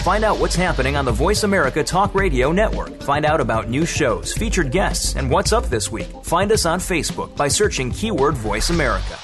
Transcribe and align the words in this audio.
Find 0.00 0.24
out 0.24 0.38
what's 0.38 0.56
happening 0.56 0.96
on 0.96 1.04
the 1.04 1.12
Voice 1.12 1.42
America 1.42 1.84
Talk 1.84 2.14
Radio 2.14 2.52
Network. 2.52 3.02
Find 3.02 3.26
out 3.26 3.38
about 3.38 3.68
new 3.68 3.84
shows, 3.84 4.32
featured 4.32 4.70
guests, 4.70 5.14
and 5.14 5.30
what's 5.30 5.52
up 5.52 5.66
this 5.66 5.92
week. 5.92 6.08
Find 6.22 6.50
us 6.52 6.64
on 6.64 6.78
Facebook 6.78 7.36
by 7.36 7.48
searching 7.48 7.90
keyword 7.90 8.34
Voice 8.34 8.70
America. 8.70 9.18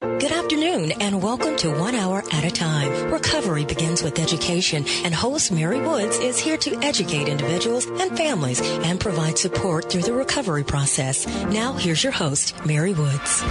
Good 0.00 0.30
afternoon 0.30 0.92
and 1.00 1.20
welcome 1.20 1.56
to 1.56 1.76
One 1.76 1.96
Hour 1.96 2.22
at 2.30 2.44
a 2.44 2.52
Time. 2.52 3.10
Recovery 3.10 3.64
begins 3.64 4.00
with 4.00 4.20
education 4.20 4.84
and 5.02 5.12
host 5.12 5.50
Mary 5.50 5.80
Woods 5.80 6.18
is 6.18 6.38
here 6.38 6.56
to 6.58 6.78
educate 6.84 7.26
individuals 7.26 7.86
and 7.86 8.16
families 8.16 8.60
and 8.62 9.00
provide 9.00 9.38
support 9.38 9.90
through 9.90 10.02
the 10.02 10.12
recovery 10.12 10.62
process. 10.62 11.26
Now 11.46 11.72
here's 11.72 12.04
your 12.04 12.12
host, 12.12 12.54
Mary 12.64 12.94
Woods. 12.94 13.42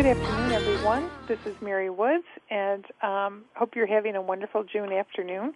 Good 0.00 0.16
afternoon, 0.16 0.52
everyone. 0.52 1.10
This 1.28 1.38
is 1.44 1.54
Mary 1.60 1.90
Woods, 1.90 2.24
and 2.48 2.86
um, 3.02 3.44
hope 3.54 3.76
you're 3.76 3.86
having 3.86 4.16
a 4.16 4.22
wonderful 4.22 4.64
June 4.64 4.94
afternoon. 4.94 5.52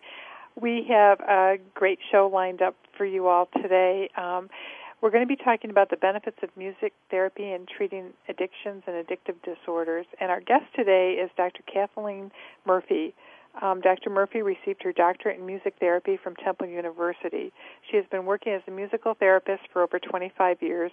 We 0.60 0.84
have 0.90 1.18
a 1.20 1.56
great 1.72 1.98
show 2.12 2.30
lined 2.30 2.60
up 2.60 2.76
for 2.94 3.06
you 3.06 3.26
all 3.26 3.48
today. 3.62 4.10
Um, 4.18 4.50
we're 5.00 5.08
going 5.08 5.26
to 5.26 5.26
be 5.26 5.42
talking 5.42 5.70
about 5.70 5.88
the 5.88 5.96
benefits 5.96 6.36
of 6.42 6.50
music 6.58 6.92
therapy 7.10 7.52
in 7.52 7.64
treating 7.74 8.12
addictions 8.28 8.82
and 8.86 9.02
addictive 9.02 9.36
disorders. 9.42 10.04
And 10.20 10.30
our 10.30 10.40
guest 10.40 10.66
today 10.76 11.12
is 11.12 11.30
Dr. 11.38 11.62
Kathleen 11.62 12.30
Murphy. 12.66 13.14
Um, 13.62 13.80
Dr. 13.80 14.10
Murphy 14.10 14.42
received 14.42 14.82
her 14.82 14.92
doctorate 14.92 15.38
in 15.38 15.46
music 15.46 15.76
therapy 15.78 16.18
from 16.22 16.34
Temple 16.36 16.66
University. 16.66 17.52
She 17.88 17.96
has 17.96 18.04
been 18.10 18.26
working 18.26 18.52
as 18.52 18.62
a 18.66 18.70
musical 18.70 19.14
therapist 19.14 19.62
for 19.72 19.82
over 19.82 19.98
25 19.98 20.60
years. 20.60 20.90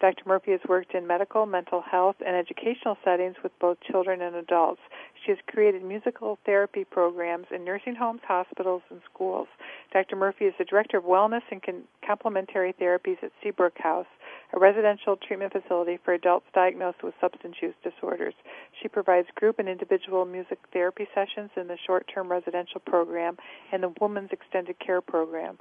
Dr. 0.00 0.22
Murphy 0.26 0.52
has 0.52 0.60
worked 0.68 0.94
in 0.94 1.06
medical, 1.06 1.44
mental 1.46 1.80
health, 1.80 2.16
and 2.24 2.36
educational 2.36 2.96
settings 3.04 3.36
with 3.42 3.52
both 3.58 3.78
children 3.80 4.22
and 4.22 4.36
adults. 4.36 4.80
She 5.24 5.32
has 5.32 5.38
created 5.46 5.82
musical 5.82 6.38
therapy 6.46 6.84
programs 6.84 7.46
in 7.50 7.64
nursing 7.64 7.96
homes, 7.96 8.20
hospitals, 8.26 8.82
and 8.90 9.00
schools. 9.12 9.48
Dr. 9.92 10.16
Murphy 10.16 10.44
is 10.44 10.54
the 10.58 10.64
Director 10.64 10.98
of 10.98 11.04
Wellness 11.04 11.42
and 11.50 11.60
Complementary 12.06 12.72
Therapies 12.72 13.22
at 13.22 13.32
Seabrook 13.42 13.78
House, 13.78 14.06
a 14.54 14.58
residential 14.58 15.16
treatment 15.16 15.52
facility 15.52 15.98
for 16.04 16.14
adults 16.14 16.46
diagnosed 16.54 17.02
with 17.02 17.14
substance 17.20 17.56
use 17.60 17.74
disorders. 17.82 18.34
She 18.80 18.88
provides 18.88 19.28
group 19.34 19.58
and 19.58 19.68
individual 19.68 20.24
music 20.24 20.58
therapy 20.72 21.06
sessions 21.14 21.50
in 21.56 21.68
the 21.68 21.76
short 21.86 22.10
term 22.12 22.30
residential 22.30 22.80
program 22.80 23.36
and 23.72 23.82
the 23.82 23.92
Women's 24.00 24.30
Extended 24.32 24.78
Care 24.78 25.00
Program. 25.00 25.58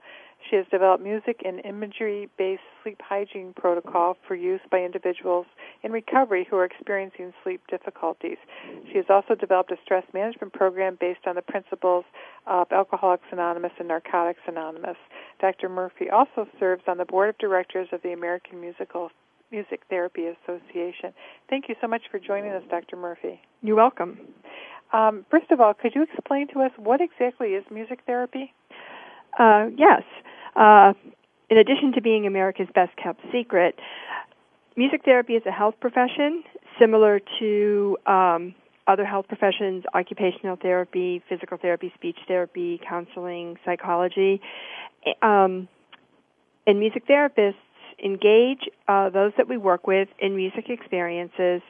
She 0.49 0.55
has 0.55 0.66
developed 0.71 1.03
music 1.03 1.41
and 1.44 1.59
imagery 1.66 2.29
based 2.38 2.61
sleep 2.81 3.02
hygiene 3.02 3.53
protocol 3.53 4.16
for 4.27 4.35
use 4.35 4.61
by 4.71 4.79
individuals 4.81 5.45
in 5.83 5.91
recovery 5.91 6.47
who 6.49 6.55
are 6.57 6.63
experiencing 6.63 7.33
sleep 7.44 7.61
difficulties. 7.67 8.38
She 8.91 8.97
has 8.97 9.05
also 9.09 9.35
developed 9.35 9.72
a 9.72 9.77
stress 9.83 10.05
management 10.13 10.53
program 10.53 10.97
based 10.99 11.25
on 11.25 11.35
the 11.35 11.41
principles 11.41 12.05
of 12.45 12.72
Alcoholics 12.72 13.25
Anonymous 13.31 13.73
and 13.79 13.88
Narcotics 13.88 14.39
Anonymous. 14.47 14.97
Dr. 15.41 15.69
Murphy 15.69 16.09
also 16.09 16.47
serves 16.59 16.83
on 16.88 16.97
the 16.97 17.05
board 17.05 17.29
of 17.29 17.38
directors 17.39 17.89
of 17.91 18.01
the 18.01 18.13
American 18.13 18.61
Musical 18.78 19.09
Music 19.52 19.81
Therapy 19.89 20.28
Association. 20.28 21.14
Thank 21.50 21.70
you 21.70 21.75
so 21.81 21.88
much 21.88 22.03
for 22.11 22.20
joining 22.20 22.52
us, 22.52 22.64
Dr. 22.70 22.95
Murphy. 22.95 23.42
You're 23.61 23.75
welcome. 23.75 24.19
Um, 24.94 25.25
first 25.31 25.50
of 25.52 25.59
all, 25.59 25.73
could 25.73 25.95
you 25.95 26.03
explain 26.03 26.47
to 26.50 26.61
us 26.61 26.72
what 26.78 27.02
exactly 27.02 27.50
is 27.50 27.64
music 27.72 28.02
therapy? 28.06 28.53
Uh, 29.39 29.67
yes. 29.75 30.03
Uh, 30.56 30.94
in 31.50 31.58
addition 31.58 31.94
to 31.94 32.02
being 32.02 32.28
America's 32.28 32.67
best 32.75 32.95
kept 32.97 33.22
secret, 33.31 33.80
music 34.75 35.03
therapy 35.06 35.34
is 35.34 35.44
a 35.45 35.52
health 35.52 35.75
profession 35.80 36.44
similar 36.80 37.19
to 37.40 37.97
um, 38.06 38.53
other 38.85 39.06
health 39.06 39.28
professions, 39.28 39.84
occupational 39.96 40.56
therapy, 40.56 41.24
physical 41.28 41.57
therapy, 41.57 41.91
speech 41.96 42.18
therapy, 42.28 42.80
counseling, 42.88 43.57
psychology. 43.66 44.41
Um, 45.22 45.68
and 46.68 46.80
music 46.80 47.07
therapists 47.07 47.56
engage 48.03 48.69
uh, 48.88 49.09
those 49.09 49.31
that 49.38 49.47
we 49.47 49.58
work 49.58 49.88
with 49.88 50.08
in 50.19 50.35
music 50.35 50.69
experiences 50.69 51.62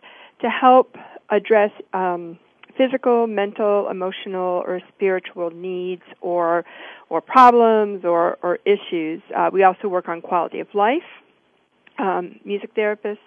to 0.42 0.50
help 0.50 0.96
address 1.30 1.72
um, 1.94 2.38
physical, 2.78 3.28
mental, 3.28 3.90
emotional, 3.90 4.64
or 4.66 4.82
spiritual 4.96 5.50
needs 5.52 6.04
or 6.22 6.64
or 7.10 7.22
problems 7.22 8.04
or, 8.04 8.38
or 8.44 8.60
issues. 8.66 9.22
Uh, 9.36 9.50
we 9.52 9.64
also 9.64 9.88
work 9.88 10.10
on 10.10 10.22
quality 10.22 10.60
of 10.60 10.68
life. 10.74 11.08
Um, 11.98 12.40
music 12.46 12.76
therapists 12.76 13.18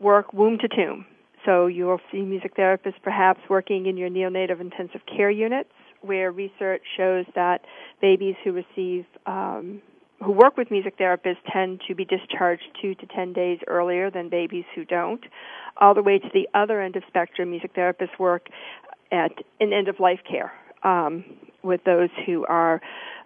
work 0.00 0.32
womb 0.32 0.58
to 0.58 0.68
tomb. 0.68 1.04
So 1.44 1.66
you 1.66 1.86
will 1.86 2.00
see 2.10 2.22
music 2.22 2.56
therapists 2.56 3.00
perhaps 3.02 3.40
working 3.48 3.86
in 3.86 3.96
your 3.96 4.08
neonatal 4.08 4.60
intensive 4.60 5.00
care 5.06 5.30
units 5.30 5.70
where 6.00 6.30
research 6.30 6.82
shows 6.96 7.24
that 7.34 7.62
babies 8.00 8.36
who 8.44 8.52
receive 8.52 9.04
um, 9.26 9.82
who 10.22 10.32
work 10.32 10.56
with 10.56 10.70
music 10.70 10.98
therapists 10.98 11.36
tend 11.52 11.80
to 11.88 11.94
be 11.94 12.04
discharged 12.04 12.64
two 12.80 12.94
to 12.94 13.06
ten 13.06 13.32
days 13.32 13.58
earlier 13.66 14.10
than 14.10 14.28
babies 14.28 14.64
who 14.74 14.84
don't. 14.84 15.24
All 15.78 15.94
the 15.94 16.02
way 16.02 16.18
to 16.18 16.28
the 16.32 16.48
other 16.54 16.80
end 16.80 16.96
of 16.96 17.02
spectrum, 17.08 17.50
music 17.50 17.74
therapists 17.74 18.18
work 18.18 18.48
at 19.12 19.32
an 19.60 19.72
end 19.72 19.88
of 19.88 20.00
life 20.00 20.20
care 20.28 20.52
um, 20.82 21.24
with 21.62 21.84
those 21.84 22.08
who 22.24 22.46
are 22.46 22.80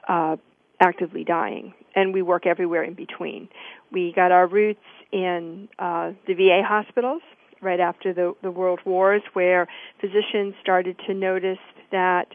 uh, 0.09 0.37
actively 0.81 1.25
dying, 1.25 1.75
and 1.95 2.12
we 2.12 2.23
work 2.23 2.47
everywhere 2.47 2.83
in 2.83 2.95
between. 2.95 3.49
We 3.93 4.12
got 4.15 4.33
our 4.33 4.47
roots 4.47 4.81
in 5.12 5.69
uh, 5.78 6.12
the 6.27 6.34
VA 6.34 6.62
hospitals 6.65 7.22
right 7.62 7.81
after 7.81 8.12
the, 8.12 8.34
the 8.43 8.51
World 8.51 8.81
Wars, 8.84 9.22
where 9.34 9.69
physicians 10.01 10.55
started 10.62 10.97
to 11.07 11.15
notice 11.15 11.59
that 11.93 12.28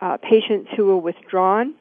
uh, 0.00 0.16
patients 0.18 0.70
who 0.76 0.86
were 0.86 0.96
withdrawn 0.96 1.74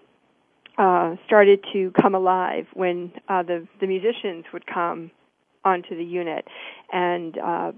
uh, 0.80 1.16
started 1.26 1.64
to 1.74 1.92
come 2.02 2.16
alive 2.16 2.66
when 2.74 3.12
uh, 3.28 3.44
the 3.44 3.68
the 3.82 3.88
musicians 3.88 4.46
would 4.54 4.66
come 4.66 5.12
onto 5.66 5.96
the 5.96 6.04
unit, 6.04 6.48
and 6.92 7.38
uh, 7.38 7.72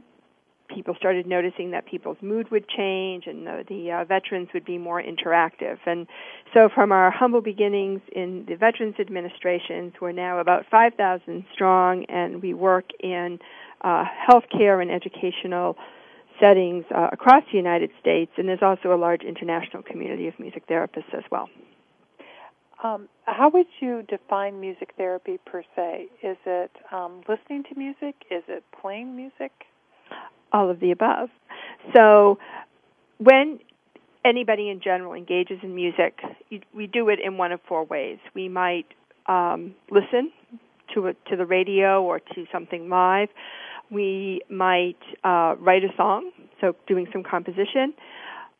people 0.74 0.96
started 0.96 1.26
noticing 1.28 1.72
that 1.72 1.86
people's 1.86 2.18
mood 2.22 2.50
would 2.52 2.68
change 2.68 3.28
and 3.28 3.46
the, 3.46 3.64
the 3.68 3.92
uh, 3.92 4.06
veterans 4.06 4.50
would 4.54 4.66
be 4.66 4.78
more 4.78 5.02
interactive. 5.02 5.78
And 5.86 6.08
so, 6.54 6.70
from 6.74 6.92
our 6.92 7.12
humble 7.12 7.42
beginnings 7.42 8.02
in 8.12 8.46
the 8.48 8.56
Veterans 8.56 8.96
Administrations, 9.00 9.94
we're 10.02 10.12
now 10.12 10.40
about 10.40 10.66
5,000 10.70 11.46
strong, 11.54 12.06
and 12.06 12.42
we 12.42 12.54
work 12.54 12.86
in 13.00 13.40
uh, 13.82 14.06
healthcare 14.30 14.82
and 14.82 14.92
educational 14.92 15.78
settings 16.40 16.86
uh, 16.96 17.10
across 17.12 17.44
the 17.52 17.58
United 17.58 17.92
States. 18.00 18.32
And 18.38 18.48
there's 18.48 18.62
also 18.62 18.94
a 18.94 18.98
large 18.98 19.22
international 19.22 19.84
community 19.84 20.28
of 20.28 20.40
music 20.40 20.68
therapists 20.68 21.14
as 21.14 21.24
well. 21.32 21.50
Um, 22.84 23.10
how 23.26 23.50
would 23.50 23.68
you 23.80 24.04
define 24.04 24.60
music 24.60 24.94
therapy 24.98 25.40
per 25.46 25.64
se? 25.76 26.08
Is 26.24 26.38
it 26.46 26.72
um, 26.92 27.22
listening 27.30 27.64
to 27.72 27.78
music? 27.78 28.16
Is 28.32 28.44
it 28.48 28.64
playing 28.82 29.16
music? 29.16 29.52
All 30.52 30.70
of 30.70 30.80
the 30.80 30.92
above. 30.92 31.30
So, 31.96 32.40
when 33.20 33.60
anybody 34.26 34.70
in 34.70 34.82
general 34.82 35.14
engages 35.14 35.60
in 35.64 35.76
music, 35.76 36.20
we 36.74 36.88
do 36.88 37.10
it 37.10 37.20
in 37.24 37.38
one 37.38 37.52
of 37.52 37.62
four 37.68 37.86
ways. 37.86 38.18
We 38.34 38.50
might 38.50 38.88
um, 39.28 39.76
listen 39.90 40.32
to 40.94 41.08
a, 41.08 41.14
to 41.30 41.38
the 41.38 41.46
radio 41.46 42.04
or 42.04 42.20
to 42.20 42.46
something 42.52 42.90
live. 42.90 43.30
We 43.90 44.42
might 44.50 45.00
uh, 45.24 45.56
write 45.60 45.84
a 45.84 45.96
song, 45.96 46.32
so 46.60 46.76
doing 46.88 47.08
some 47.14 47.24
composition 47.24 47.94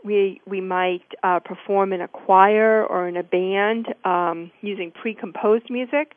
we 0.04 0.42
we 0.46 0.62
might 0.62 1.04
uh, 1.24 1.40
perform 1.40 1.94
in 1.94 2.02
a 2.02 2.08
choir 2.08 2.86
or 2.86 3.08
in 3.08 3.18
a 3.18 3.24
band 3.24 3.94
um, 4.06 4.52
using 4.62 4.92
pre-composed 4.92 5.70
music, 5.70 6.14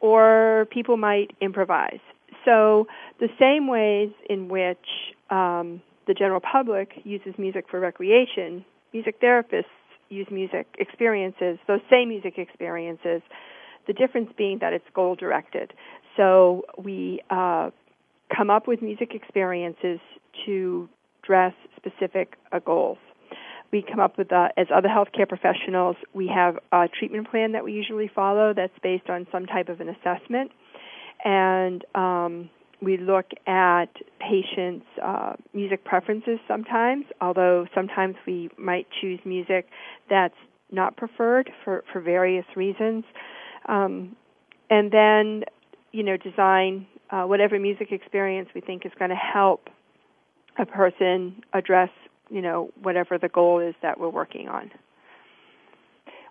or 0.00 0.66
people 0.70 0.96
might 0.96 1.32
improvise. 1.40 2.00
So 2.44 2.86
the 3.20 3.28
same 3.38 3.66
ways 3.66 4.10
in 4.28 4.48
which 4.48 5.14
um, 5.30 5.82
the 6.06 6.14
general 6.14 6.40
public 6.40 7.00
uses 7.04 7.34
music 7.38 7.66
for 7.70 7.80
recreation, 7.80 8.64
music 8.92 9.20
therapists 9.20 9.64
use 10.08 10.26
music 10.30 10.66
experiences, 10.78 11.58
those 11.66 11.80
same 11.90 12.08
music 12.08 12.38
experiences. 12.38 13.22
The 13.86 13.92
difference 13.94 14.30
being 14.36 14.58
that 14.58 14.74
it's 14.74 14.84
goal 14.94 15.14
directed. 15.14 15.72
So 16.16 16.64
we 16.76 17.20
uh, 17.30 17.70
come 18.34 18.50
up 18.50 18.66
with 18.66 18.82
music 18.82 19.14
experiences 19.14 19.98
to 20.44 20.88
address 21.22 21.54
specific 21.76 22.36
uh, 22.52 22.58
goals 22.58 22.98
we 23.70 23.82
come 23.82 24.00
up 24.00 24.16
with, 24.16 24.32
uh, 24.32 24.48
as 24.56 24.66
other 24.74 24.88
healthcare 24.88 25.28
professionals, 25.28 25.96
we 26.14 26.28
have 26.28 26.58
a 26.72 26.88
treatment 26.88 27.30
plan 27.30 27.52
that 27.52 27.64
we 27.64 27.72
usually 27.72 28.08
follow 28.08 28.54
that's 28.54 28.78
based 28.82 29.10
on 29.10 29.26
some 29.30 29.46
type 29.46 29.68
of 29.68 29.80
an 29.80 29.88
assessment. 29.88 30.50
And 31.24 31.84
um, 31.94 32.50
we 32.80 32.96
look 32.96 33.26
at 33.46 33.86
patients' 34.20 34.86
uh, 35.02 35.34
music 35.52 35.84
preferences 35.84 36.38
sometimes, 36.46 37.04
although 37.20 37.66
sometimes 37.74 38.16
we 38.26 38.50
might 38.56 38.86
choose 39.00 39.20
music 39.24 39.68
that's 40.08 40.34
not 40.70 40.96
preferred 40.96 41.50
for 41.64 41.82
for 41.92 42.00
various 42.00 42.44
reasons. 42.54 43.04
Um, 43.68 44.16
and 44.70 44.92
then, 44.92 45.44
you 45.92 46.02
know, 46.02 46.16
design 46.16 46.86
uh, 47.10 47.24
whatever 47.24 47.58
music 47.58 47.90
experience 47.90 48.48
we 48.54 48.60
think 48.60 48.84
is 48.84 48.92
going 48.98 49.10
to 49.10 49.16
help 49.16 49.68
a 50.58 50.66
person 50.66 51.42
address, 51.52 51.90
you 52.30 52.42
know, 52.42 52.70
whatever 52.82 53.18
the 53.18 53.28
goal 53.28 53.60
is 53.60 53.74
that 53.82 53.98
we're 53.98 54.08
working 54.08 54.48
on. 54.48 54.70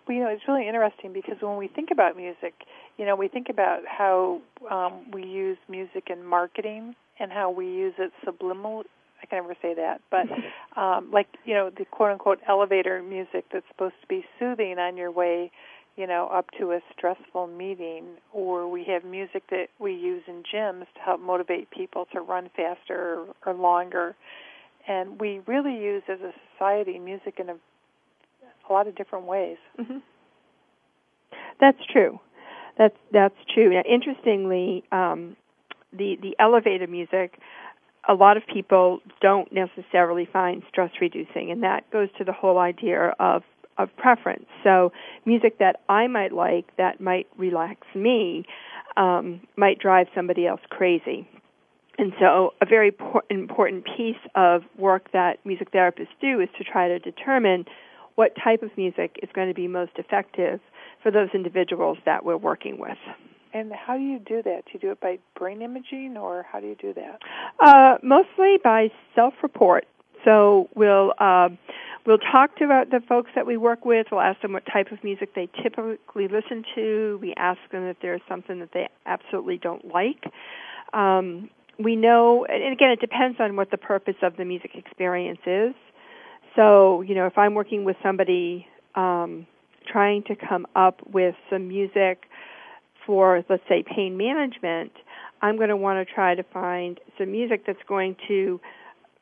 Well, 0.06 0.16
you 0.16 0.24
know, 0.24 0.30
it's 0.30 0.42
really 0.48 0.66
interesting 0.66 1.12
because 1.12 1.36
when 1.40 1.58
we 1.58 1.68
think 1.68 1.90
about 1.92 2.16
music, 2.16 2.54
you 2.96 3.04
know, 3.04 3.14
we 3.14 3.28
think 3.28 3.48
about 3.50 3.80
how 3.86 4.40
um, 4.70 5.10
we 5.12 5.22
use 5.22 5.58
music 5.68 6.08
in 6.10 6.24
marketing 6.24 6.94
and 7.20 7.30
how 7.30 7.50
we 7.50 7.66
use 7.66 7.94
it 7.98 8.10
subliminal. 8.24 8.84
I 9.22 9.26
can 9.26 9.42
never 9.42 9.54
say 9.60 9.74
that, 9.74 10.00
but 10.10 10.26
um, 10.80 11.10
like 11.12 11.26
you 11.44 11.52
know, 11.52 11.70
the 11.76 11.84
quote 11.84 12.12
unquote 12.12 12.38
elevator 12.48 13.02
music 13.02 13.44
that's 13.52 13.66
supposed 13.68 13.96
to 14.00 14.06
be 14.06 14.24
soothing 14.38 14.78
on 14.78 14.96
your 14.96 15.10
way, 15.10 15.50
you 15.96 16.06
know, 16.06 16.28
up 16.32 16.46
to 16.58 16.72
a 16.72 16.80
stressful 16.96 17.48
meeting, 17.48 18.04
or 18.32 18.66
we 18.66 18.84
have 18.84 19.04
music 19.04 19.42
that 19.50 19.66
we 19.78 19.92
use 19.92 20.22
in 20.26 20.42
gyms 20.54 20.86
to 20.94 21.00
help 21.04 21.20
motivate 21.20 21.70
people 21.70 22.06
to 22.12 22.20
run 22.20 22.48
faster 22.56 23.26
or, 23.44 23.52
or 23.52 23.54
longer. 23.54 24.16
And 24.88 25.20
we 25.20 25.40
really 25.46 25.76
use 25.76 26.02
as 26.08 26.20
a 26.20 26.32
society 26.52 26.98
music 26.98 27.38
in 27.38 27.50
a, 27.50 27.54
a 28.68 28.72
lot 28.72 28.86
of 28.88 28.96
different 28.96 29.26
ways. 29.26 29.58
Mm-hmm. 29.78 29.98
That's 31.60 31.78
true. 31.92 32.18
That's 32.78 32.96
that's 33.12 33.34
true. 33.52 33.70
Now, 33.70 33.82
interestingly, 33.88 34.84
um, 34.92 35.36
the 35.92 36.16
the 36.22 36.36
elevator 36.38 36.86
music, 36.86 37.38
a 38.08 38.14
lot 38.14 38.36
of 38.36 38.46
people 38.46 39.00
don't 39.20 39.52
necessarily 39.52 40.26
find 40.32 40.62
stress 40.68 40.92
reducing, 41.00 41.50
and 41.50 41.62
that 41.64 41.90
goes 41.90 42.08
to 42.18 42.24
the 42.24 42.32
whole 42.32 42.58
idea 42.58 43.14
of 43.18 43.42
of 43.76 43.94
preference. 43.96 44.46
So, 44.62 44.92
music 45.26 45.58
that 45.58 45.80
I 45.88 46.06
might 46.06 46.32
like 46.32 46.76
that 46.76 47.00
might 47.00 47.26
relax 47.36 47.86
me 47.94 48.44
um, 48.96 49.40
might 49.56 49.78
drive 49.78 50.06
somebody 50.14 50.46
else 50.46 50.60
crazy. 50.70 51.28
And 51.98 52.12
so, 52.20 52.54
a 52.62 52.66
very 52.66 52.92
important 53.28 53.84
piece 53.84 54.16
of 54.36 54.62
work 54.78 55.10
that 55.12 55.44
music 55.44 55.72
therapists 55.72 56.14
do 56.20 56.40
is 56.40 56.48
to 56.56 56.64
try 56.64 56.86
to 56.86 57.00
determine 57.00 57.64
what 58.14 58.32
type 58.42 58.62
of 58.62 58.70
music 58.76 59.18
is 59.22 59.28
going 59.34 59.48
to 59.48 59.54
be 59.54 59.66
most 59.66 59.92
effective 59.96 60.60
for 61.02 61.10
those 61.10 61.28
individuals 61.34 61.98
that 62.04 62.24
we're 62.24 62.36
working 62.36 62.78
with. 62.78 62.98
And 63.52 63.72
how 63.72 63.96
do 63.96 64.02
you 64.02 64.20
do 64.20 64.42
that? 64.42 64.64
Do 64.66 64.72
you 64.74 64.80
do 64.80 64.90
it 64.92 65.00
by 65.00 65.18
brain 65.36 65.60
imaging, 65.60 66.16
or 66.16 66.46
how 66.50 66.60
do 66.60 66.68
you 66.68 66.76
do 66.76 66.94
that? 66.94 67.20
Uh, 67.58 67.98
mostly 68.02 68.58
by 68.62 68.88
self-report. 69.14 69.86
So 70.24 70.68
we'll 70.76 71.14
uh, 71.18 71.48
we'll 72.06 72.18
talk 72.18 72.56
to 72.58 72.66
the 72.90 73.00
folks 73.08 73.30
that 73.34 73.46
we 73.46 73.56
work 73.56 73.84
with. 73.84 74.08
We'll 74.12 74.20
ask 74.20 74.40
them 74.42 74.52
what 74.52 74.64
type 74.66 74.92
of 74.92 75.02
music 75.02 75.34
they 75.34 75.48
typically 75.62 76.28
listen 76.28 76.64
to. 76.74 77.18
We 77.20 77.34
ask 77.36 77.58
them 77.72 77.84
if 77.84 77.96
there's 78.02 78.20
something 78.28 78.60
that 78.60 78.70
they 78.72 78.88
absolutely 79.06 79.58
don't 79.58 79.86
like. 79.92 80.24
Um, 80.92 81.50
we 81.78 81.96
know, 81.96 82.44
and 82.44 82.72
again, 82.72 82.90
it 82.90 83.00
depends 83.00 83.38
on 83.40 83.56
what 83.56 83.70
the 83.70 83.76
purpose 83.76 84.16
of 84.22 84.36
the 84.36 84.44
music 84.44 84.72
experience 84.74 85.40
is. 85.46 85.74
So, 86.56 87.02
you 87.02 87.14
know, 87.14 87.26
if 87.26 87.38
I'm 87.38 87.54
working 87.54 87.84
with 87.84 87.96
somebody 88.02 88.66
um, 88.94 89.46
trying 89.90 90.24
to 90.24 90.34
come 90.34 90.66
up 90.74 91.00
with 91.12 91.36
some 91.50 91.68
music 91.68 92.24
for, 93.06 93.44
let's 93.48 93.62
say, 93.68 93.84
pain 93.84 94.16
management, 94.16 94.92
I'm 95.40 95.56
going 95.56 95.68
to 95.68 95.76
want 95.76 96.06
to 96.06 96.14
try 96.14 96.34
to 96.34 96.42
find 96.42 96.98
some 97.16 97.30
music 97.30 97.64
that's 97.64 97.82
going 97.88 98.16
to 98.26 98.60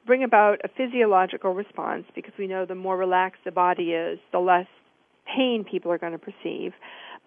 bring 0.07 0.25
about 0.25 0.61
a 0.65 0.69
physiological 0.69 1.53
response 1.53 2.05
because 2.15 2.33
we 2.39 2.47
know 2.47 2.65
the 2.65 2.75
more 2.75 2.97
relaxed 2.97 3.43
the 3.45 3.51
body 3.51 3.93
is, 3.93 4.19
the 4.33 4.39
less 4.39 4.67
pain 5.27 5.65
people 5.69 5.93
are 5.93 5.99
going 5.99 6.13
to 6.13 6.19
perceive. 6.19 6.73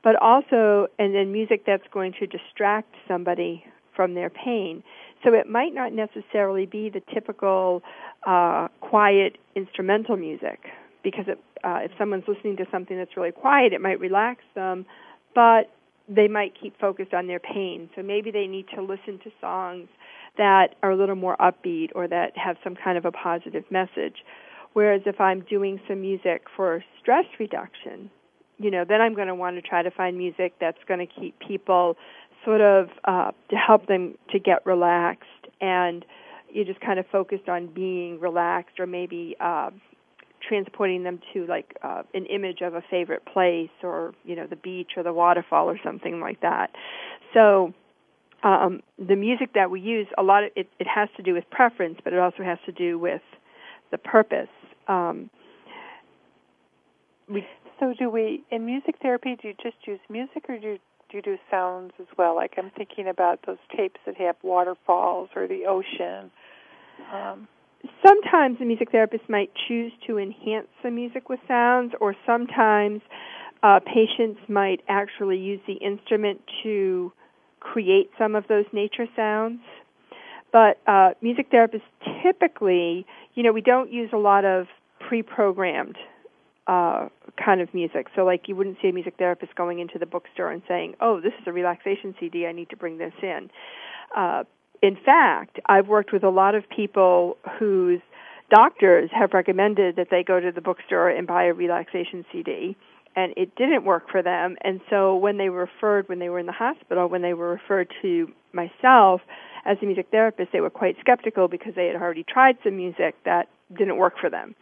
But 0.03 0.15
also, 0.15 0.87
and 0.97 1.13
then 1.13 1.31
music 1.31 1.63
that's 1.67 1.83
going 1.93 2.13
to 2.19 2.25
distract 2.25 2.95
somebody 3.07 3.63
from 3.95 4.13
their 4.13 4.29
pain. 4.29 4.81
So 5.24 5.33
it 5.33 5.50
might 5.50 5.74
not 5.74 5.94
necessarily 5.94 6.66
be 6.66 6.89
the 6.89 7.01
typical 7.13 7.83
uh, 8.25 8.69
quiet 8.80 9.38
instrumental 9.56 10.18
music 10.18 10.60
because 11.04 11.25
it, 11.27 11.39
uh, 11.63 11.80
if 11.83 11.92
someone's 11.98 12.24
listening 12.27 12.57
to 12.57 12.66
something 12.71 12.98
that's 12.98 13.16
really 13.18 13.31
quiet, 13.31 13.74
it 13.74 13.81
might 13.81 14.00
relax 14.00 14.44
them, 14.56 14.86
but 15.36 15.69
they 16.07 16.27
might 16.27 16.54
keep 16.60 16.80
focused 16.80 17.13
on 17.13 17.27
their 17.27 17.39
pain. 17.39 17.89
So 17.95 18.01
maybe 18.01 18.31
they 18.31 18.48
need 18.48 18.66
to 18.75 18.81
listen 18.81 19.19
to 19.24 19.31
songs 19.39 19.88
that 20.38 20.75
are 20.81 20.92
a 20.92 20.95
little 20.95 21.16
more 21.16 21.38
upbeat 21.38 21.89
or 21.95 22.07
that 22.07 22.38
have 22.38 22.57
some 22.63 22.75
kind 22.75 22.98
of 22.98 23.06
a 23.06 23.12
positive 23.12 23.63
message. 23.69 24.24
Whereas 24.74 25.01
if 25.06 25.19
I'm 25.19 25.42
doing 25.42 25.80
some 25.88 26.01
music 26.01 26.44
for 26.56 26.83
stress 27.01 27.25
reduction, 27.39 28.10
you 28.57 28.72
know, 28.72 28.86
then 28.88 29.01
I'm 29.01 29.15
going 29.15 29.27
to 29.27 29.36
want 29.36 29.56
to 29.56 29.62
try 29.62 29.81
to 29.81 29.92
find 29.92 30.18
music 30.18 30.54
that's 30.60 30.77
going 30.88 31.00
to 31.00 31.07
keep 31.07 31.39
people 31.39 31.98
sort 32.45 32.62
of 32.62 32.89
uh, 33.06 33.31
to 33.50 33.56
help 33.56 33.88
them 33.88 34.15
to 34.31 34.39
get 34.39 34.65
relaxed 34.65 35.25
and 35.62 36.06
you 36.51 36.65
just 36.65 36.80
kind 36.81 37.00
of 37.00 37.06
focused 37.07 37.47
on 37.47 37.68
being 37.68 38.19
relaxed 38.19 38.80
or 38.80 38.88
maybe 38.88 39.36
uh, 39.39 39.69
transporting 40.47 41.03
them 41.03 41.19
to 41.33 41.45
like 41.45 41.77
uh, 41.83 42.03
an 42.13 42.25
image 42.25 42.62
of 42.62 42.74
a 42.74 42.81
favorite 42.89 43.25
place 43.25 43.69
or 43.83 44.13
you 44.24 44.36
know 44.36 44.47
the 44.47 44.56
beach 44.56 44.91
or 44.97 45.03
the 45.03 45.13
waterfall 45.13 45.69
or 45.69 45.80
something 45.83 46.19
like 46.19 46.41
that. 46.41 46.71
So 47.33 47.74
um, 48.44 48.81
the 48.97 49.15
music 49.15 49.53
that 49.53 49.69
we 49.69 49.81
use, 49.81 50.07
a 50.18 50.24
lot 50.24 50.44
of 50.44 50.51
it, 50.56 50.68
it 50.80 50.88
has 50.88 51.09
to 51.18 51.24
do 51.24 51.33
with 51.33 51.50
preference, 51.50 52.00
but 52.03 52.13
it 52.13 52.19
also 52.19 52.44
has 52.44 52.57
to 52.65 52.71
do 52.71 52.97
with 52.97 53.21
the 53.91 53.97
purpose. 53.97 54.47
Um, 54.88 55.30
we, 57.27 57.45
so 57.80 57.94
do 57.97 58.09
we 58.09 58.44
in 58.50 58.65
music 58.65 58.95
therapy? 59.01 59.38
Do 59.41 59.50
you 59.50 59.53
just 59.62 59.75
use 59.86 60.00
music, 60.09 60.45
or 60.47 60.57
do 60.57 60.68
you, 60.68 60.80
do 61.09 61.17
you 61.17 61.23
do 61.23 61.38
sounds 61.50 61.91
as 62.00 62.07
well? 62.17 62.35
Like 62.35 62.53
I'm 62.57 62.71
thinking 62.71 63.07
about 63.07 63.39
those 63.45 63.57
tapes 63.75 64.00
that 64.06 64.15
have 64.17 64.35
waterfalls 64.44 65.29
or 65.35 65.47
the 65.47 65.65
ocean. 65.65 66.31
Um, 67.13 67.47
sometimes 68.06 68.59
the 68.59 68.65
music 68.65 68.91
therapist 68.91 69.29
might 69.29 69.51
choose 69.67 69.91
to 70.07 70.17
enhance 70.17 70.67
the 70.83 70.91
music 70.91 71.29
with 71.29 71.39
sounds, 71.47 71.94
or 72.00 72.15
sometimes 72.25 73.01
uh, 73.63 73.79
patients 73.79 74.39
might 74.47 74.81
actually 74.88 75.38
use 75.38 75.59
the 75.67 75.73
instrument 75.73 76.41
to 76.63 77.12
create 77.59 78.09
some 78.17 78.35
of 78.35 78.47
those 78.47 78.65
nature 78.71 79.07
sounds. 79.15 79.59
But 80.51 80.79
uh, 80.88 81.12
music 81.21 81.51
therapists 81.51 81.81
typically, 82.23 83.05
you 83.35 83.44
know, 83.44 83.51
we 83.51 83.62
don't 83.62 83.91
use 83.91 84.09
a 84.13 84.17
lot 84.17 84.45
of 84.45 84.67
pre-programmed 85.00 85.97
uh, 86.69 87.10
kind 87.44 87.62
of 87.62 87.74
music. 87.74 88.07
So, 88.16 88.24
like, 88.24 88.48
you 88.48 88.56
wouldn't 88.56 88.77
see 88.80 88.89
a 88.89 88.94
music 88.94 89.16
therapist 89.18 89.56
going 89.56 89.80
into 89.80 89.98
the 89.98 90.06
bookstore 90.06 90.51
and 90.51 90.62
saying, 90.68 90.95
"Oh, 91.01 91.19
this 91.19 91.33
is 91.41 91.48
a 91.48 91.51
relaxation 91.51 92.13
CD. 92.20 92.46
I 92.46 92.51
need 92.51 92.70
to 92.70 92.77
bring 92.77 93.00
this 93.00 93.13
in." 93.24 93.50
Uh, 94.15 94.43
in 94.82 94.96
fact, 94.96 95.60
I've 95.65 95.88
worked 95.88 96.13
with 96.13 96.24
a 96.24 96.29
lot 96.29 96.53
of 96.53 96.70
people 96.70 97.38
whose 97.58 98.01
doctors 98.51 99.10
have 99.12 99.34
recommended 99.34 99.96
that 99.96 100.10
they 100.12 100.24
go 100.24 100.39
to 100.39 100.51
the 100.51 100.62
bookstore 100.62 101.10
and 101.10 101.25
buy 101.25 101.46
a 101.46 101.53
relaxation 101.53 102.24
CD 102.32 102.77
and 103.15 103.34
it 103.36 103.55
didn't 103.55 103.84
work 103.84 104.10
for 104.10 104.22
them 104.22 104.55
and 104.62 104.82
so 104.89 105.15
when 105.15 105.38
they 105.38 105.50
were 105.50 105.67
referred 105.72 106.08
when 106.10 106.20
they 106.20 106.29
were 106.29 106.39
in 106.39 106.46
the 106.46 106.51
hospital 106.51 107.08
when 107.08 107.22
they 107.22 107.34
were 107.34 107.50
referred 107.50 107.91
to 108.01 108.32
myself 108.53 109.22
as 109.65 109.77
a 109.82 109.86
music 109.86 110.08
therapist 110.10 110.51
they 110.51 110.62
were 110.62 110.70
quite 110.70 110.96
skeptical 111.00 111.48
because 111.48 111.74
they 111.75 111.88
had 111.88 111.96
already 111.96 112.24
tried 112.24 112.58
some 112.63 112.77
music 112.77 113.15
that 113.25 113.48
didn't 113.77 113.98
work 113.98 114.13
for 114.20 114.29
them 114.29 114.55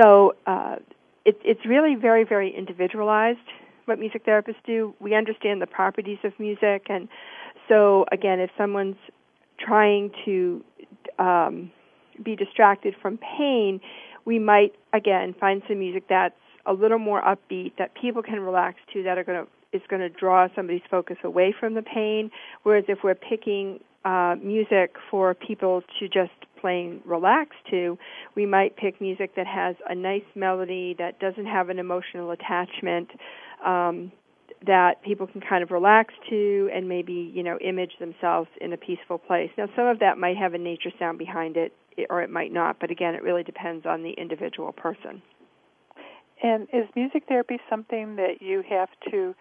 so 0.00 0.34
uh, 0.46 0.76
it, 1.26 1.38
it's 1.44 1.66
really 1.66 1.94
very 1.94 2.24
very 2.24 2.54
individualized 2.56 3.38
what 3.84 3.98
music 3.98 4.24
therapists 4.24 4.62
do 4.66 4.94
we 5.00 5.14
understand 5.14 5.60
the 5.60 5.66
properties 5.66 6.18
of 6.24 6.32
music 6.38 6.86
and 6.88 7.08
so 7.68 8.06
again 8.12 8.40
if 8.40 8.50
someone's 8.56 8.96
trying 9.58 10.10
to 10.24 10.64
um, 11.18 11.70
be 12.22 12.36
distracted 12.36 12.94
from 13.00 13.18
pain, 13.18 13.80
we 14.24 14.38
might 14.38 14.74
again 14.92 15.34
find 15.38 15.62
some 15.68 15.78
music 15.78 16.04
that's 16.08 16.34
a 16.66 16.72
little 16.72 16.98
more 16.98 17.22
upbeat 17.22 17.72
that 17.78 17.94
people 17.94 18.22
can 18.22 18.40
relax 18.40 18.78
to 18.92 19.02
that 19.02 19.18
are 19.18 19.24
going 19.24 19.44
to 19.44 19.50
is 19.72 19.82
going 19.88 20.00
to 20.00 20.08
draw 20.08 20.48
somebody's 20.54 20.82
focus 20.90 21.16
away 21.24 21.54
from 21.58 21.74
the 21.74 21.82
pain. 21.82 22.30
Whereas 22.62 22.84
if 22.88 22.98
we're 23.02 23.14
picking 23.16 23.80
uh, 24.04 24.36
music 24.42 24.94
for 25.10 25.34
people 25.34 25.82
to 25.98 26.08
just 26.08 26.30
plain 26.60 27.00
relax 27.04 27.56
to, 27.70 27.98
we 28.34 28.46
might 28.46 28.76
pick 28.76 29.00
music 29.00 29.34
that 29.36 29.46
has 29.46 29.76
a 29.88 29.94
nice 29.94 30.24
melody 30.34 30.94
that 30.98 31.18
doesn't 31.20 31.46
have 31.46 31.68
an 31.68 31.78
emotional 31.78 32.30
attachment. 32.30 33.10
Um, 33.64 34.12
that 34.66 35.02
people 35.02 35.26
can 35.26 35.40
kind 35.40 35.62
of 35.62 35.70
relax 35.70 36.14
to 36.30 36.70
and 36.74 36.88
maybe 36.88 37.30
you 37.34 37.42
know 37.42 37.58
image 37.58 37.92
themselves 38.00 38.48
in 38.60 38.72
a 38.72 38.76
peaceful 38.76 39.18
place 39.18 39.50
now 39.58 39.66
some 39.76 39.86
of 39.86 39.98
that 39.98 40.16
might 40.16 40.36
have 40.36 40.54
a 40.54 40.58
nature 40.58 40.90
sound 40.98 41.18
behind 41.18 41.56
it 41.56 41.72
or 42.08 42.22
it 42.22 42.30
might 42.30 42.52
not 42.52 42.78
but 42.80 42.90
again 42.90 43.14
it 43.14 43.22
really 43.22 43.42
depends 43.42 43.84
on 43.84 44.02
the 44.02 44.12
individual 44.12 44.72
person 44.72 45.20
and 46.42 46.68
is 46.72 46.88
music 46.94 47.24
therapy 47.28 47.58
something 47.68 48.16
that 48.16 48.40
you 48.40 48.62
have 48.68 48.88
to 49.10 49.34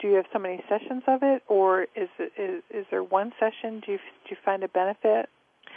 do 0.00 0.08
you 0.08 0.14
have 0.14 0.26
so 0.32 0.38
many 0.38 0.62
sessions 0.68 1.02
of 1.06 1.20
it 1.22 1.42
or 1.48 1.82
is 1.96 2.08
it, 2.18 2.32
is, 2.38 2.62
is 2.70 2.86
there 2.90 3.02
one 3.02 3.32
session 3.38 3.80
do 3.84 3.92
you 3.92 3.98
do 3.98 4.30
you 4.30 4.36
find 4.44 4.62
a 4.62 4.68
benefit 4.68 5.28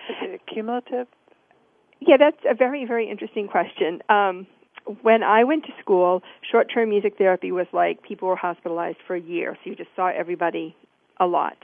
is 0.09 0.15
it 0.21 0.41
cumulative 0.51 1.07
yeah 1.99 2.17
that's 2.17 2.41
a 2.49 2.53
very 2.53 2.85
very 2.85 3.09
interesting 3.09 3.47
question 3.47 4.01
um, 4.09 4.47
when 5.01 5.23
I 5.23 5.43
went 5.43 5.65
to 5.65 5.71
school, 5.79 6.21
short-term 6.51 6.89
music 6.89 7.17
therapy 7.17 7.51
was 7.51 7.67
like 7.73 8.03
people 8.03 8.27
were 8.27 8.35
hospitalized 8.35 8.97
for 9.07 9.15
a 9.15 9.19
year, 9.19 9.57
so 9.63 9.69
you 9.69 9.75
just 9.75 9.89
saw 9.95 10.07
everybody 10.07 10.75
a 11.19 11.25
lot. 11.25 11.57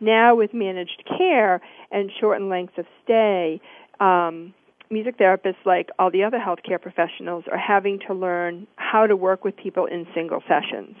Now 0.00 0.34
with 0.34 0.52
managed 0.52 1.02
care 1.16 1.60
and 1.90 2.10
shortened 2.20 2.50
lengths 2.50 2.76
of 2.76 2.86
stay, 3.04 3.60
um, 4.00 4.52
music 4.90 5.18
therapists, 5.18 5.64
like 5.64 5.90
all 5.98 6.10
the 6.10 6.22
other 6.22 6.38
healthcare 6.38 6.80
professionals, 6.80 7.44
are 7.50 7.58
having 7.58 7.98
to 8.06 8.14
learn 8.14 8.66
how 8.76 9.06
to 9.06 9.16
work 9.16 9.44
with 9.44 9.56
people 9.56 9.86
in 9.86 10.06
single 10.14 10.42
sessions. 10.46 10.96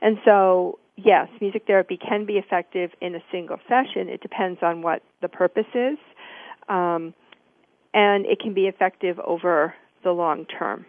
And 0.00 0.18
so, 0.24 0.78
yes, 0.96 1.28
music 1.40 1.64
therapy 1.66 1.96
can 1.98 2.24
be 2.24 2.38
effective 2.38 2.90
in 3.00 3.14
a 3.14 3.22
single 3.30 3.58
session. 3.68 4.08
It 4.08 4.22
depends 4.22 4.60
on 4.62 4.82
what 4.82 5.02
the 5.20 5.28
purpose 5.28 5.66
is. 5.74 5.98
Um, 6.68 7.14
and 7.94 8.26
it 8.26 8.40
can 8.40 8.54
be 8.54 8.66
effective 8.66 9.18
over 9.20 9.74
the 10.04 10.12
long 10.12 10.44
term. 10.46 10.84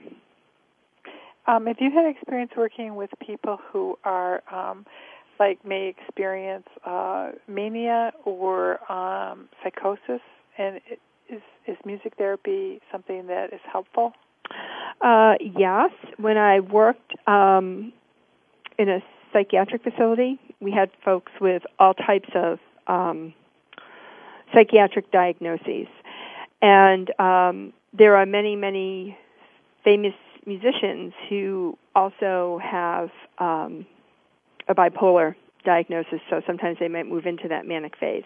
Um, 1.48 1.66
have 1.66 1.78
you 1.80 1.90
had 1.92 2.06
experience 2.06 2.52
working 2.56 2.96
with 2.96 3.10
people 3.26 3.58
who 3.72 3.98
are 4.04 4.44
um, 4.54 4.86
like 5.40 5.64
may 5.66 5.88
experience 5.88 6.68
uh, 6.86 7.32
mania 7.48 8.12
or 8.26 8.80
um, 8.92 9.50
psychosis, 9.64 10.22
and 10.58 10.80
is 11.30 11.42
is 11.68 11.78
music 11.86 12.14
therapy 12.18 12.82
something 12.92 13.28
that 13.28 13.54
is 13.54 13.62
helpful? 13.72 14.14
Uh, 15.02 15.36
yes. 15.40 15.92
When 16.18 16.38
I 16.38 16.60
worked 16.60 17.14
um, 17.28 17.94
in 18.78 18.90
a 18.90 19.00
psychiatric 19.32 19.84
facility, 19.84 20.40
we 20.60 20.72
had 20.72 20.92
folks 21.04 21.32
with 21.40 21.64
all 21.80 21.94
types 21.94 22.30
of 22.36 22.60
um, 22.88 23.34
psychiatric 24.54 25.12
diagnoses, 25.12 25.88
and 26.62 27.20
um, 27.20 27.74
there 27.94 28.16
are 28.16 28.26
many, 28.26 28.56
many 28.56 29.18
famous 29.84 30.14
musicians 30.46 31.14
who 31.30 31.78
also 31.96 32.60
have 32.64 33.10
um, 33.38 33.86
a 34.68 34.76
bipolar 34.76 35.36
diagnosis, 35.66 36.20
so 36.30 36.42
sometimes 36.48 36.78
they 36.80 36.88
might 36.88 37.08
move 37.08 37.26
into 37.26 37.48
that 37.48 37.66
manic 37.66 37.98
phase. 37.98 38.24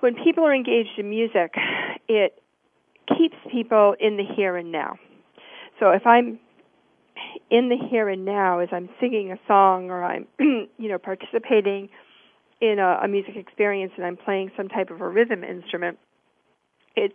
When 0.00 0.14
people 0.14 0.44
are 0.44 0.54
engaged 0.54 0.98
in 0.98 1.10
music, 1.10 1.54
it 2.08 2.42
keeps 3.18 3.36
people 3.50 3.94
in 4.00 4.16
the 4.16 4.24
here 4.24 4.56
and 4.56 4.72
now. 4.72 4.96
So 5.78 5.90
if 5.90 6.06
I'm 6.06 6.38
in 7.50 7.68
the 7.68 7.76
here 7.76 8.08
and 8.08 8.24
now 8.24 8.60
as 8.60 8.68
I'm 8.72 8.88
singing 9.00 9.32
a 9.32 9.38
song 9.46 9.90
or 9.90 10.04
I'm, 10.04 10.26
you 10.38 10.88
know, 10.88 10.98
participating 10.98 11.88
in 12.60 12.78
a, 12.78 13.00
a 13.04 13.08
music 13.08 13.36
experience 13.36 13.92
and 13.96 14.04
I'm 14.04 14.16
playing 14.16 14.50
some 14.56 14.68
type 14.68 14.90
of 14.90 15.00
a 15.00 15.08
rhythm 15.08 15.44
instrument, 15.44 15.98
it's 16.96 17.14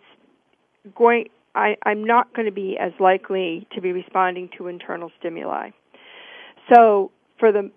going 0.96 1.28
I, 1.54 1.78
I'm 1.84 2.04
not 2.04 2.34
going 2.34 2.48
to 2.48 2.52
be 2.52 2.78
as 2.78 2.92
likely 3.00 3.66
to 3.74 3.82
be 3.82 3.94
responding 3.94 4.50
to 4.58 4.68
internal 4.68 5.10
stimuli. 5.20 5.70
So 6.74 7.12
for 7.40 7.52
the 7.52 7.72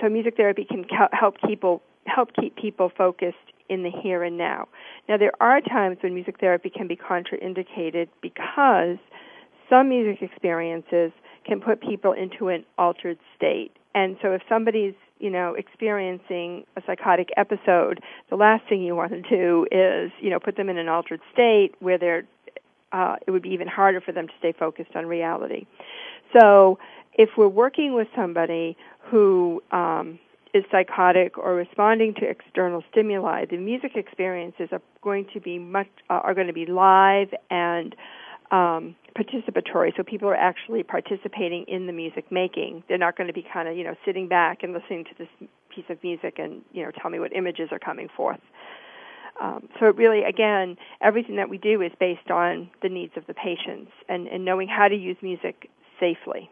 so 0.00 0.08
music 0.08 0.36
therapy 0.36 0.66
can 0.68 0.84
help 1.12 1.36
people 1.46 1.82
help 2.06 2.30
keep 2.38 2.56
people 2.56 2.90
focused 2.96 3.36
in 3.68 3.82
the 3.82 3.90
here 3.90 4.22
and 4.22 4.36
now. 4.36 4.68
Now 5.08 5.16
there 5.16 5.32
are 5.40 5.60
times 5.60 5.98
when 6.02 6.14
music 6.14 6.38
therapy 6.38 6.70
can 6.70 6.86
be 6.86 6.96
contraindicated 6.96 8.08
because 8.20 8.98
some 9.68 9.88
music 9.88 10.22
experiences 10.22 11.12
can 11.44 11.60
put 11.60 11.80
people 11.80 12.12
into 12.12 12.48
an 12.48 12.64
altered 12.78 13.18
state. 13.36 13.72
And 13.94 14.16
so 14.22 14.32
if 14.32 14.42
somebody's, 14.48 14.94
you 15.18 15.30
know, 15.30 15.54
experiencing 15.54 16.64
a 16.76 16.82
psychotic 16.86 17.30
episode, 17.36 18.00
the 18.30 18.36
last 18.36 18.68
thing 18.68 18.82
you 18.82 18.94
want 18.94 19.12
to 19.12 19.22
do 19.22 19.66
is, 19.70 20.12
you 20.20 20.30
know, 20.30 20.38
put 20.38 20.56
them 20.56 20.68
in 20.68 20.78
an 20.78 20.88
altered 20.88 21.20
state 21.32 21.74
where 21.80 21.98
they're 21.98 22.24
uh, 22.92 23.16
it 23.26 23.30
would 23.30 23.42
be 23.42 23.50
even 23.50 23.66
harder 23.66 24.00
for 24.00 24.12
them 24.12 24.28
to 24.28 24.32
stay 24.38 24.52
focused 24.52 24.94
on 24.94 25.06
reality. 25.06 25.66
So 26.32 26.78
if 27.14 27.30
we're 27.36 27.48
working 27.48 27.94
with 27.94 28.08
somebody 28.14 28.76
who 29.10 29.62
um, 29.72 30.18
is 30.54 30.64
psychotic 30.70 31.36
or 31.36 31.54
responding 31.54 32.14
to 32.14 32.28
external 32.28 32.82
stimuli, 32.90 33.44
the 33.44 33.56
music 33.56 33.92
experiences 33.96 34.68
are 34.72 34.82
going 35.02 35.26
to 35.34 35.40
be 35.40 35.58
much 35.58 35.88
uh, 36.10 36.14
are 36.14 36.34
going 36.34 36.46
to 36.46 36.52
be 36.52 36.66
live 36.66 37.28
and 37.50 37.94
um, 38.50 38.94
participatory. 39.16 39.96
So 39.96 40.02
people 40.02 40.28
are 40.28 40.36
actually 40.36 40.82
participating 40.82 41.64
in 41.68 41.86
the 41.86 41.92
music 41.92 42.30
making. 42.30 42.84
They're 42.88 42.98
not 42.98 43.16
going 43.16 43.28
to 43.28 43.32
be 43.32 43.44
kind 43.52 43.68
of 43.68 43.76
you 43.76 43.84
know 43.84 43.94
sitting 44.04 44.28
back 44.28 44.62
and 44.62 44.72
listening 44.72 45.04
to 45.04 45.10
this 45.18 45.48
piece 45.74 45.84
of 45.90 46.02
music 46.02 46.38
and 46.38 46.62
you 46.72 46.84
know 46.84 46.90
tell 47.00 47.10
me 47.10 47.18
what 47.18 47.34
images 47.34 47.68
are 47.72 47.78
coming 47.78 48.08
forth. 48.16 48.40
Um, 49.40 49.68
so 49.78 49.86
it 49.86 49.96
really, 49.96 50.24
again, 50.24 50.76
everything 51.02 51.36
that 51.36 51.50
we 51.50 51.58
do 51.58 51.82
is 51.82 51.92
based 52.00 52.30
on 52.30 52.70
the 52.82 52.88
needs 52.88 53.12
of 53.16 53.26
the 53.26 53.34
patients 53.34 53.92
and, 54.08 54.26
and 54.28 54.44
knowing 54.44 54.66
how 54.68 54.88
to 54.88 54.94
use 54.94 55.16
music 55.20 55.68
safely. 56.00 56.50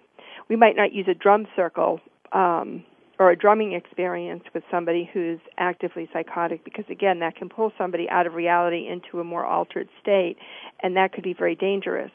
We 0.49 0.57
might 0.57 0.77
not 0.77 0.93
use 0.93 1.07
a 1.09 1.15
drum 1.15 1.47
circle 1.57 2.01
um, 2.33 2.85
or 3.19 3.31
a 3.31 3.37
drumming 3.37 3.73
experience 3.73 4.43
with 4.53 4.65
somebody 4.71 5.09
who's 5.13 5.39
actively 5.59 6.09
psychotic 6.13 6.65
because 6.65 6.85
again 6.91 7.21
that 7.21 7.37
can 7.37 7.49
pull 7.49 7.73
somebody 7.79 8.09
out 8.09 8.27
of 8.27 8.35
reality 8.35 8.89
into 8.89 9.21
a 9.21 9.25
more 9.25 9.45
altered 9.45 9.89
state 10.01 10.37
and 10.83 10.97
that 10.97 11.13
could 11.13 11.25
be 11.25 11.35
very 11.35 11.55
dangerous 11.55 12.11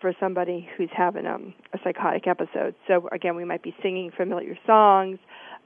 for 0.00 0.12
somebody 0.18 0.68
who's 0.76 0.90
having 0.92 1.26
um, 1.26 1.54
a 1.72 1.78
psychotic 1.84 2.26
episode. 2.26 2.74
So 2.88 3.08
again 3.12 3.36
we 3.36 3.44
might 3.44 3.62
be 3.62 3.74
singing 3.82 4.10
familiar 4.16 4.56
songs 4.66 5.18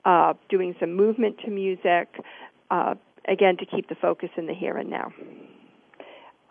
uh, 0.04 0.34
doing 0.48 0.74
some 0.78 0.94
movement 0.94 1.38
to 1.44 1.50
music 1.50 2.08
uh, 2.70 2.94
again 3.28 3.56
to 3.58 3.66
keep 3.66 3.88
the 3.88 3.96
focus 3.96 4.30
in 4.36 4.46
the 4.46 4.54
here 4.54 4.76
and 4.76 4.90
now 4.90 5.12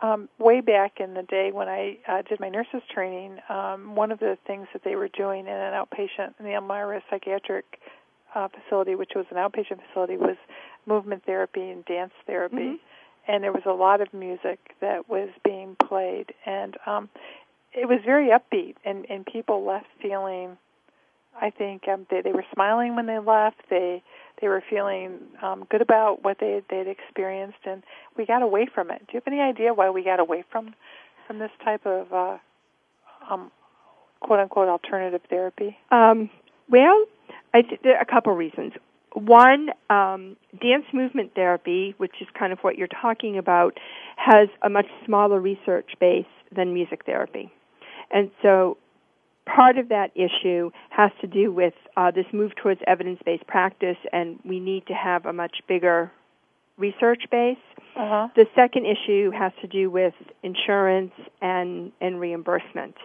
um, 0.01 0.29
way 0.39 0.61
back 0.61 0.99
in 0.99 1.13
the 1.13 1.23
day 1.23 1.51
when 1.51 1.67
I 1.67 1.97
uh, 2.07 2.21
did 2.27 2.39
my 2.39 2.49
nurses 2.49 2.81
training, 2.93 3.37
um, 3.49 3.95
one 3.95 4.11
of 4.11 4.19
the 4.19 4.37
things 4.45 4.67
that 4.73 4.83
they 4.83 4.95
were 4.95 5.07
doing 5.07 5.41
in 5.41 5.53
an 5.53 5.73
outpatient 5.73 6.33
in 6.39 6.45
the 6.45 6.53
Elmira 6.53 7.01
psychiatric 7.09 7.65
uh, 8.33 8.47
facility, 8.49 8.95
which 8.95 9.11
was 9.15 9.25
an 9.31 9.37
outpatient 9.37 9.79
facility, 9.87 10.17
was 10.17 10.37
movement 10.85 11.23
therapy 11.25 11.69
and 11.69 11.85
dance 11.85 12.11
therapy, 12.27 12.55
mm-hmm. 12.55 13.31
and 13.31 13.43
there 13.43 13.53
was 13.53 13.63
a 13.65 13.71
lot 13.71 14.01
of 14.01 14.13
music 14.13 14.59
that 14.81 15.09
was 15.09 15.29
being 15.43 15.75
played, 15.87 16.33
and 16.45 16.75
um, 16.85 17.09
it 17.73 17.87
was 17.87 17.99
very 18.05 18.29
upbeat, 18.29 18.75
and 18.83 19.05
and 19.09 19.25
people 19.25 19.65
left 19.65 19.87
feeling, 20.01 20.57
I 21.41 21.49
think 21.49 21.87
um, 21.87 22.05
they 22.09 22.21
they 22.21 22.33
were 22.33 22.45
smiling 22.53 22.95
when 22.95 23.05
they 23.05 23.19
left. 23.19 23.61
They 23.69 24.03
they 24.41 24.47
were 24.47 24.63
feeling 24.69 25.19
um, 25.41 25.65
good 25.69 25.81
about 25.81 26.23
what 26.23 26.37
they 26.39 26.61
they'd 26.69 26.87
experienced, 26.87 27.59
and 27.65 27.83
we 28.17 28.25
got 28.25 28.41
away 28.41 28.67
from 28.73 28.91
it. 28.91 28.99
Do 28.99 29.13
you 29.13 29.21
have 29.23 29.31
any 29.31 29.41
idea 29.41 29.73
why 29.73 29.89
we 29.89 30.03
got 30.03 30.19
away 30.19 30.43
from 30.51 30.73
from 31.27 31.39
this 31.39 31.51
type 31.63 31.85
of 31.85 32.13
uh, 32.13 32.37
um, 33.29 33.51
quote 34.19 34.39
unquote 34.39 34.67
alternative 34.67 35.21
therapy? 35.29 35.77
Um, 35.91 36.29
well, 36.69 37.05
I 37.53 37.61
th- 37.61 37.81
there 37.83 37.97
are 37.97 38.01
a 38.01 38.05
couple 38.05 38.33
reasons. 38.33 38.73
One, 39.13 39.69
um, 39.89 40.35
dance 40.61 40.85
movement 40.93 41.35
therapy, 41.35 41.95
which 41.97 42.15
is 42.19 42.27
kind 42.37 42.51
of 42.51 42.59
what 42.59 42.77
you're 42.77 42.89
talking 42.89 43.37
about, 43.37 43.77
has 44.17 44.49
a 44.61 44.69
much 44.69 44.87
smaller 45.05 45.39
research 45.39 45.91
base 46.01 46.25
than 46.53 46.73
music 46.73 47.05
therapy. 47.05 47.49
And 48.11 48.29
so 48.41 48.77
part 49.45 49.77
of 49.77 49.89
that 49.89 50.11
issue 50.15 50.71
has 50.89 51.11
to 51.21 51.27
do 51.27 51.51
with 51.51 51.73
uh, 51.97 52.11
this 52.11 52.25
move 52.33 52.51
towards 52.55 52.81
evidence-based 52.87 53.47
practice, 53.47 53.97
and 54.11 54.39
we 54.43 54.59
need 54.59 54.87
to 54.87 54.93
have 54.93 55.25
a 55.25 55.33
much 55.33 55.57
bigger 55.67 56.11
research 56.77 57.23
base. 57.31 57.57
Uh-huh. 57.95 58.27
The 58.35 58.45
second 58.55 58.85
issue 58.85 59.31
has 59.31 59.51
to 59.61 59.67
do 59.67 59.89
with 59.89 60.13
insurance 60.43 61.13
and 61.41 61.91
and 62.01 62.19
reimbursement. 62.19 62.95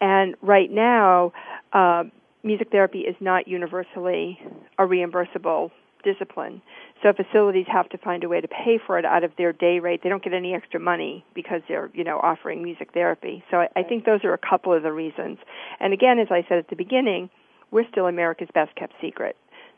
And 0.00 0.34
right 0.42 0.70
now, 0.70 1.32
uh, 1.72 2.04
music 2.42 2.70
therapy 2.70 3.00
is 3.00 3.16
not 3.20 3.48
universally 3.48 4.38
a 4.78 4.82
reimbursable 4.82 5.70
discipline. 6.02 6.62
So 7.02 7.12
facilities 7.12 7.66
have 7.68 7.88
to 7.90 7.98
find 7.98 8.24
a 8.24 8.28
way 8.28 8.40
to 8.40 8.48
pay 8.48 8.78
for 8.84 8.98
it 8.98 9.04
out 9.04 9.24
of 9.24 9.32
their 9.36 9.52
day 9.52 9.80
rate. 9.80 10.02
They 10.02 10.08
don't 10.08 10.22
get 10.22 10.32
any 10.32 10.54
extra 10.54 10.78
money 10.78 11.24
because 11.34 11.62
they're, 11.68 11.90
you 11.94 12.04
know, 12.04 12.18
offering 12.22 12.62
music 12.62 12.92
therapy. 12.92 13.42
So 13.50 13.58
I, 13.58 13.68
I 13.76 13.82
think 13.82 14.04
those 14.04 14.24
are 14.24 14.32
a 14.32 14.38
couple 14.38 14.72
of 14.72 14.82
the 14.82 14.92
reasons. 14.92 15.38
And 15.80 15.92
again, 15.92 16.18
as 16.18 16.28
I 16.30 16.44
said 16.48 16.58
at 16.58 16.68
the 16.68 16.76
beginning, 16.76 17.30
we're 17.70 17.88
still 17.90 18.06
America's 18.06 18.48
best 18.54 18.74
kept 18.76 18.94
secret. 19.00 19.36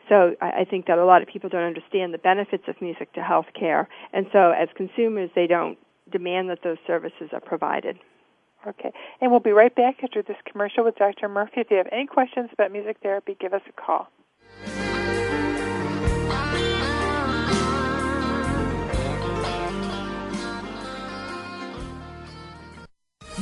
So 0.09 0.35
I, 0.41 0.61
I 0.61 0.65
think 0.65 0.87
that 0.87 0.99
a 0.99 1.05
lot 1.05 1.23
of 1.23 1.29
people 1.29 1.49
don't 1.49 1.63
understand 1.63 2.13
the 2.13 2.19
benefits 2.19 2.65
of 2.69 2.81
music 2.81 3.13
to 3.15 3.23
health 3.23 3.47
care. 3.59 3.89
And 4.13 4.27
so 4.33 4.51
as 4.51 4.69
consumers, 4.77 5.31
they 5.35 5.47
don't 5.47 5.79
demand 6.11 6.51
that 6.51 6.59
those 6.63 6.79
services 6.87 7.31
are 7.33 7.41
provided. 7.41 7.99
Okay. 8.67 8.93
And 9.21 9.31
we'll 9.31 9.41
be 9.41 9.51
right 9.51 9.75
back 9.75 10.03
after 10.03 10.23
this 10.23 10.37
commercial 10.51 10.85
with 10.85 10.97
Dr. 10.97 11.29
Murphy. 11.29 11.61
If 11.61 11.71
you 11.71 11.77
have 11.77 11.89
any 11.93 12.07
questions 12.07 12.51
about 12.53 12.73
music 12.73 12.97
therapy, 13.03 13.37
give 13.39 13.53
us 13.53 13.63
a 13.69 13.81
call. 13.81 14.09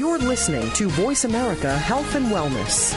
You're 0.03 0.19
listening 0.19 0.69
to 0.73 0.89
Voice 0.89 1.23
America 1.23 1.79
Health 1.79 2.17
and 2.17 2.27
Wellness. 2.27 2.93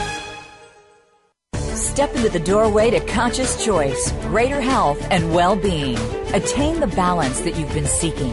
Step 1.76 2.12
into 2.16 2.28
the 2.28 2.40
doorway 2.40 2.90
to 2.90 2.98
conscious 2.98 3.64
choice, 3.64 4.10
greater 4.22 4.60
health, 4.60 5.00
and 5.12 5.32
well 5.32 5.54
being. 5.54 5.96
Attain 6.34 6.80
the 6.80 6.88
balance 6.88 7.42
that 7.42 7.56
you've 7.56 7.72
been 7.72 7.86
seeking. 7.86 8.32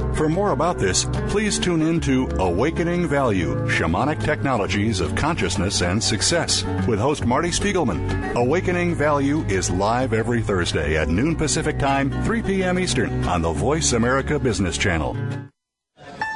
For 0.15 0.29
more 0.29 0.51
about 0.51 0.77
this, 0.77 1.05
please 1.29 1.57
tune 1.57 1.81
in 1.81 1.99
to 2.01 2.27
Awakening 2.37 3.07
Value 3.07 3.55
Shamanic 3.67 4.23
Technologies 4.23 4.99
of 4.99 5.15
Consciousness 5.15 5.81
and 5.81 6.03
Success 6.03 6.63
with 6.87 6.99
host 6.99 7.25
Marty 7.25 7.49
Spiegelman. 7.49 8.35
Awakening 8.35 8.93
Value 8.93 9.41
is 9.45 9.71
live 9.71 10.13
every 10.13 10.41
Thursday 10.41 10.97
at 10.97 11.09
noon 11.09 11.35
Pacific 11.35 11.79
Time, 11.79 12.11
3 12.23 12.43
p.m. 12.43 12.77
Eastern 12.77 13.23
on 13.23 13.41
the 13.41 13.51
Voice 13.51 13.93
America 13.93 14.37
Business 14.37 14.77
Channel. 14.77 15.15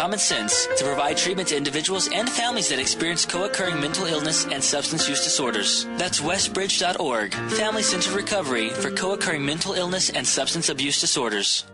common 0.00 0.18
sense 0.18 0.66
to 0.78 0.82
provide 0.82 1.14
treatment 1.14 1.46
to 1.46 1.54
individuals 1.54 2.08
and 2.10 2.26
families 2.30 2.70
that 2.70 2.78
experience 2.78 3.26
co-occurring 3.26 3.78
mental 3.78 4.06
illness 4.06 4.46
and 4.46 4.64
substance 4.64 5.06
use 5.06 5.22
disorders. 5.22 5.84
That's 5.98 6.22
westbridge.org, 6.22 7.34
Family 7.34 7.82
Centered 7.82 8.14
Recovery 8.14 8.70
for 8.70 8.90
co-occurring 8.90 9.44
mental 9.44 9.74
illness 9.74 10.08
and 10.08 10.26
substance 10.26 10.70
abuse 10.70 11.02
disorders. 11.02 11.66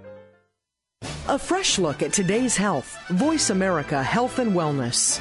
A 1.28 1.38
fresh 1.38 1.78
look 1.78 2.02
at 2.02 2.12
today's 2.12 2.56
health. 2.56 2.98
Voice 3.10 3.50
America 3.50 4.02
Health 4.02 4.40
and 4.40 4.54
Wellness. 4.54 5.20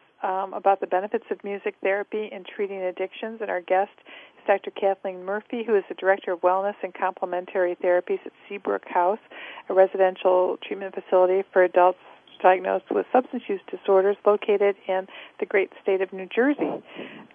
um, 0.23 0.53
about 0.53 0.79
the 0.79 0.87
benefits 0.87 1.25
of 1.31 1.43
music 1.43 1.75
therapy 1.81 2.29
in 2.31 2.43
treating 2.43 2.81
addictions, 2.81 3.39
and 3.41 3.49
our 3.49 3.61
guest 3.61 3.91
is 4.37 4.43
Dr. 4.47 4.71
Kathleen 4.71 5.23
Murphy, 5.23 5.63
who 5.63 5.75
is 5.75 5.83
the 5.89 5.95
Director 5.95 6.33
of 6.33 6.41
Wellness 6.41 6.75
and 6.83 6.93
Complementary 6.93 7.75
Therapies 7.75 8.19
at 8.25 8.31
Seabrook 8.47 8.87
House, 8.87 9.19
a 9.69 9.73
residential 9.73 10.57
treatment 10.65 10.95
facility 10.95 11.43
for 11.51 11.63
adults 11.63 11.99
diagnosed 12.41 12.85
with 12.89 13.05
substance 13.11 13.43
use 13.47 13.61
disorders 13.69 14.17
located 14.25 14.75
in 14.87 15.07
the 15.39 15.45
great 15.45 15.71
state 15.81 16.01
of 16.01 16.11
New 16.11 16.27
Jersey. 16.33 16.83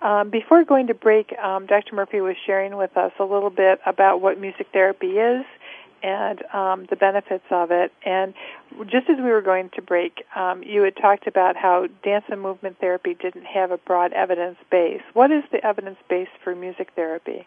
Um, 0.03 0.31
before 0.31 0.65
going 0.65 0.89
to 0.89 0.95
break, 0.95 1.33
um, 1.39 1.67
Dr. 1.67 1.95
Murphy 1.95 2.21
was 2.21 2.37
sharing 2.45 2.77
with 2.77 2.97
us 2.97 3.13
a 3.19 3.25
little 3.25 3.51
bit 3.51 3.81
about 3.87 4.21
what 4.21 4.41
music 4.41 4.67
therapy 4.73 5.19
is 5.19 5.45
and 6.03 6.43
um, 6.55 6.87
the 6.91 6.97
benefits 6.97 7.45
of 7.51 7.71
it. 7.71 7.93
And 8.05 8.35
just 8.85 9.09
as 9.09 9.17
we 9.17 9.31
were 9.31 9.43
going 9.43 9.71
to 9.77 9.83
break, 9.83 10.25
um, 10.35 10.63
you 10.63 10.83
had 10.83 10.97
talked 10.97 11.27
about 11.27 11.57
how 11.57 11.89
dance 12.03 12.25
and 12.29 12.41
movement 12.41 12.79
therapy 12.81 13.15
didn't 13.15 13.47
have 13.47 13.71
a 13.71 13.79
broad 13.79 14.13
evidence 14.13 14.57
base. 14.71 15.03
What 15.13 15.31
is 15.31 15.45
the 15.51 15.65
evidence 15.65 15.99
base 16.09 16.29
for 16.43 16.55
music 16.55 16.91
therapy? 16.95 17.47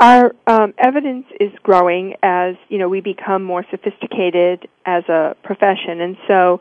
Our 0.00 0.34
um, 0.46 0.74
evidence 0.78 1.26
is 1.38 1.52
growing 1.62 2.16
as 2.22 2.56
you 2.68 2.78
know 2.78 2.88
we 2.88 3.00
become 3.00 3.44
more 3.44 3.64
sophisticated 3.70 4.68
as 4.84 5.04
a 5.08 5.36
profession, 5.44 6.00
and 6.00 6.16
so 6.26 6.60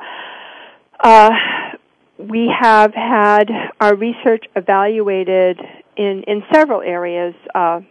uh, 1.00 1.32
we 2.18 2.54
have 2.60 2.94
had 2.94 3.50
our 3.82 3.96
research 3.96 4.46
evaluated 4.56 5.60
in 5.98 6.24
in 6.28 6.44
several 6.54 6.82
areas: 6.82 7.34
uh, 7.56 7.82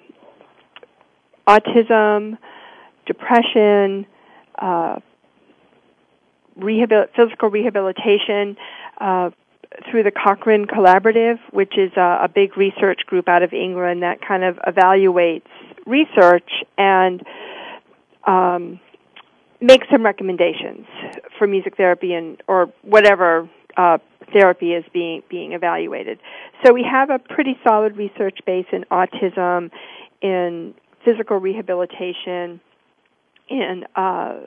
autism, 1.46 2.38
depression, 3.06 4.06
uh, 4.58 4.98
rehabil- 6.58 7.08
physical 7.14 7.50
rehabilitation. 7.50 8.56
Uh, 8.98 9.30
through 9.90 10.02
the 10.02 10.10
Cochrane 10.10 10.66
Collaborative, 10.66 11.38
which 11.50 11.78
is 11.78 11.90
a, 11.96 12.18
a 12.24 12.28
big 12.28 12.58
research 12.58 13.06
group 13.06 13.26
out 13.26 13.42
of 13.42 13.54
England 13.54 14.02
that 14.02 14.20
kind 14.20 14.44
of 14.44 14.56
evaluates 14.68 15.46
research 15.86 16.50
and 16.76 17.22
um, 18.26 18.78
makes 19.60 19.86
some 19.90 20.04
recommendations 20.04 20.86
for 21.38 21.46
music 21.46 21.76
therapy 21.76 22.14
and 22.14 22.42
or 22.46 22.72
whatever 22.82 23.48
uh, 23.76 23.98
therapy 24.32 24.72
is 24.72 24.84
being 24.92 25.22
being 25.28 25.52
evaluated. 25.52 26.18
So 26.64 26.72
we 26.72 26.84
have 26.84 27.10
a 27.10 27.18
pretty 27.18 27.58
solid 27.64 27.96
research 27.96 28.40
base 28.46 28.66
in 28.72 28.84
autism, 28.90 29.70
in 30.20 30.74
physical 31.04 31.38
rehabilitation, 31.38 32.60
in 33.52 33.84
uh, 33.94 34.40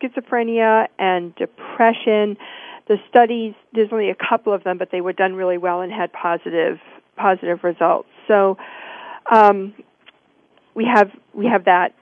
schizophrenia 0.00 0.88
and 0.98 1.34
depression. 1.36 2.36
The 2.88 2.96
studies, 3.08 3.54
there's 3.72 3.90
only 3.92 4.10
a 4.10 4.16
couple 4.16 4.52
of 4.52 4.64
them, 4.64 4.78
but 4.78 4.90
they 4.90 5.00
were 5.00 5.12
done 5.12 5.34
really 5.34 5.58
well 5.58 5.80
and 5.80 5.92
had 5.92 6.12
positive 6.12 6.78
positive 7.16 7.64
results. 7.64 8.08
So 8.26 8.56
um, 9.30 9.74
we 10.74 10.84
have 10.84 11.10
we 11.34 11.46
have 11.46 11.64
that 11.64 11.94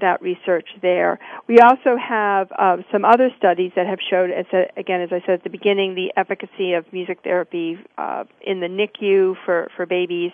that 0.00 0.22
research 0.22 0.68
there. 0.80 1.18
We 1.48 1.58
also 1.58 1.96
have 1.96 2.52
uh, 2.56 2.76
some 2.92 3.04
other 3.04 3.30
studies 3.36 3.72
that 3.74 3.88
have 3.88 3.98
showed, 4.08 4.30
as 4.30 4.46
a, 4.52 4.66
again, 4.76 5.00
as 5.00 5.08
I 5.10 5.20
said 5.26 5.30
at 5.30 5.42
the 5.42 5.50
beginning, 5.50 5.96
the 5.96 6.12
efficacy 6.16 6.74
of 6.74 6.84
music 6.92 7.18
therapy 7.24 7.78
uh, 7.96 8.24
in 8.40 8.60
the 8.60 8.68
NICU 8.68 9.36
for 9.44 9.68
for 9.76 9.86
babies 9.86 10.32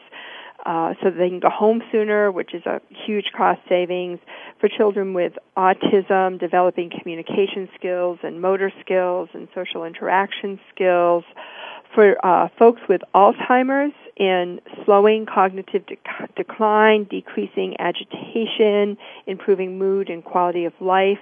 uh, 0.64 0.94
so 1.02 1.10
they 1.10 1.28
can 1.28 1.40
go 1.40 1.50
home 1.50 1.82
sooner, 1.92 2.30
which 2.32 2.54
is 2.54 2.64
a 2.66 2.80
huge 3.06 3.32
cost 3.36 3.60
savings 3.68 4.18
for 4.60 4.68
children 4.68 5.12
with 5.14 5.34
autism, 5.56 6.38
developing 6.40 6.90
communication 6.90 7.68
skills 7.74 8.18
and 8.22 8.40
motor 8.40 8.72
skills 8.80 9.28
and 9.34 9.48
social 9.54 9.84
interaction 9.84 10.58
skills. 10.74 11.24
For 11.94 12.16
uh, 12.26 12.48
folks 12.58 12.80
with 12.88 13.02
Alzheimer's, 13.14 13.94
in 14.16 14.60
slowing 14.84 15.26
cognitive 15.26 15.82
decline, 16.36 17.04
decreasing 17.04 17.76
agitation, 17.80 18.96
improving 19.26 19.78
mood 19.78 20.08
and 20.08 20.24
quality 20.24 20.64
of 20.66 20.72
life 20.80 21.18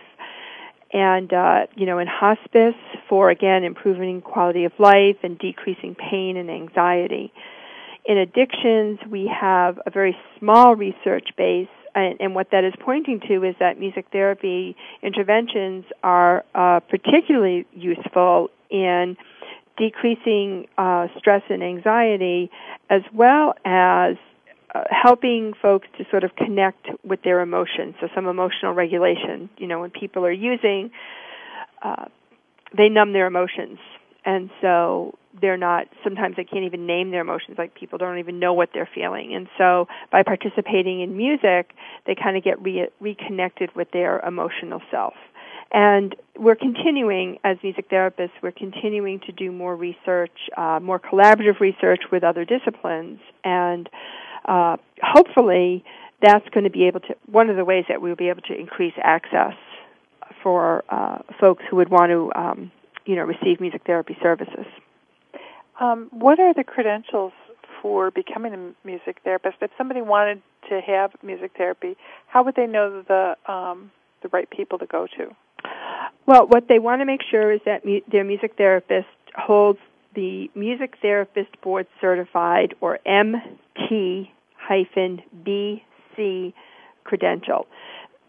and 0.93 1.33
uh, 1.33 1.67
you 1.75 1.87
know 1.87 1.99
in 1.99 2.07
hospice 2.07 2.75
for 3.09 3.31
again 3.31 3.65
improving 3.65 4.21
quality 4.21 4.65
of 4.65 4.73
life 4.79 5.17
and 5.23 5.39
decreasing 5.39 5.95
pain 5.95 6.37
and 6.37 6.51
anxiety 6.51 7.33
in 8.05 8.19
addictions, 8.19 8.99
we 9.09 9.31
have 9.41 9.79
a 9.87 9.91
very 9.91 10.17
small 10.39 10.75
research 10.75 11.29
base, 11.37 11.69
and, 11.95 12.21
and 12.21 12.35
what 12.35 12.51
that 12.51 12.65
is 12.65 12.73
pointing 12.81 13.21
to 13.29 13.45
is 13.45 13.55
that 13.61 13.79
music 13.79 14.07
therapy 14.11 14.77
interventions 15.03 15.85
are 16.03 16.45
uh, 16.55 16.81
particularly 16.81 17.67
useful 17.73 18.51
in 18.71 19.17
decreasing 19.77 20.67
uh, 20.79 21.07
stress 21.19 21.43
and 21.49 21.63
anxiety, 21.63 22.51
as 22.91 23.03
well 23.13 23.55
as 23.65 24.17
uh, 24.75 24.85
helping 24.91 25.53
folks 25.61 25.87
to 25.99 26.05
sort 26.11 26.25
of 26.25 26.35
connect 26.35 26.87
with 27.05 27.23
their 27.23 27.41
emotions. 27.41 27.95
So 28.01 28.09
some 28.15 28.27
emotional 28.27 28.73
regulation. 28.73 29.49
You 29.59 29.67
know, 29.67 29.81
when 29.81 29.91
people 29.91 30.25
are 30.25 30.33
using, 30.33 30.91
uh, 31.83 32.07
they 32.77 32.89
numb 32.89 33.13
their 33.13 33.27
emotions, 33.27 33.79
and 34.25 34.51
so 34.61 35.17
they're 35.41 35.57
not. 35.57 35.89
Sometimes 36.05 36.37
they 36.37 36.45
can't 36.45 36.65
even 36.65 36.87
name 36.87 37.11
their 37.11 37.23
emotions. 37.23 37.57
Like 37.59 37.75
people 37.75 37.99
don't 37.99 38.19
even 38.19 38.39
know 38.39 38.53
what 38.53 38.71
they're 38.75 38.89
feeling, 38.95 39.35
and 39.35 39.49
so 39.59 39.89
by 40.11 40.23
participating 40.23 41.01
in 41.01 41.17
music, 41.17 41.75
they 42.07 42.15
kind 42.15 42.37
of 42.37 42.45
get 42.45 42.61
re- 42.63 42.89
reconnected 43.01 43.75
with 43.75 43.91
their 43.93 44.21
emotional 44.21 44.81
self. 44.91 45.15
And 45.75 46.15
we're 46.39 46.55
continuing, 46.55 47.39
as 47.45 47.57
music 47.63 47.89
therapists, 47.89 48.33
we're 48.43 48.53
continuing 48.53 49.21
to 49.21 49.33
do 49.33 49.51
more 49.51 49.75
research, 49.75 50.37
uh, 50.57 50.81
more 50.83 51.01
collaborative 51.01 51.61
research 51.61 52.03
with 52.13 52.23
other 52.23 52.45
disciplines, 52.45 53.21
and 53.43 53.89
uh, 54.45 54.77
hopefully 55.03 55.83
that's 56.21 56.47
going 56.51 56.65
to 56.65 56.71
be 56.71 56.85
able 56.85 57.01
to, 57.01 57.17
one 57.27 57.49
of 57.49 57.57
the 57.57 57.65
ways 57.65 57.87
that 57.89 58.03
we'll 58.03 58.17
be 58.17 58.29
able 58.29 58.43
to 58.43 58.55
increase 58.55 58.93
access 59.03 59.55
for 60.43 60.85
uh, 60.91 61.19
folks 61.41 61.65
who 61.71 61.77
would 61.77 61.89
want 61.89 62.11
to, 62.11 62.33
um, 62.35 62.71
you 63.05 63.17
know, 63.17 63.23
receive 63.25 63.61
music 63.61 63.83
therapy 63.85 64.17
services. 64.23 64.67
Um, 65.81 66.09
what 66.11 66.39
are 66.39 66.55
the 66.55 66.65
credentials 66.65 67.33
for 67.81 68.11
becoming 68.11 68.55
a 68.55 68.87
music 68.87 69.19
therapist? 69.25 69.57
If 69.61 69.71
somebody 69.77 70.03
wanted 70.03 70.43
to 70.69 70.81
have 70.81 71.13
music 71.23 71.53
therapy, 71.57 71.97
how 72.29 72.45
would 72.45 72.55
they 72.55 72.67
know 72.67 73.03
the 73.03 73.53
um, 73.53 73.91
the 74.23 74.29
right 74.29 74.49
people 74.49 74.79
to 74.79 74.87
go 74.87 75.07
to? 75.19 75.35
Well, 76.27 76.47
what 76.47 76.69
they 76.69 76.79
want 76.79 77.01
to 77.01 77.05
make 77.05 77.23
sure 77.29 77.53
is 77.53 77.61
that 77.67 77.85
mu- 77.85 78.01
their 78.11 78.25
music 78.25 78.57
therapist 78.57 79.09
holds 79.35 79.81
the 80.15 80.51
Music 80.55 80.97
Therapist 81.01 81.61
Board 81.63 81.87
Certified 82.01 82.75
or 82.81 82.99
MT 83.07 84.31
BC 84.71 86.53
credential. 87.05 87.67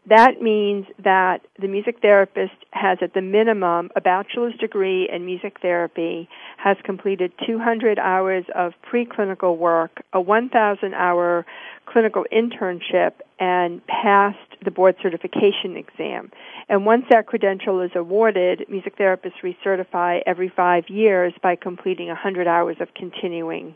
That 0.08 0.42
means 0.42 0.86
that 1.02 1.42
the 1.62 1.70
music 1.70 2.02
therapist 2.02 2.54
has 2.72 2.98
at 3.02 3.14
the 3.14 3.22
minimum 3.22 3.90
a 3.96 4.02
bachelor's 4.02 4.56
degree 4.58 5.10
in 5.10 5.26
music 5.26 5.62
therapy, 5.62 6.28
has 6.58 6.76
completed 6.84 7.32
200 7.48 7.98
hours 8.00 8.44
of 8.54 8.74
preclinical 8.92 9.58
work, 9.58 10.04
a 10.12 10.20
1,000 10.20 10.94
hour 10.94 11.46
clinical 11.86 12.26
internship, 12.34 13.14
and 13.40 13.86
passed 13.88 14.38
the 14.66 14.72
board 14.72 14.96
certification 15.02 15.78
exam. 15.78 16.32
And 16.68 16.86
once 16.86 17.06
that 17.10 17.26
credential 17.26 17.80
is 17.80 17.92
awarded, 17.96 18.66
music 18.70 18.98
therapists 18.98 19.42
recertify 19.42 20.22
every 20.26 20.50
five 20.50 20.90
years 20.90 21.34
by 21.42 21.56
completing 21.56 22.08
100 22.08 22.46
hours 22.46 22.78
of 22.82 22.94
continuing 22.94 23.76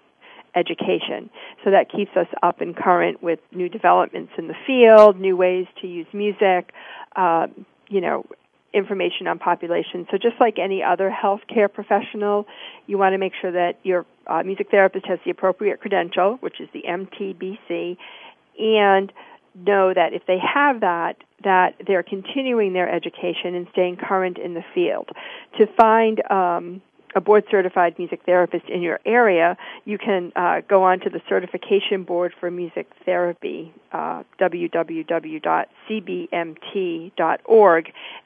education. 0.58 1.30
So 1.64 1.72
that 1.72 1.92
keeps 1.92 2.16
us 2.16 2.28
up 2.42 2.62
and 2.62 2.76
current 2.76 3.22
with 3.22 3.40
new 3.52 3.70
developments 3.70 4.34
in 4.38 4.48
the 4.48 4.56
field, 4.66 5.20
new 5.20 5.38
ways 5.38 5.68
to 5.82 5.88
use 5.88 6.08
music, 6.14 6.74
uh, 7.16 7.48
you 7.90 8.02
know, 8.02 8.26
information 8.74 9.28
on 9.28 9.40
population. 9.40 10.08
So 10.12 10.18
just 10.18 10.36
like 10.40 10.60
any 10.60 10.84
other 10.84 11.10
healthcare 11.10 11.72
professional, 11.72 12.46
you 12.86 12.98
want 12.98 13.14
to 13.14 13.18
make 13.18 13.34
sure 13.40 13.52
that 13.52 13.80
your 13.84 14.06
uh, 14.28 14.44
music 14.44 14.70
therapist 14.70 15.06
has 15.08 15.20
the 15.26 15.32
appropriate 15.32 15.80
credential, 15.80 16.38
which 16.42 16.60
is 16.60 16.70
the 16.74 16.84
MTBC, 16.88 17.98
and 18.60 19.12
know 19.56 19.94
that 19.94 20.14
if 20.14 20.26
they 20.28 20.38
have 20.38 20.82
that, 20.82 21.16
that 21.44 21.76
they're 21.86 22.04
continuing 22.04 22.74
their 22.74 22.90
education 22.90 23.56
and 23.56 23.68
staying 23.72 23.98
current 23.98 24.38
in 24.38 24.54
the 24.54 24.64
field. 24.74 25.10
To 25.58 25.68
find 25.76 26.22
um, 26.30 26.82
a 27.18 27.22
board 27.22 27.44
certified 27.50 27.98
music 27.98 28.22
therapist 28.26 28.70
in 28.70 28.84
your 28.84 29.00
area, 29.06 29.58
you 29.86 29.98
can 29.98 30.32
uh, 30.36 30.62
go 30.70 30.84
on 30.84 31.00
to 31.00 31.10
the 31.10 31.20
certification 31.28 32.04
board 32.04 32.32
for 32.40 32.52
music 32.52 32.88
therapy, 33.06 33.74
uh, 33.92 34.22
www.cbmt.org, 34.40 35.04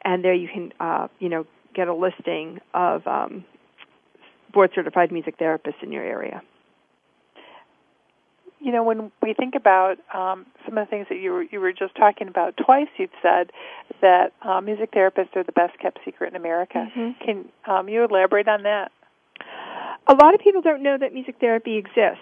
and 0.03 0.23
there 0.25 0.33
you 0.33 0.49
can, 0.49 0.73
uh, 0.81 1.07
you 1.19 1.29
know, 1.29 1.47
get 1.73 1.87
a 1.87 1.93
listing 1.93 2.59
of 2.73 3.07
um, 3.07 3.45
board 4.53 4.71
certified 4.75 5.09
music 5.09 5.39
therapists 5.39 5.81
in 5.81 5.93
your 5.93 6.03
area 6.03 6.41
you 8.61 8.71
know, 8.71 8.83
when 8.83 9.11
we 9.23 9.33
think 9.33 9.55
about 9.55 9.97
um, 10.13 10.45
some 10.65 10.77
of 10.77 10.87
the 10.87 10.89
things 10.89 11.07
that 11.09 11.17
you 11.17 11.31
were 11.31 11.43
you 11.43 11.59
were 11.59 11.73
just 11.73 11.95
talking 11.95 12.27
about, 12.27 12.55
twice 12.57 12.87
you've 12.97 13.09
said 13.21 13.51
that 14.01 14.33
uh, 14.43 14.61
music 14.61 14.91
therapists 14.91 15.35
are 15.35 15.43
the 15.43 15.51
best 15.51 15.77
kept 15.79 15.99
secret 16.05 16.29
in 16.29 16.35
America. 16.35 16.87
Mm-hmm. 16.95 17.25
Can 17.25 17.45
um, 17.65 17.89
you 17.89 18.03
elaborate 18.03 18.47
on 18.47 18.63
that? 18.63 18.91
A 20.07 20.13
lot 20.13 20.35
of 20.35 20.41
people 20.41 20.61
don't 20.61 20.83
know 20.83 20.95
that 20.97 21.13
music 21.13 21.37
therapy 21.39 21.77
exists. 21.77 22.21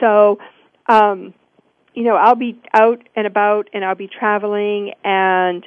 So, 0.00 0.38
um, 0.86 1.34
you 1.94 2.04
know, 2.04 2.16
I'll 2.16 2.34
be 2.34 2.60
out 2.72 3.06
and 3.14 3.26
about, 3.26 3.68
and 3.74 3.84
I'll 3.84 3.94
be 3.94 4.08
traveling, 4.08 4.92
and 5.04 5.66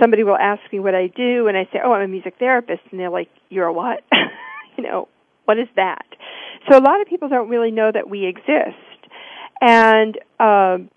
somebody 0.00 0.22
will 0.22 0.36
ask 0.36 0.60
me 0.72 0.78
what 0.78 0.94
I 0.94 1.08
do, 1.08 1.48
and 1.48 1.56
I 1.56 1.64
say, 1.72 1.80
"Oh, 1.82 1.92
I'm 1.92 2.02
a 2.02 2.08
music 2.08 2.36
therapist," 2.38 2.82
and 2.92 3.00
they're 3.00 3.10
like, 3.10 3.28
"You're 3.48 3.66
a 3.66 3.72
what?" 3.72 4.04
you 4.76 4.84
know, 4.84 5.08
what 5.44 5.58
is 5.58 5.68
that? 5.74 6.06
So 6.68 6.78
a 6.78 6.80
lot 6.80 7.00
of 7.00 7.08
people 7.08 7.28
don't 7.28 7.48
really 7.48 7.72
know 7.72 7.90
that 7.90 8.08
we 8.08 8.26
exist 8.26 8.76
and 9.60 10.18
um, 10.38 10.90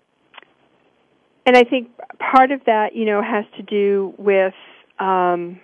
and 1.46 1.56
I 1.56 1.64
think 1.64 1.90
part 2.18 2.50
of 2.50 2.64
that, 2.66 2.94
you 2.94 3.04
know, 3.04 3.22
has 3.22 3.44
to 3.56 3.62
do 3.62 4.14
with 4.16 4.54
um, 4.98 5.60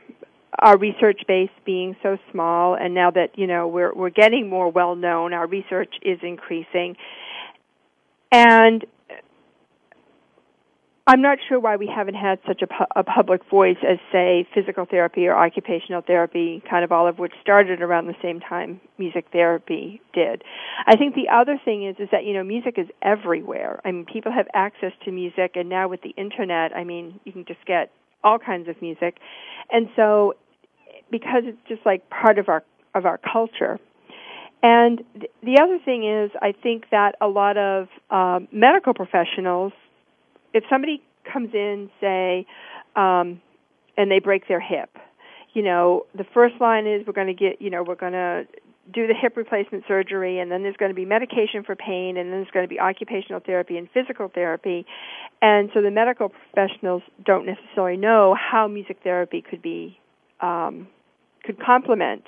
our 0.58 0.76
research 0.76 1.22
base 1.26 1.50
being 1.64 1.96
so 2.02 2.18
small, 2.30 2.74
and 2.74 2.94
now 2.94 3.10
that 3.10 3.38
you 3.38 3.46
know 3.46 3.68
we're 3.68 3.94
we're 3.94 4.10
getting 4.10 4.48
more 4.48 4.70
well 4.70 4.94
known, 4.94 5.32
our 5.32 5.46
research 5.46 5.94
is 6.02 6.18
increasing, 6.22 6.96
and 8.30 8.84
I'm 11.10 11.22
not 11.22 11.38
sure 11.48 11.58
why 11.58 11.74
we 11.74 11.88
haven't 11.92 12.14
had 12.14 12.38
such 12.46 12.62
a, 12.62 12.68
pu- 12.68 12.86
a, 12.94 13.02
public 13.02 13.40
voice 13.50 13.78
as, 13.82 13.98
say, 14.12 14.46
physical 14.54 14.86
therapy 14.88 15.26
or 15.26 15.34
occupational 15.34 16.02
therapy, 16.02 16.62
kind 16.70 16.84
of 16.84 16.92
all 16.92 17.08
of 17.08 17.18
which 17.18 17.32
started 17.42 17.82
around 17.82 18.06
the 18.06 18.14
same 18.22 18.38
time 18.38 18.80
music 18.96 19.26
therapy 19.32 20.00
did. 20.14 20.44
I 20.86 20.94
think 20.94 21.16
the 21.16 21.28
other 21.28 21.60
thing 21.64 21.84
is 21.84 21.96
is 21.98 22.08
that 22.12 22.22
you 22.24 22.32
know 22.32 22.44
music 22.44 22.74
is 22.78 22.86
everywhere. 23.02 23.80
I 23.84 23.90
mean, 23.90 24.04
people 24.04 24.30
have 24.30 24.46
access 24.54 24.92
to 25.04 25.10
music, 25.10 25.56
and 25.56 25.68
now 25.68 25.88
with 25.88 26.00
the 26.02 26.10
internet, 26.10 26.76
I 26.76 26.84
mean, 26.84 27.18
you 27.24 27.32
can 27.32 27.44
just 27.44 27.66
get 27.66 27.90
all 28.22 28.38
kinds 28.38 28.68
of 28.68 28.80
music, 28.80 29.18
and 29.72 29.88
so 29.96 30.34
because 31.10 31.42
it's 31.44 31.58
just 31.68 31.84
like 31.84 32.08
part 32.08 32.38
of 32.38 32.48
our 32.48 32.62
of 32.94 33.04
our 33.04 33.18
culture. 33.18 33.80
And 34.62 35.02
the 35.42 35.58
other 35.60 35.80
thing 35.84 36.06
is, 36.08 36.30
I 36.40 36.52
think 36.52 36.84
that 36.92 37.16
a 37.20 37.26
lot 37.26 37.56
of 37.56 37.88
uh, 38.10 38.40
medical 38.52 38.94
professionals 38.94 39.72
if 40.52 40.64
somebody 40.68 41.02
comes 41.30 41.54
in, 41.54 41.90
say, 42.00 42.46
um, 42.96 43.40
and 43.96 44.10
they 44.10 44.18
break 44.18 44.48
their 44.48 44.60
hip, 44.60 44.90
you 45.52 45.62
know, 45.62 46.06
the 46.14 46.24
first 46.32 46.60
line 46.60 46.86
is 46.86 47.06
we're 47.06 47.12
going 47.12 47.26
to 47.26 47.34
get, 47.34 47.60
you 47.60 47.70
know, 47.70 47.82
we're 47.82 47.94
going 47.96 48.12
to 48.12 48.46
do 48.92 49.06
the 49.06 49.14
hip 49.14 49.36
replacement 49.36 49.84
surgery, 49.86 50.38
and 50.40 50.50
then 50.50 50.62
there's 50.62 50.76
going 50.76 50.90
to 50.90 50.94
be 50.94 51.04
medication 51.04 51.62
for 51.62 51.76
pain, 51.76 52.16
and 52.16 52.30
then 52.30 52.38
there's 52.38 52.50
going 52.52 52.64
to 52.64 52.68
be 52.68 52.80
occupational 52.80 53.40
therapy 53.40 53.76
and 53.76 53.88
physical 53.90 54.28
therapy. 54.28 54.84
And 55.42 55.70
so 55.74 55.82
the 55.82 55.90
medical 55.90 56.30
professionals 56.30 57.02
don't 57.24 57.46
necessarily 57.46 57.96
know 57.96 58.34
how 58.34 58.66
music 58.66 58.98
therapy 59.02 59.42
could 59.42 59.62
be 59.62 59.98
um, 60.40 60.88
could 61.44 61.60
complement 61.60 62.24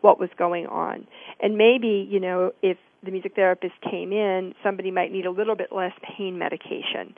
what 0.00 0.20
was 0.20 0.30
going 0.36 0.66
on. 0.66 1.06
And 1.40 1.56
maybe, 1.56 2.06
you 2.10 2.20
know, 2.20 2.52
if 2.62 2.76
the 3.04 3.10
music 3.10 3.34
therapist 3.34 3.74
came 3.88 4.12
in, 4.12 4.54
somebody 4.62 4.90
might 4.90 5.12
need 5.12 5.26
a 5.26 5.30
little 5.30 5.56
bit 5.56 5.72
less 5.72 5.92
pain 6.16 6.38
medication 6.38 7.14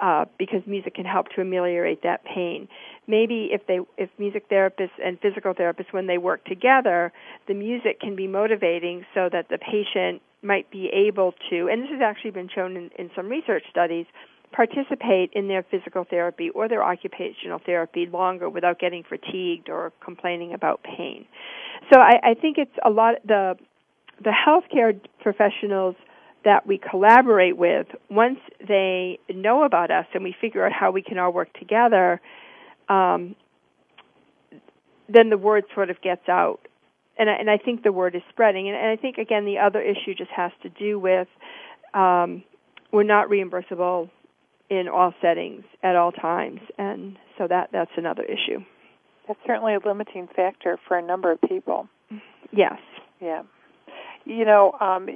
uh, 0.00 0.24
because 0.38 0.62
music 0.66 0.94
can 0.94 1.04
help 1.04 1.28
to 1.34 1.40
ameliorate 1.40 2.02
that 2.02 2.24
pain. 2.24 2.68
Maybe 3.06 3.50
if 3.52 3.66
they, 3.66 3.80
if 3.96 4.10
music 4.18 4.48
therapists 4.50 4.98
and 5.02 5.18
physical 5.20 5.54
therapists, 5.54 5.92
when 5.92 6.06
they 6.06 6.18
work 6.18 6.44
together, 6.44 7.12
the 7.48 7.54
music 7.54 8.00
can 8.00 8.16
be 8.16 8.26
motivating 8.26 9.06
so 9.14 9.28
that 9.32 9.48
the 9.48 9.58
patient 9.58 10.22
might 10.42 10.70
be 10.70 10.88
able 10.88 11.32
to, 11.50 11.68
and 11.68 11.82
this 11.82 11.90
has 11.90 12.00
actually 12.02 12.30
been 12.30 12.48
shown 12.54 12.76
in, 12.76 12.90
in 12.98 13.10
some 13.16 13.28
research 13.28 13.64
studies, 13.70 14.06
participate 14.52 15.30
in 15.32 15.48
their 15.48 15.62
physical 15.62 16.04
therapy 16.08 16.50
or 16.50 16.68
their 16.68 16.82
occupational 16.82 17.60
therapy 17.64 18.06
longer 18.06 18.48
without 18.48 18.78
getting 18.78 19.02
fatigued 19.02 19.68
or 19.68 19.92
complaining 20.04 20.54
about 20.54 20.82
pain. 20.82 21.26
So 21.92 22.00
I, 22.00 22.20
I 22.22 22.34
think 22.34 22.56
it's 22.58 22.76
a 22.84 22.90
lot 22.90 23.14
the 23.26 23.56
the 24.22 24.30
healthcare 24.30 24.98
professionals 25.20 25.96
that 26.44 26.66
we 26.66 26.78
collaborate 26.78 27.56
with, 27.56 27.86
once 28.08 28.38
they 28.66 29.18
know 29.28 29.64
about 29.64 29.90
us 29.90 30.06
and 30.14 30.22
we 30.22 30.34
figure 30.40 30.64
out 30.64 30.72
how 30.72 30.90
we 30.90 31.02
can 31.02 31.18
all 31.18 31.32
work 31.32 31.52
together, 31.54 32.20
um, 32.88 33.34
then 35.08 35.28
the 35.30 35.38
word 35.38 35.64
sort 35.74 35.90
of 35.90 36.00
gets 36.00 36.28
out. 36.28 36.60
And 37.18 37.30
I, 37.30 37.34
and 37.34 37.50
I 37.50 37.58
think 37.58 37.82
the 37.82 37.92
word 37.92 38.14
is 38.14 38.22
spreading. 38.28 38.68
And, 38.68 38.76
and 38.76 38.86
I 38.86 38.96
think, 38.96 39.18
again, 39.18 39.44
the 39.44 39.58
other 39.58 39.80
issue 39.80 40.14
just 40.16 40.30
has 40.30 40.52
to 40.62 40.68
do 40.68 40.98
with 40.98 41.28
um, 41.94 42.44
we're 42.92 43.02
not 43.02 43.28
reimbursable 43.28 44.10
in 44.68 44.88
all 44.88 45.14
settings 45.20 45.64
at 45.82 45.96
all 45.96 46.12
times. 46.12 46.60
And 46.78 47.18
so 47.38 47.46
that, 47.48 47.70
that's 47.72 47.90
another 47.96 48.22
issue. 48.22 48.60
That's 49.26 49.40
certainly 49.46 49.74
a 49.74 49.78
limiting 49.84 50.28
factor 50.34 50.78
for 50.86 50.96
a 50.96 51.02
number 51.02 51.32
of 51.32 51.40
people. 51.48 51.88
Yes. 52.52 52.78
Yeah. 53.20 53.42
You 54.26 54.44
know, 54.44 54.72
um, 54.80 55.08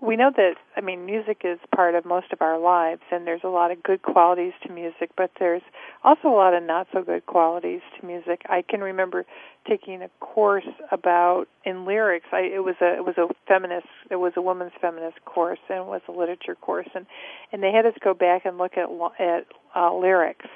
we 0.00 0.14
know 0.16 0.30
that 0.36 0.54
I 0.76 0.82
mean 0.82 1.06
music 1.06 1.40
is 1.42 1.58
part 1.74 1.94
of 1.94 2.04
most 2.04 2.32
of 2.32 2.42
our 2.42 2.58
lives 2.58 3.00
and 3.10 3.26
there's 3.26 3.40
a 3.44 3.48
lot 3.48 3.70
of 3.70 3.82
good 3.82 4.02
qualities 4.02 4.52
to 4.66 4.72
music 4.72 5.10
but 5.16 5.30
there's 5.38 5.62
also 6.04 6.28
a 6.28 6.36
lot 6.36 6.52
of 6.52 6.62
not 6.62 6.86
so 6.92 7.02
good 7.02 7.24
qualities 7.24 7.80
to 7.98 8.06
music. 8.06 8.42
I 8.48 8.62
can 8.62 8.82
remember 8.82 9.24
taking 9.66 10.02
a 10.02 10.10
course 10.20 10.68
about 10.92 11.46
in 11.64 11.86
lyrics. 11.86 12.26
I 12.30 12.40
it 12.40 12.62
was 12.62 12.76
a 12.82 12.96
it 12.96 13.04
was 13.04 13.16
a 13.16 13.28
feminist 13.48 13.86
it 14.10 14.16
was 14.16 14.34
a 14.36 14.42
women's 14.42 14.72
feminist 14.80 15.24
course 15.24 15.58
and 15.70 15.78
it 15.78 15.86
was 15.86 16.02
a 16.08 16.12
literature 16.12 16.56
course 16.56 16.88
and 16.94 17.06
and 17.52 17.62
they 17.62 17.72
had 17.72 17.86
us 17.86 17.94
go 18.04 18.12
back 18.12 18.44
and 18.44 18.58
look 18.58 18.72
at 18.76 18.90
at 19.18 19.46
uh, 19.74 19.94
lyrics 19.94 20.46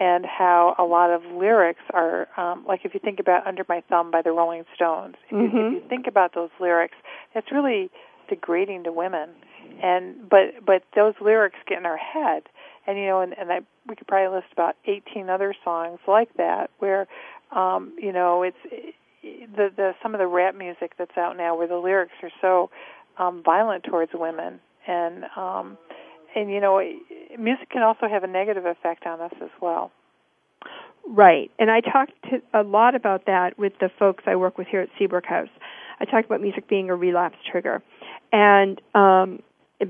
and 0.00 0.24
how 0.26 0.74
a 0.78 0.84
lot 0.84 1.10
of 1.10 1.22
lyrics 1.26 1.82
are 1.92 2.26
um, 2.36 2.64
like 2.66 2.80
if 2.84 2.94
you 2.94 3.00
think 3.00 3.20
about 3.20 3.46
Under 3.46 3.64
My 3.68 3.82
Thumb 3.88 4.10
by 4.10 4.22
the 4.22 4.32
Rolling 4.32 4.64
Stones. 4.74 5.14
If, 5.28 5.36
mm-hmm. 5.36 5.56
you, 5.56 5.66
if 5.66 5.82
you 5.82 5.88
think 5.88 6.06
about 6.08 6.34
those 6.34 6.50
lyrics, 6.58 6.96
that's 7.34 7.52
really 7.52 7.90
degrading 8.28 8.84
to 8.84 8.92
women 8.92 9.28
and 9.82 10.28
but 10.28 10.64
but 10.64 10.82
those 10.94 11.14
lyrics 11.20 11.56
get 11.66 11.78
in 11.78 11.86
our 11.86 11.96
head 11.96 12.44
and 12.86 12.98
you 12.98 13.06
know 13.06 13.20
and, 13.20 13.36
and 13.38 13.52
I 13.52 13.60
we 13.88 13.96
could 13.96 14.06
probably 14.06 14.36
list 14.36 14.52
about 14.52 14.76
18 14.86 15.28
other 15.28 15.54
songs 15.64 15.98
like 16.06 16.32
that 16.36 16.70
where 16.78 17.06
um 17.52 17.94
you 17.98 18.12
know 18.12 18.42
it's 18.42 18.94
the 19.22 19.70
the 19.74 19.92
some 20.02 20.14
of 20.14 20.18
the 20.18 20.26
rap 20.26 20.54
music 20.54 20.92
that's 20.98 21.16
out 21.16 21.36
now 21.36 21.56
where 21.56 21.68
the 21.68 21.76
lyrics 21.76 22.12
are 22.22 22.30
so 22.40 22.70
um 23.18 23.42
violent 23.44 23.84
towards 23.84 24.12
women 24.14 24.60
and 24.86 25.24
um 25.36 25.76
and 26.34 26.50
you 26.50 26.60
know 26.60 26.80
music 27.38 27.70
can 27.70 27.82
also 27.82 28.08
have 28.08 28.24
a 28.24 28.28
negative 28.28 28.66
effect 28.66 29.06
on 29.06 29.20
us 29.20 29.32
as 29.42 29.50
well 29.60 29.90
Right. 31.08 31.50
And 31.58 31.70
I 31.70 31.80
talked 31.80 32.12
to, 32.30 32.42
a 32.54 32.62
lot 32.62 32.94
about 32.94 33.26
that 33.26 33.58
with 33.58 33.72
the 33.80 33.90
folks 33.98 34.24
I 34.26 34.36
work 34.36 34.58
with 34.58 34.68
here 34.68 34.80
at 34.80 34.90
Seabrook 34.98 35.26
House. 35.26 35.48
I 35.98 36.04
talked 36.04 36.26
about 36.26 36.40
music 36.40 36.68
being 36.68 36.90
a 36.90 36.94
relapse 36.94 37.38
trigger 37.50 37.82
and 38.32 38.80
um, 38.94 39.42
it, 39.80 39.88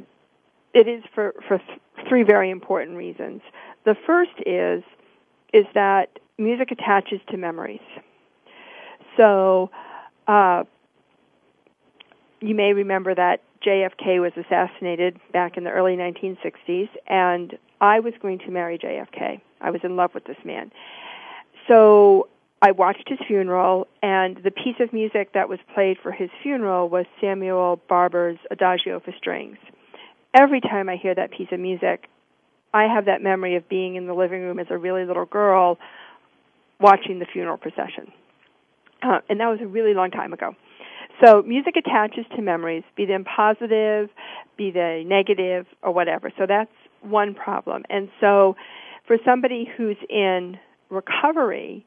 it 0.75 0.89
is 0.89 1.03
for 1.15 1.35
for 1.47 1.59
th- 1.59 1.81
three 2.09 2.23
very 2.23 2.51
important 2.51 2.97
reasons. 2.97 3.43
The 3.85 3.95
first 4.07 4.33
is 4.47 4.83
is 5.53 5.67
that 5.75 6.19
music 6.39 6.71
attaches 6.71 7.21
to 7.31 7.37
memories. 7.37 7.81
So 9.17 9.71
uh, 10.27 10.65
you 12.41 12.55
may 12.55 12.73
remember 12.73 13.15
that 13.15 13.43
JFK 13.65 14.21
was 14.21 14.33
assassinated 14.37 15.19
back 15.33 15.57
in 15.57 15.65
the 15.65 15.71
early 15.71 15.97
1960s, 15.97 16.89
and 17.07 17.59
I 17.81 18.01
was 18.01 18.15
going 18.21 18.39
to 18.41 18.51
marry 18.51 18.79
JFK. 18.79 19.41
I 19.61 19.71
was 19.71 19.81
in 19.85 19.97
love 19.97 20.13
with 20.15 20.25
this 20.25 20.37
man. 20.45 20.73
So 21.69 22.29
I 22.63 22.73
watched 22.73 23.09
his 23.09 23.19
funeral, 23.27 23.87
and 24.03 24.37
the 24.43 24.51
piece 24.51 24.77
of 24.81 24.93
music 24.93 25.33
that 25.35 25.49
was 25.49 25.59
played 25.75 25.99
for 26.03 26.13
his 26.13 26.31
funeral 26.43 26.89
was 26.89 27.07
Samuel 27.21 27.81
Barber's 27.89 28.39
Adagio 28.51 29.01
for 29.01 29.13
Strings. 29.17 29.59
Every 30.35 30.61
time 30.61 30.89
I 30.89 30.97
hear 30.97 31.15
that 31.15 31.31
piece 31.31 31.49
of 31.53 31.61
music, 31.61 32.09
I 32.73 32.85
have 32.85 33.07
that 33.07 33.23
memory 33.23 33.57
of 33.57 33.69
being 33.69 33.97
in 33.97 34.07
the 34.07 34.15
living 34.15 34.43
room 34.43 34.59
as 34.59 34.67
a 34.71 34.79
really 34.79 35.05
little 35.05 35.27
girl 35.27 35.79
watching 36.81 37.19
the 37.19 37.27
funeral 37.27 37.57
procession. 37.57 38.13
Uh, 39.03 39.21
and 39.29 39.41
that 39.41 39.49
was 39.49 39.61
a 39.61 39.67
really 39.67 39.95
long 39.95 40.11
time 40.11 40.33
ago. 40.33 40.55
So 41.23 41.43
music 41.43 41.77
attaches 41.77 42.25
to 42.37 42.43
memories, 42.43 42.83
be 42.97 43.05
them 43.05 43.25
positive, 43.25 44.09
be 44.57 44.71
they 44.71 45.05
negative, 45.07 45.67
or 45.83 45.93
whatever. 45.93 46.31
So 46.39 46.47
that's 46.47 46.71
one 47.03 47.35
problem. 47.35 47.85
And 47.91 48.09
so 48.21 48.57
for 49.07 49.17
somebody 49.25 49.69
who's 49.77 49.97
in 50.09 50.59
recovery, 50.89 51.85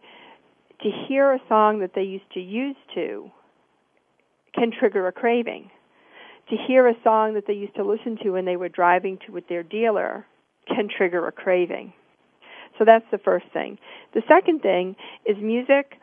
to 0.81 0.89
hear 1.07 1.33
a 1.33 1.39
song 1.47 1.79
that 1.79 1.91
they 1.95 2.03
used 2.03 2.29
to 2.33 2.39
use 2.41 2.75
to 2.95 3.31
can 4.53 4.71
trigger 4.71 5.07
a 5.07 5.11
craving. 5.11 5.71
To 6.49 6.57
hear 6.67 6.87
a 6.87 6.93
song 7.03 7.33
that 7.35 7.47
they 7.47 7.53
used 7.53 7.75
to 7.75 7.83
listen 7.83 8.17
to 8.23 8.31
when 8.31 8.45
they 8.45 8.57
were 8.57 8.69
driving 8.69 9.17
to 9.25 9.31
with 9.31 9.47
their 9.47 9.63
dealer 9.63 10.25
can 10.67 10.89
trigger 10.89 11.25
a 11.27 11.31
craving. 11.31 11.93
So 12.77 12.85
that's 12.85 13.05
the 13.11 13.17
first 13.17 13.45
thing. 13.53 13.77
The 14.13 14.23
second 14.27 14.61
thing 14.61 14.95
is 15.25 15.37
music, 15.37 15.97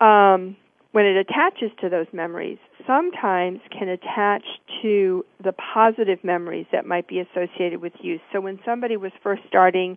um, 0.00 0.56
when 0.92 1.06
it 1.06 1.16
attaches 1.16 1.70
to 1.80 1.88
those 1.88 2.06
memories, 2.12 2.58
sometimes 2.86 3.60
can 3.70 3.88
attach 3.88 4.42
to 4.82 5.24
the 5.42 5.52
positive 5.52 6.22
memories 6.24 6.66
that 6.72 6.84
might 6.84 7.06
be 7.06 7.20
associated 7.20 7.80
with 7.80 7.92
use. 8.00 8.20
So 8.32 8.40
when 8.40 8.58
somebody 8.64 8.96
was 8.96 9.12
first 9.22 9.42
starting 9.46 9.96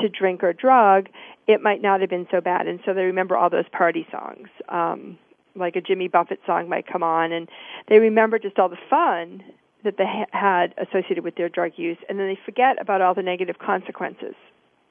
to 0.00 0.08
drink 0.08 0.44
or 0.44 0.52
drug, 0.52 1.08
it 1.46 1.62
might 1.62 1.80
not 1.80 2.00
have 2.00 2.10
been 2.10 2.26
so 2.30 2.40
bad, 2.40 2.66
and 2.66 2.80
so 2.84 2.92
they 2.92 3.04
remember 3.04 3.36
all 3.36 3.48
those 3.48 3.68
party 3.72 4.06
songs. 4.10 4.48
Um, 4.68 5.18
like 5.54 5.74
a 5.74 5.80
Jimmy 5.80 6.08
Buffett 6.08 6.40
song 6.44 6.68
might 6.68 6.86
come 6.86 7.02
on, 7.02 7.32
and 7.32 7.48
they 7.88 7.98
remember 7.98 8.38
just 8.38 8.58
all 8.58 8.68
the 8.68 8.76
fun 8.90 9.42
that 9.84 9.96
they 9.96 10.04
ha- 10.04 10.26
had 10.32 10.74
associated 10.76 11.24
with 11.24 11.36
their 11.36 11.48
drug 11.48 11.72
use, 11.76 11.96
and 12.08 12.18
then 12.18 12.26
they 12.26 12.38
forget 12.44 12.78
about 12.80 13.00
all 13.00 13.14
the 13.14 13.22
negative 13.22 13.58
consequences. 13.58 14.34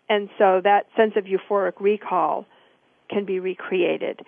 And 0.10 0.30
so 0.40 0.62
that 0.64 0.88
sense 0.96 1.14
of 1.16 1.26
euphoric 1.26 1.74
recall 1.80 2.46
can 3.10 3.26
be 3.26 3.40
recreated. 3.40 4.22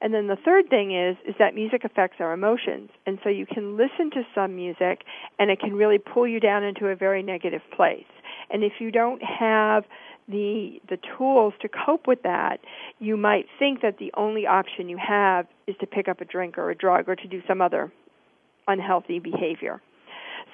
And 0.00 0.12
then 0.12 0.26
the 0.26 0.36
third 0.36 0.68
thing 0.68 0.94
is 0.94 1.16
is 1.26 1.34
that 1.38 1.54
music 1.54 1.84
affects 1.84 2.16
our 2.20 2.32
emotions. 2.32 2.90
And 3.06 3.18
so 3.24 3.30
you 3.30 3.46
can 3.46 3.76
listen 3.76 4.10
to 4.12 4.22
some 4.34 4.54
music 4.56 5.02
and 5.38 5.50
it 5.50 5.58
can 5.60 5.74
really 5.74 5.98
pull 5.98 6.26
you 6.26 6.40
down 6.40 6.64
into 6.64 6.86
a 6.86 6.96
very 6.96 7.22
negative 7.22 7.62
place. 7.74 8.04
And 8.50 8.62
if 8.62 8.74
you 8.78 8.90
don't 8.90 9.22
have 9.22 9.84
the 10.28 10.80
the 10.88 10.98
tools 11.16 11.54
to 11.62 11.68
cope 11.68 12.06
with 12.06 12.22
that, 12.22 12.58
you 12.98 13.16
might 13.16 13.46
think 13.58 13.82
that 13.82 13.98
the 13.98 14.12
only 14.16 14.46
option 14.46 14.88
you 14.88 14.98
have 14.98 15.46
is 15.66 15.76
to 15.80 15.86
pick 15.86 16.08
up 16.08 16.20
a 16.20 16.24
drink 16.24 16.58
or 16.58 16.70
a 16.70 16.74
drug 16.74 17.08
or 17.08 17.16
to 17.16 17.28
do 17.28 17.42
some 17.48 17.60
other 17.60 17.92
unhealthy 18.68 19.18
behavior. 19.18 19.80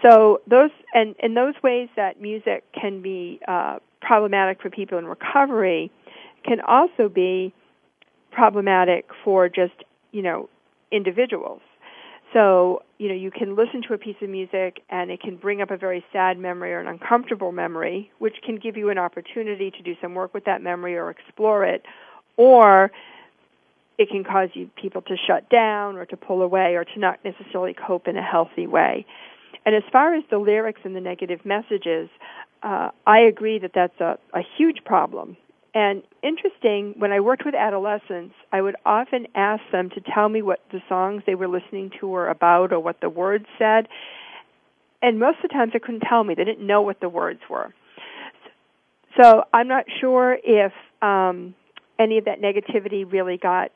So 0.02 0.40
those 0.48 0.70
and 0.94 1.14
in 1.22 1.34
those 1.34 1.54
ways 1.62 1.88
that 1.96 2.20
music 2.20 2.64
can 2.78 3.02
be 3.02 3.40
uh, 3.48 3.78
problematic 4.00 4.60
for 4.60 4.70
people 4.70 4.98
in 4.98 5.06
recovery, 5.06 5.90
can 6.44 6.60
also 6.60 7.08
be 7.08 7.54
problematic 8.32 9.08
for 9.24 9.48
just 9.48 9.84
you 10.10 10.22
know 10.22 10.48
individuals. 10.90 11.60
So, 12.32 12.82
you 12.98 13.08
know, 13.08 13.14
you 13.14 13.30
can 13.30 13.56
listen 13.56 13.82
to 13.88 13.94
a 13.94 13.98
piece 13.98 14.16
of 14.22 14.30
music 14.30 14.82
and 14.88 15.10
it 15.10 15.20
can 15.20 15.36
bring 15.36 15.60
up 15.60 15.70
a 15.70 15.76
very 15.76 16.04
sad 16.12 16.38
memory 16.38 16.72
or 16.72 16.80
an 16.80 16.86
uncomfortable 16.86 17.52
memory, 17.52 18.10
which 18.18 18.36
can 18.44 18.56
give 18.56 18.76
you 18.76 18.88
an 18.88 18.98
opportunity 18.98 19.70
to 19.70 19.82
do 19.82 19.94
some 20.00 20.14
work 20.14 20.32
with 20.32 20.46
that 20.46 20.62
memory 20.62 20.96
or 20.96 21.10
explore 21.10 21.64
it, 21.64 21.82
or 22.38 22.90
it 23.98 24.08
can 24.08 24.24
cause 24.24 24.48
you 24.54 24.70
people 24.80 25.02
to 25.02 25.16
shut 25.26 25.50
down 25.50 25.96
or 25.96 26.06
to 26.06 26.16
pull 26.16 26.40
away 26.40 26.74
or 26.74 26.84
to 26.84 26.98
not 26.98 27.22
necessarily 27.24 27.74
cope 27.74 28.08
in 28.08 28.16
a 28.16 28.22
healthy 28.22 28.66
way. 28.66 29.04
And 29.66 29.74
as 29.74 29.82
far 29.92 30.14
as 30.14 30.24
the 30.30 30.38
lyrics 30.38 30.80
and 30.84 30.96
the 30.96 31.00
negative 31.00 31.44
messages, 31.44 32.08
uh, 32.62 32.90
I 33.06 33.20
agree 33.20 33.58
that 33.58 33.72
that's 33.74 34.00
a, 34.00 34.18
a 34.32 34.40
huge 34.56 34.84
problem 34.84 35.36
and 35.74 36.02
interesting, 36.22 36.94
when 36.98 37.12
I 37.12 37.20
worked 37.20 37.44
with 37.46 37.54
adolescents, 37.54 38.34
I 38.52 38.60
would 38.60 38.76
often 38.84 39.26
ask 39.34 39.62
them 39.72 39.88
to 39.90 40.00
tell 40.00 40.28
me 40.28 40.42
what 40.42 40.60
the 40.70 40.82
songs 40.88 41.22
they 41.26 41.34
were 41.34 41.48
listening 41.48 41.90
to 42.00 42.06
were 42.06 42.28
about 42.28 42.72
or 42.72 42.80
what 42.80 43.00
the 43.00 43.08
words 43.08 43.46
said. 43.58 43.88
And 45.00 45.18
most 45.18 45.36
of 45.36 45.42
the 45.44 45.48
times 45.48 45.72
they 45.72 45.78
couldn't 45.78 46.02
tell 46.08 46.24
me. 46.24 46.34
They 46.34 46.44
didn't 46.44 46.66
know 46.66 46.82
what 46.82 47.00
the 47.00 47.08
words 47.08 47.40
were. 47.48 47.72
So 49.18 49.44
I'm 49.52 49.66
not 49.66 49.86
sure 50.00 50.38
if 50.44 50.72
um, 51.00 51.54
any 51.98 52.18
of 52.18 52.26
that 52.26 52.42
negativity 52.42 53.10
really 53.10 53.38
got 53.38 53.72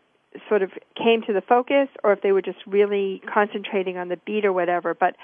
sort 0.50 0.62
of 0.62 0.70
came 1.02 1.22
to 1.22 1.32
the 1.32 1.40
focus 1.40 1.88
or 2.04 2.12
if 2.12 2.20
they 2.20 2.32
were 2.32 2.42
just 2.42 2.58
really 2.66 3.22
concentrating 3.32 3.96
on 3.96 4.08
the 4.08 4.18
beat 4.26 4.44
or 4.44 4.52
whatever. 4.52 4.92
But 4.92 5.16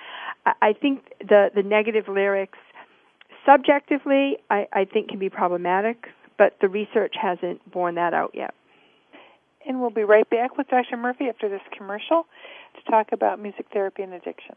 I 0.63 0.73
think 0.73 1.05
the, 1.21 1.51
the 1.55 1.63
negative 1.63 2.09
lyrics 2.09 2.59
subjectively 3.45 4.39
I, 4.51 4.69
I 4.73 4.85
think 4.87 5.09
can 5.09 5.19
be 5.19 5.29
problematic 5.29 6.09
but 6.39 6.57
the 6.61 6.69
research 6.69 7.15
hasn't 7.21 7.71
borne 7.71 7.97
that 7.97 8.15
out 8.15 8.33
yet. 8.35 8.55
And 9.67 9.81
we'll 9.81 9.91
be 9.91 10.05
right 10.05 10.29
back 10.29 10.57
with 10.57 10.69
Dr. 10.69 10.97
Murphy 10.97 11.27
after 11.29 11.49
this 11.49 11.61
commercial 11.77 12.27
to 12.77 12.91
talk 12.91 13.13
about 13.13 13.41
music 13.41 13.67
therapy 13.73 14.03
and 14.03 14.13
addictions. 14.13 14.57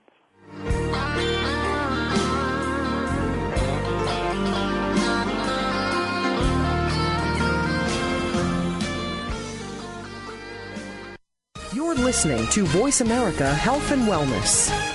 You're 11.74 11.96
listening 11.96 12.48
to 12.48 12.66
Voice 12.66 13.02
America 13.02 13.54
Health 13.54 13.92
and 13.92 14.04
Wellness. 14.04 14.95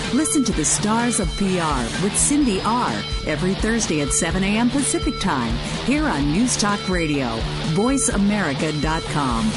Listen 0.13 0.43
to 0.43 0.51
the 0.51 0.65
Stars 0.65 1.21
of 1.21 1.29
PR 1.37 2.03
with 2.03 2.17
Cindy 2.17 2.59
R. 2.61 2.91
every 3.25 3.53
Thursday 3.53 4.01
at 4.01 4.09
7 4.09 4.43
a.m. 4.43 4.69
Pacific 4.69 5.17
Time 5.21 5.55
here 5.85 6.03
on 6.03 6.33
News 6.33 6.57
Talk 6.57 6.89
Radio, 6.89 7.27
voiceamerica.com. 7.75 9.51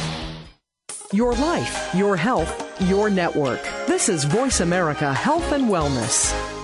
Your 1.12 1.32
life, 1.34 1.92
your 1.92 2.16
health, 2.16 2.80
your 2.88 3.10
network. 3.10 3.62
This 3.88 4.08
is 4.08 4.22
Voice 4.22 4.60
America 4.60 5.12
Health 5.12 5.50
and 5.50 5.64
Wellness. 5.64 6.63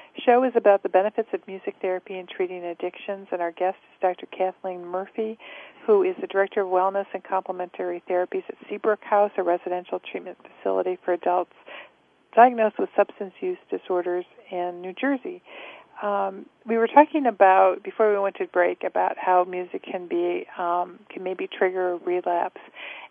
show 0.25 0.43
is 0.43 0.53
about 0.55 0.83
the 0.83 0.89
benefits 0.89 1.29
of 1.33 1.45
music 1.47 1.75
therapy 1.81 2.17
in 2.17 2.27
treating 2.27 2.63
addictions. 2.63 3.27
And 3.31 3.41
our 3.41 3.51
guest 3.51 3.77
is 3.93 4.01
Dr. 4.01 4.25
Kathleen 4.27 4.85
Murphy, 4.85 5.37
who 5.85 6.03
is 6.03 6.15
the 6.19 6.27
Director 6.27 6.61
of 6.61 6.67
Wellness 6.67 7.05
and 7.13 7.23
Complementary 7.23 8.03
Therapies 8.09 8.43
at 8.49 8.55
Seabrook 8.69 9.03
House, 9.03 9.31
a 9.37 9.43
residential 9.43 9.99
treatment 9.99 10.37
facility 10.43 10.97
for 11.03 11.13
adults 11.13 11.53
diagnosed 12.35 12.79
with 12.79 12.89
substance 12.95 13.33
use 13.41 13.57
disorders 13.69 14.25
in 14.51 14.81
New 14.81 14.93
Jersey. 14.93 15.41
Um, 16.01 16.45
we 16.65 16.77
were 16.77 16.87
talking 16.87 17.25
about 17.25 17.83
before 17.83 18.11
we 18.11 18.19
went 18.19 18.37
to 18.37 18.47
break 18.47 18.83
about 18.83 19.17
how 19.17 19.43
music 19.43 19.83
can 19.83 20.07
be 20.07 20.47
um, 20.57 20.99
can 21.09 21.23
maybe 21.23 21.47
trigger 21.47 21.93
a 21.93 21.97
relapse, 21.97 22.61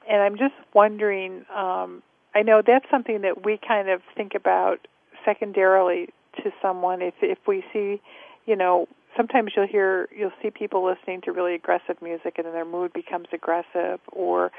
and 0.09 0.21
I'm 0.23 0.37
just 0.37 0.55
wondering. 0.75 1.45
Um, 1.55 2.03
I 2.35 2.43
know 2.43 2.63
that's 2.65 2.87
something 2.91 3.23
that 3.23 3.45
we 3.45 3.59
kind 3.59 3.89
of 3.91 4.03
think 4.17 4.35
about 4.35 4.87
secondarily 5.25 6.11
to 6.37 6.51
someone. 6.63 7.03
If 7.03 7.15
if 7.23 7.39
we 7.47 7.65
see, 7.73 8.01
you 8.47 8.57
know, 8.57 8.87
sometimes 9.17 9.53
you'll 9.57 9.67
hear 9.67 10.09
you'll 10.17 10.33
see 10.43 10.51
people 10.51 10.85
listening 10.85 11.21
to 11.23 11.33
really 11.33 11.55
aggressive 11.55 12.01
music 12.03 12.35
and 12.37 12.47
then 12.47 12.53
their 12.53 12.65
mood 12.65 12.93
becomes 12.93 13.29
aggressive 13.33 14.01
or 14.13 14.51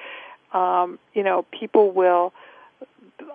um, 0.54 1.00
you 1.14 1.24
know, 1.24 1.46
people 1.58 1.92
will 1.92 2.34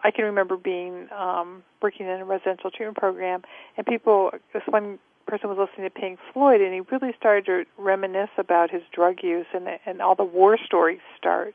I 0.04 0.10
can 0.10 0.24
remember 0.24 0.56
being 0.56 1.08
um 1.12 1.62
working 1.80 2.06
in 2.06 2.20
a 2.20 2.24
residential 2.24 2.70
treatment 2.70 2.96
program 2.96 3.42
and 3.76 3.86
people 3.86 4.32
this 4.52 4.62
one 4.68 4.98
person 5.26 5.48
was 5.48 5.58
listening 5.58 5.90
to 5.90 5.90
Pink 5.90 6.18
Floyd 6.32 6.60
and 6.60 6.72
he 6.72 6.80
really 6.80 7.14
started 7.18 7.46
to 7.46 7.64
reminisce 7.82 8.30
about 8.38 8.70
his 8.70 8.82
drug 8.92 9.16
use 9.22 9.46
and 9.54 9.68
and 9.84 10.00
all 10.00 10.14
the 10.14 10.24
war 10.24 10.56
stories 10.64 11.00
start 11.18 11.54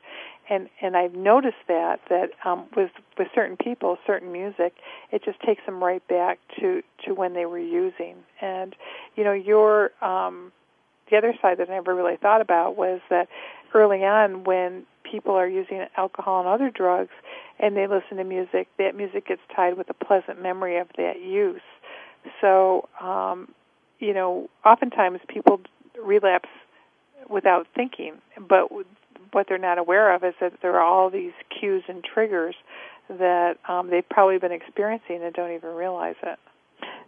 and 0.52 0.68
and 0.80 0.96
I've 0.96 1.14
noticed 1.14 1.64
that 1.68 2.00
that 2.08 2.30
um, 2.44 2.66
with 2.76 2.90
with 3.18 3.28
certain 3.34 3.56
people, 3.56 3.96
certain 4.06 4.32
music, 4.32 4.74
it 5.10 5.24
just 5.24 5.40
takes 5.40 5.64
them 5.66 5.82
right 5.82 6.06
back 6.08 6.38
to 6.60 6.82
to 7.04 7.14
when 7.14 7.34
they 7.34 7.46
were 7.46 7.58
using. 7.58 8.16
And 8.40 8.74
you 9.16 9.24
know, 9.24 9.32
your 9.32 9.92
um, 10.02 10.52
the 11.10 11.16
other 11.16 11.34
side 11.40 11.58
that 11.58 11.70
I 11.70 11.74
never 11.74 11.94
really 11.94 12.16
thought 12.16 12.40
about 12.40 12.76
was 12.76 13.00
that 13.10 13.28
early 13.74 14.04
on, 14.04 14.44
when 14.44 14.84
people 15.10 15.34
are 15.34 15.48
using 15.48 15.84
alcohol 15.96 16.40
and 16.40 16.48
other 16.48 16.70
drugs, 16.70 17.12
and 17.58 17.76
they 17.76 17.86
listen 17.86 18.16
to 18.16 18.24
music, 18.24 18.68
that 18.78 18.96
music 18.96 19.28
gets 19.28 19.42
tied 19.54 19.76
with 19.76 19.88
a 19.90 19.94
pleasant 19.94 20.42
memory 20.42 20.78
of 20.78 20.88
that 20.96 21.20
use. 21.22 21.62
So, 22.40 22.88
um, 23.00 23.48
you 24.02 24.12
know, 24.12 24.50
oftentimes 24.64 25.20
people 25.28 25.60
relapse 26.02 26.48
without 27.30 27.68
thinking, 27.74 28.14
but 28.48 28.68
what 29.30 29.46
they're 29.48 29.58
not 29.58 29.78
aware 29.78 30.12
of 30.12 30.24
is 30.24 30.34
that 30.40 30.54
there 30.60 30.74
are 30.74 30.82
all 30.82 31.08
these 31.08 31.32
cues 31.48 31.84
and 31.88 32.02
triggers 32.02 32.56
that 33.08 33.58
um, 33.68 33.90
they've 33.90 34.08
probably 34.08 34.38
been 34.38 34.52
experiencing 34.52 35.22
and 35.22 35.32
don't 35.32 35.52
even 35.52 35.70
realize 35.70 36.16
it. 36.22 36.38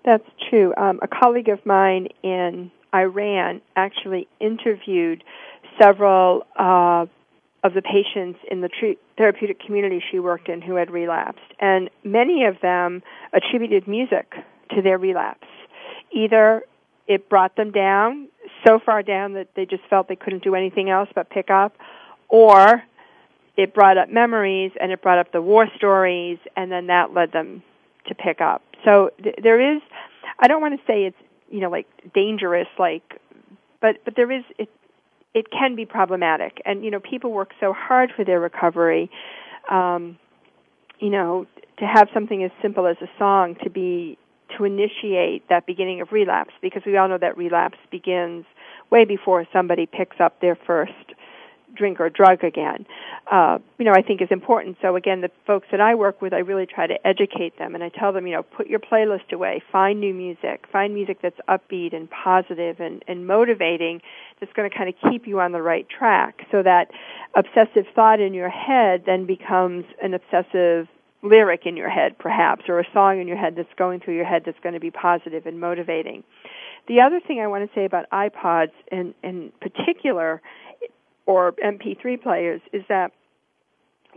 That's 0.04 0.24
true. 0.48 0.72
Um, 0.76 1.00
a 1.02 1.08
colleague 1.08 1.48
of 1.48 1.66
mine 1.66 2.08
in 2.22 2.70
Iran 2.94 3.60
actually 3.74 4.28
interviewed 4.38 5.24
several 5.80 6.46
uh, 6.56 7.06
of 7.64 7.74
the 7.74 7.82
patients 7.82 8.38
in 8.50 8.60
the 8.60 8.68
tre- 8.68 8.98
therapeutic 9.18 9.58
community 9.58 10.02
she 10.12 10.20
worked 10.20 10.48
in 10.48 10.62
who 10.62 10.76
had 10.76 10.90
relapsed, 10.90 11.40
and 11.58 11.90
many 12.04 12.44
of 12.44 12.60
them 12.60 13.02
attributed 13.32 13.88
music 13.88 14.32
to 14.70 14.80
their 14.80 14.98
relapse. 14.98 15.48
Either 16.12 16.62
it 17.06 17.28
brought 17.28 17.56
them 17.56 17.70
down 17.70 18.28
so 18.66 18.78
far 18.78 19.02
down 19.02 19.34
that 19.34 19.48
they 19.54 19.66
just 19.66 19.82
felt 19.90 20.08
they 20.08 20.16
couldn't 20.16 20.42
do 20.42 20.54
anything 20.54 20.90
else 20.90 21.08
but 21.14 21.28
pick 21.30 21.50
up, 21.50 21.76
or 22.28 22.82
it 23.56 23.74
brought 23.74 23.98
up 23.98 24.10
memories 24.10 24.72
and 24.80 24.90
it 24.90 25.02
brought 25.02 25.18
up 25.18 25.32
the 25.32 25.40
war 25.40 25.68
stories 25.76 26.38
and 26.56 26.72
then 26.72 26.88
that 26.88 27.12
led 27.14 27.32
them 27.32 27.62
to 28.06 28.14
pick 28.14 28.40
up. 28.40 28.62
So 28.84 29.10
th- 29.22 29.36
there 29.42 29.76
is 29.76 29.82
i 30.40 30.48
don't 30.48 30.60
want 30.60 30.78
to 30.78 30.84
say 30.86 31.04
it's 31.04 31.16
you 31.48 31.60
know 31.60 31.70
like 31.70 31.86
dangerous 32.14 32.66
like 32.78 33.20
but 33.80 33.96
but 34.04 34.16
there 34.16 34.30
is 34.30 34.42
it 34.58 34.68
it 35.34 35.50
can 35.50 35.74
be 35.74 35.84
problematic. 35.84 36.62
And 36.64 36.84
you 36.84 36.90
know 36.90 37.00
people 37.00 37.32
work 37.32 37.52
so 37.60 37.72
hard 37.72 38.12
for 38.14 38.24
their 38.24 38.40
recovery 38.40 39.10
um 39.70 40.18
you 40.98 41.10
know 41.10 41.46
to 41.78 41.86
have 41.86 42.08
something 42.14 42.42
as 42.44 42.50
simple 42.62 42.86
as 42.86 42.96
a 43.00 43.08
song 43.18 43.56
to 43.62 43.70
be 43.70 44.18
to 44.56 44.64
initiate 44.64 45.48
that 45.48 45.66
beginning 45.66 46.00
of 46.00 46.12
relapse 46.12 46.54
because 46.60 46.82
we 46.86 46.96
all 46.96 47.08
know 47.08 47.18
that 47.18 47.36
relapse 47.36 47.78
begins 47.90 48.44
way 48.90 49.04
before 49.04 49.46
somebody 49.52 49.86
picks 49.86 50.20
up 50.20 50.40
their 50.40 50.54
first 50.54 50.92
drink 51.74 52.00
or 52.00 52.08
drug 52.08 52.44
again. 52.44 52.86
uh, 53.30 53.58
you 53.78 53.84
know, 53.84 53.92
I 53.92 54.02
think 54.02 54.20
is 54.20 54.28
important. 54.30 54.76
So 54.82 54.96
again, 54.96 55.22
the 55.22 55.30
folks 55.46 55.66
that 55.70 55.80
I 55.80 55.94
work 55.94 56.20
with, 56.20 56.32
I 56.32 56.38
really 56.38 56.66
try 56.66 56.86
to 56.86 57.06
educate 57.06 57.58
them, 57.58 57.74
and 57.74 57.82
I 57.82 57.88
tell 57.88 58.12
them, 58.12 58.26
you 58.26 58.34
know, 58.34 58.42
put 58.42 58.66
your 58.66 58.80
playlist 58.80 59.32
away, 59.32 59.62
find 59.72 59.98
new 59.98 60.12
music, 60.12 60.66
find 60.70 60.94
music 60.94 61.18
that's 61.22 61.38
upbeat 61.48 61.94
and 61.94 62.08
positive 62.10 62.80
and, 62.80 63.02
and 63.08 63.26
motivating, 63.26 64.02
that's 64.40 64.52
going 64.52 64.68
to 64.70 64.76
kind 64.76 64.88
of 64.88 65.10
keep 65.10 65.26
you 65.26 65.40
on 65.40 65.52
the 65.52 65.62
right 65.62 65.86
track, 65.88 66.46
so 66.50 66.62
that 66.62 66.90
obsessive 67.34 67.86
thought 67.94 68.20
in 68.20 68.34
your 68.34 68.50
head 68.50 69.04
then 69.06 69.24
becomes 69.26 69.84
an 70.02 70.14
obsessive 70.14 70.86
lyric 71.24 71.66
in 71.66 71.76
your 71.76 71.88
head, 71.88 72.18
perhaps, 72.18 72.64
or 72.68 72.78
a 72.78 72.84
song 72.92 73.20
in 73.20 73.26
your 73.26 73.36
head 73.36 73.54
that's 73.56 73.72
going 73.76 74.00
through 74.00 74.14
your 74.14 74.26
head 74.26 74.42
that's 74.44 74.58
going 74.62 74.74
to 74.74 74.80
be 74.80 74.90
positive 74.90 75.46
and 75.46 75.58
motivating. 75.58 76.22
The 76.86 77.00
other 77.00 77.20
thing 77.20 77.40
I 77.40 77.46
want 77.46 77.68
to 77.68 77.74
say 77.74 77.86
about 77.86 78.08
iPods 78.10 78.72
in, 78.92 79.14
in 79.22 79.52
particular 79.60 80.42
or 81.26 81.52
MP3 81.52 82.22
players 82.22 82.60
is 82.72 82.82
that 82.88 83.12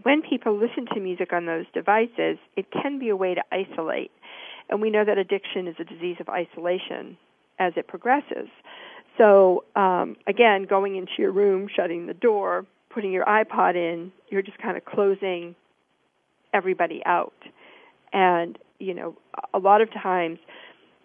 when 0.04 0.22
people 0.22 0.56
listen 0.58 0.86
to 0.94 1.00
music 1.00 1.32
on 1.34 1.46
those 1.46 1.66
devices, 1.74 2.38
it 2.56 2.68
can 2.72 3.00
be 3.00 3.10
a 3.10 3.16
way 3.16 3.34
to 3.34 3.42
isolate. 3.52 4.12
And 4.70 4.82
we 4.82 4.90
know 4.90 5.06
that 5.06 5.18
addiction 5.18 5.68
is 5.68 5.76
a 5.80 5.86
disease 5.86 6.18
of 6.20 6.28
isolation 6.30 7.18
as 7.58 7.74
it 7.78 7.88
progresses. 7.88 8.50
So, 9.18 9.64
um, 9.76 10.18
again, 10.28 10.66
going 10.70 10.98
into 10.98 11.14
your 11.18 11.32
room, 11.32 11.68
shutting 11.74 12.06
the 12.06 12.14
door, 12.14 12.66
putting 12.90 13.12
your 13.12 13.26
iPod 13.26 13.76
in, 13.76 14.12
you're 14.30 14.42
just 14.42 14.60
kind 14.60 14.78
of 14.78 14.86
closing 14.86 15.56
everybody 16.54 17.02
out. 17.06 17.34
And, 18.14 18.58
you 18.80 18.94
know, 18.94 19.16
a 19.54 19.60
lot 19.60 19.82
of 19.82 19.92
times 19.92 20.40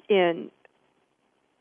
in 0.08 0.50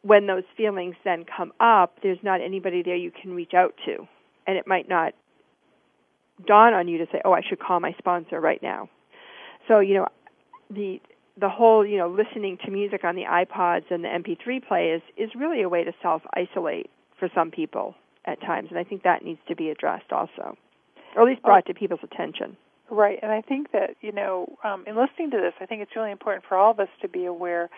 when 0.03 0.25
those 0.27 0.43
feelings 0.57 0.95
then 1.03 1.25
come 1.25 1.53
up, 1.59 1.97
there's 2.01 2.17
not 2.23 2.41
anybody 2.41 2.82
there 2.82 2.95
you 2.95 3.11
can 3.11 3.34
reach 3.34 3.53
out 3.53 3.75
to 3.86 4.07
and 4.47 4.57
it 4.57 4.67
might 4.67 4.89
not 4.89 5.13
dawn 6.45 6.73
on 6.73 6.88
you 6.88 6.97
to 6.97 7.05
say, 7.11 7.21
"Oh, 7.23 7.34
I 7.34 7.41
should 7.41 7.59
call 7.59 7.79
my 7.79 7.93
sponsor 7.97 8.39
right 8.39 8.61
now." 8.61 8.89
So, 9.67 9.79
you 9.79 9.93
know, 9.95 10.07
the 10.69 11.01
the 11.38 11.49
whole, 11.49 11.86
you 11.86 11.97
know, 11.97 12.09
listening 12.09 12.57
to 12.65 12.71
music 12.71 13.03
on 13.03 13.15
the 13.15 13.23
iPods 13.23 13.89
and 13.89 14.03
the 14.03 14.09
MP3 14.09 14.59
players 14.59 15.01
is 15.15 15.34
really 15.34 15.61
a 15.61 15.69
way 15.69 15.84
to 15.84 15.93
self-isolate 16.01 16.89
for 17.17 17.29
some 17.34 17.51
people 17.51 17.95
at 18.25 18.41
times, 18.41 18.69
and 18.69 18.77
I 18.77 18.84
think 18.84 19.03
that 19.03 19.23
needs 19.23 19.39
to 19.47 19.55
be 19.55 19.69
addressed 19.69 20.11
also, 20.11 20.57
or 21.15 21.21
at 21.21 21.25
least 21.25 21.41
brought 21.41 21.65
to 21.67 21.73
people's 21.73 22.03
attention. 22.03 22.57
Right, 22.93 23.19
and 23.23 23.31
I 23.31 23.39
think 23.39 23.71
that 23.71 23.91
you 24.01 24.11
know, 24.11 24.57
um, 24.65 24.83
in 24.85 24.97
listening 24.97 25.31
to 25.31 25.37
this, 25.37 25.53
I 25.61 25.65
think 25.65 25.81
it's 25.81 25.95
really 25.95 26.11
important 26.11 26.43
for 26.47 26.57
all 26.57 26.71
of 26.71 26.79
us 26.81 26.89
to 27.01 27.07
be 27.07 27.23
aware 27.23 27.69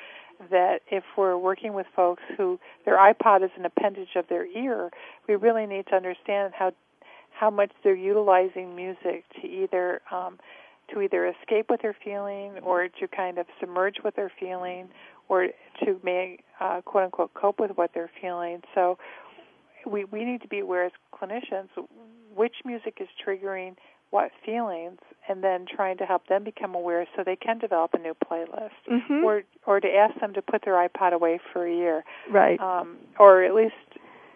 that 0.49 0.79
if 0.89 1.03
we're 1.15 1.37
working 1.37 1.73
with 1.73 1.85
folks 1.95 2.23
who 2.35 2.59
their 2.83 2.97
iPod 2.97 3.43
is 3.43 3.51
an 3.55 3.63
appendage 3.63 4.15
of 4.15 4.27
their 4.27 4.47
ear, 4.47 4.89
we 5.27 5.35
really 5.35 5.67
need 5.67 5.85
to 5.87 5.95
understand 5.95 6.53
how 6.57 6.73
how 7.29 7.51
much 7.51 7.71
they're 7.83 7.95
utilizing 7.95 8.75
music 8.75 9.23
to 9.39 9.47
either 9.47 10.01
um, 10.11 10.39
to 10.91 10.99
either 10.99 11.27
escape 11.27 11.69
what 11.69 11.79
they're 11.83 11.95
feeling 12.03 12.57
or 12.63 12.87
to 12.87 13.07
kind 13.07 13.37
of 13.37 13.45
submerge 13.59 13.97
what 14.01 14.15
they're 14.15 14.31
feeling 14.39 14.89
or 15.29 15.49
to 15.83 15.99
make 16.03 16.43
uh, 16.59 16.81
quote 16.81 17.03
unquote 17.03 17.35
cope 17.35 17.59
with 17.59 17.71
what 17.75 17.91
they're 17.93 18.11
feeling. 18.19 18.61
So 18.73 18.97
we 19.85 20.05
we 20.05 20.25
need 20.25 20.41
to 20.41 20.47
be 20.47 20.57
aware 20.57 20.85
as 20.85 20.91
clinicians 21.13 21.69
which 22.35 22.55
music 22.65 22.97
is 22.99 23.07
triggering 23.23 23.75
what 24.13 24.29
feelings 24.45 24.99
and 25.27 25.43
then 25.43 25.65
trying 25.65 25.97
to 25.97 26.05
help 26.05 26.27
them 26.27 26.43
become 26.43 26.75
aware 26.75 27.07
so 27.15 27.23
they 27.25 27.35
can 27.35 27.57
develop 27.57 27.95
a 27.95 27.97
new 27.97 28.13
playlist. 28.13 28.69
Mm-hmm. 28.89 29.25
or 29.25 29.41
or 29.65 29.79
to 29.79 29.87
ask 29.87 30.19
them 30.19 30.33
to 30.35 30.41
put 30.41 30.63
their 30.63 30.75
iPod 30.75 31.13
away 31.13 31.39
for 31.51 31.65
a 31.65 31.73
year. 31.73 32.03
Right. 32.29 32.59
Um, 32.59 32.97
or 33.17 33.43
at 33.43 33.55
least 33.55 33.73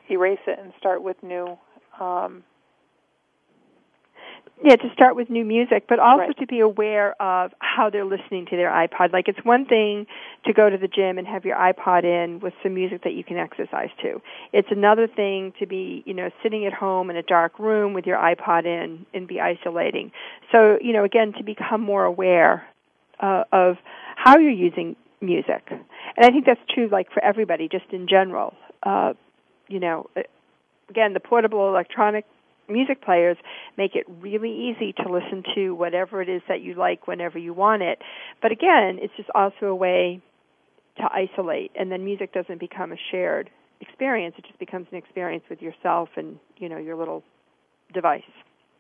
erase 0.10 0.40
it 0.48 0.58
and 0.60 0.74
start 0.80 1.04
with 1.04 1.22
new 1.22 1.58
um, 2.00 2.44
yeah, 4.64 4.76
to 4.76 4.92
start 4.94 5.16
with 5.16 5.30
new 5.30 5.46
music, 5.46 5.86
but 5.88 6.00
also 6.00 6.24
right. 6.24 6.38
to 6.38 6.48
be 6.48 6.60
aware 6.60 7.20
of 7.22 7.52
how 7.60 7.92
they're 7.92 8.06
listening 8.06 8.48
to 8.48 8.56
their 8.56 8.72
iPod. 8.72 9.14
Like 9.14 9.28
it's 9.28 9.44
one 9.44 9.66
thing 9.66 10.08
to 10.46 10.54
go 10.54 10.68
to 10.68 10.78
the 10.78 10.88
gym 10.88 11.20
and 11.20 11.28
have 11.28 11.46
your 11.46 11.56
iPod 11.56 12.04
in 12.04 12.40
with 12.40 12.54
some 12.64 12.74
music 12.74 13.04
that 13.04 13.14
you 13.14 13.24
can 13.24 13.38
exercise 13.38 13.90
to. 14.02 14.20
It's 14.54 14.70
another 14.72 15.08
thing 15.08 15.54
to 15.60 15.68
be, 15.68 16.02
you 16.08 16.14
know, 16.14 16.32
sitting 16.42 16.66
at 16.66 16.74
home 16.74 17.12
in 17.12 17.18
a 17.18 17.22
dark 17.22 17.60
room 17.60 17.94
with 17.94 18.08
your 18.08 18.18
iPod 18.18 18.66
in 18.66 19.06
and 19.14 19.28
be 19.28 19.40
isolating. 19.40 20.12
So, 20.52 20.80
you 20.82 20.92
know, 20.92 21.04
again, 21.04 21.34
to 21.34 21.44
become 21.44 21.82
more 21.82 22.06
aware 22.06 22.68
uh, 23.20 23.44
of 23.52 23.78
how 24.16 24.40
you're 24.40 24.50
using 24.50 24.96
music. 25.22 25.68
And 25.70 26.26
I 26.26 26.30
think 26.30 26.46
that's 26.46 26.62
true 26.74 26.90
like 26.92 27.12
for 27.12 27.24
everybody 27.24 27.68
just 27.68 27.86
in 27.92 28.08
general. 28.08 28.56
Uh, 28.82 29.14
you 29.68 29.80
know, 29.80 30.10
again, 30.90 31.14
the 31.14 31.20
portable 31.20 31.68
electronic 31.70 32.26
music 32.70 33.02
players 33.04 33.38
make 33.78 33.96
it 33.96 34.06
really 34.22 34.52
easy 34.52 34.94
to 34.94 35.12
listen 35.12 35.44
to 35.56 35.72
whatever 35.72 36.22
it 36.22 36.30
is 36.30 36.42
that 36.48 36.62
you 36.62 36.74
like 36.74 37.08
whenever 37.08 37.38
you 37.38 37.54
want 37.54 37.82
it. 37.82 38.00
But 38.42 38.52
again, 38.52 39.00
it's 39.02 39.14
just 39.16 39.30
also 39.36 39.68
a 39.68 39.76
way 39.76 40.22
to 40.98 41.04
isolate 41.12 41.72
and 41.80 41.92
then 41.92 42.04
music 42.04 42.34
doesn't 42.34 42.60
become 42.60 42.92
a 42.92 42.98
shared 43.12 43.50
experience. 43.82 44.36
It 44.38 44.46
just 44.46 44.60
becomes 44.60 44.88
an 44.92 44.98
experience 44.98 45.44
with 45.50 45.62
yourself 45.62 46.10
and, 46.16 46.40
you 46.58 46.70
know, 46.70 46.78
your 46.78 46.96
little 46.96 47.24
device. 47.94 48.24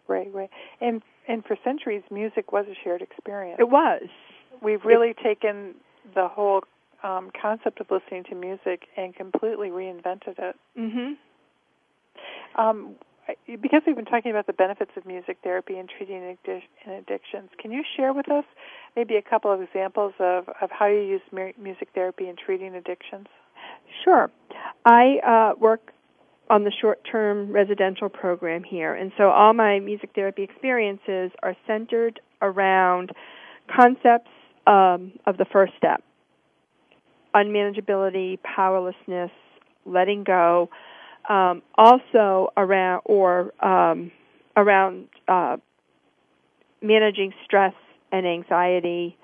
Right, 0.08 0.34
right. 0.34 0.50
And 0.82 1.02
and 1.28 1.44
for 1.46 1.58
centuries 1.64 2.04
music 2.10 2.52
was 2.54 2.66
a 2.72 2.76
shared 2.84 3.02
experience. 3.02 3.58
It 3.60 3.70
was. 3.70 4.04
We've 4.62 4.84
really 4.86 5.10
it, 5.10 5.18
taken 5.22 5.76
the 6.16 6.28
whole 6.30 6.62
um, 7.04 7.32
concept 7.40 7.82
of 7.82 7.88
listening 7.92 8.24
to 8.30 8.36
music 8.36 8.88
and 8.96 9.14
completely 9.14 9.70
reinvented 9.70 10.40
it. 10.40 10.56
Mhm. 10.78 11.18
Um, 12.56 12.96
because 13.56 13.82
we've 13.88 13.96
been 13.96 14.06
talking 14.06 14.32
about 14.32 14.46
the 14.46 14.54
benefits 14.54 14.92
of 14.98 15.06
music 15.06 15.38
therapy 15.42 15.78
and 15.78 15.90
treating 15.90 16.38
addictions, 16.86 17.50
can 17.60 17.72
you 17.72 17.84
share 17.96 18.12
with 18.12 18.30
us 18.30 18.44
maybe 18.96 19.16
a 19.16 19.22
couple 19.22 19.52
of 19.52 19.62
examples 19.62 20.14
of, 20.20 20.50
of 20.62 20.70
how 20.70 20.88
you 20.88 21.00
use 21.00 21.22
music 21.58 21.90
therapy 21.96 22.28
in 22.28 22.36
treating 22.36 22.76
addictions? 22.76 23.28
Sure. 24.04 24.30
I 24.86 25.18
uh, 25.26 25.60
work 25.60 25.94
on 26.50 26.64
the 26.64 26.72
short-term 26.82 27.52
residential 27.52 28.10
program 28.10 28.64
here, 28.64 28.94
and 28.94 29.12
so 29.18 29.30
all 29.30 29.54
my 29.54 29.80
music 29.80 30.12
therapy 30.14 30.44
experiences 30.44 31.32
are 31.44 31.56
centered 31.66 32.20
around 32.42 33.12
concepts 33.74 34.30
um, 34.66 35.14
of 35.26 35.38
the 35.38 35.46
first 35.46 35.74
step: 35.78 36.04
unmanageability, 37.36 38.40
powerlessness, 38.44 39.32
letting 39.86 40.24
go, 40.24 40.70
um, 41.28 41.62
also 41.76 42.52
around 42.56 43.02
or 43.06 43.54
um, 43.66 44.12
around 44.56 45.08
uh, 45.28 45.58
managing 46.82 47.34
stress 47.46 47.74
and 48.12 48.26
anxiety 48.26 49.18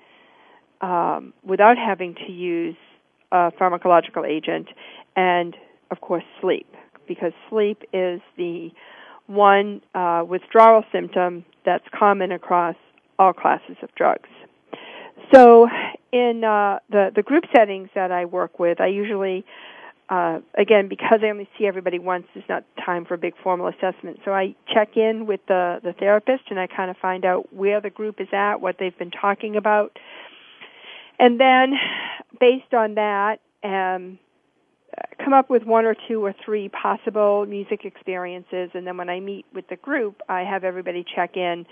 um, 0.80 1.32
without 1.44 1.76
having 1.78 2.14
to 2.14 2.32
use 2.32 2.76
a 3.32 3.50
pharmacological 3.58 4.28
agent, 4.28 4.68
and 5.16 5.56
of 5.90 6.00
course 6.00 6.24
sleep, 6.40 6.66
because 7.08 7.32
sleep 7.48 7.82
is 7.92 8.20
the 8.36 8.70
one 9.26 9.80
uh, 9.94 10.22
withdrawal 10.26 10.84
symptom 10.92 11.44
that's 11.64 11.84
common 11.98 12.30
across 12.32 12.76
all 13.18 13.32
classes 13.32 13.76
of 13.82 13.88
drugs. 13.94 14.28
So, 15.32 15.68
in 16.12 16.44
uh, 16.44 16.80
the 16.90 17.10
the 17.14 17.22
group 17.22 17.44
settings 17.54 17.88
that 17.94 18.12
I 18.12 18.26
work 18.26 18.58
with, 18.58 18.80
I 18.80 18.88
usually 18.88 19.44
uh, 20.08 20.40
again, 20.54 20.88
because 20.88 21.20
I 21.22 21.30
only 21.30 21.48
see 21.58 21.66
everybody 21.66 21.98
once, 21.98 22.26
there's 22.34 22.48
not 22.48 22.64
time 22.84 23.04
for 23.04 23.14
a 23.14 23.18
big 23.18 23.34
formal 23.42 23.68
assessment. 23.68 24.20
So 24.24 24.32
I 24.32 24.54
check 24.72 24.96
in 24.96 25.26
with 25.26 25.40
the, 25.48 25.80
the 25.82 25.94
therapist 25.94 26.44
and 26.50 26.60
I 26.60 26.66
kind 26.66 26.90
of 26.90 26.96
find 26.98 27.24
out 27.24 27.52
where 27.54 27.80
the 27.80 27.90
group 27.90 28.20
is 28.20 28.28
at, 28.32 28.60
what 28.60 28.76
they've 28.78 28.96
been 28.96 29.10
talking 29.10 29.56
about. 29.56 29.98
And 31.18 31.40
then, 31.40 31.74
based 32.38 32.74
on 32.74 32.96
that, 32.96 33.40
um, 33.62 34.18
come 35.22 35.32
up 35.32 35.48
with 35.48 35.64
one 35.64 35.84
or 35.84 35.96
two 36.08 36.24
or 36.24 36.34
three 36.44 36.68
possible 36.68 37.46
music 37.46 37.84
experiences. 37.84 38.70
And 38.74 38.86
then 38.86 38.96
when 38.96 39.08
I 39.08 39.20
meet 39.20 39.46
with 39.54 39.68
the 39.68 39.76
group, 39.76 40.20
I 40.28 40.42
have 40.42 40.64
everybody 40.64 41.04
check 41.14 41.36
in 41.36 41.66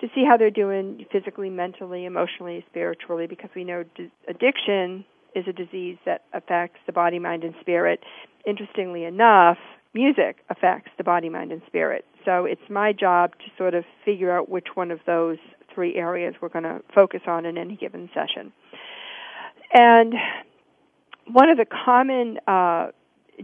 to 0.00 0.08
see 0.14 0.24
how 0.24 0.36
they're 0.36 0.50
doing 0.50 1.06
physically, 1.10 1.50
mentally, 1.50 2.04
emotionally, 2.04 2.64
spiritually, 2.68 3.26
because 3.26 3.50
we 3.54 3.64
know 3.64 3.84
addiction 4.28 5.04
is 5.34 5.46
a 5.46 5.52
disease 5.52 5.98
that 6.06 6.24
affects 6.32 6.78
the 6.86 6.92
body, 6.92 7.18
mind, 7.18 7.44
and 7.44 7.54
spirit. 7.60 8.00
Interestingly 8.46 9.04
enough, 9.04 9.58
music 9.94 10.38
affects 10.48 10.90
the 10.98 11.04
body, 11.04 11.28
mind, 11.28 11.52
and 11.52 11.62
spirit. 11.66 12.04
So 12.24 12.44
it's 12.44 12.68
my 12.68 12.92
job 12.92 13.32
to 13.38 13.44
sort 13.56 13.74
of 13.74 13.84
figure 14.04 14.30
out 14.30 14.48
which 14.48 14.68
one 14.74 14.90
of 14.90 15.00
those 15.06 15.38
three 15.74 15.96
areas 15.96 16.34
we're 16.40 16.48
going 16.48 16.64
to 16.64 16.80
focus 16.94 17.22
on 17.26 17.46
in 17.46 17.56
any 17.56 17.76
given 17.76 18.10
session. 18.14 18.52
And 19.72 20.14
one 21.26 21.48
of 21.48 21.56
the 21.56 21.64
common 21.64 22.38
uh, 22.46 22.88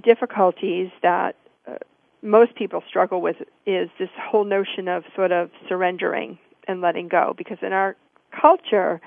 difficulties 0.03 0.91
that 1.03 1.37
uh, 1.69 1.77
most 2.23 2.55
people 2.57 2.83
struggle 2.89 3.21
with 3.21 3.37
is 3.65 3.89
this 3.99 4.09
whole 4.21 4.45
notion 4.45 4.89
of 4.89 5.05
sort 5.15 5.33
of 5.33 5.51
surrendering 5.69 6.39
and 6.67 6.81
letting 6.81 7.09
go 7.09 7.35
because 7.37 7.59
in 7.63 7.73
our 7.73 7.97
culture 8.39 9.01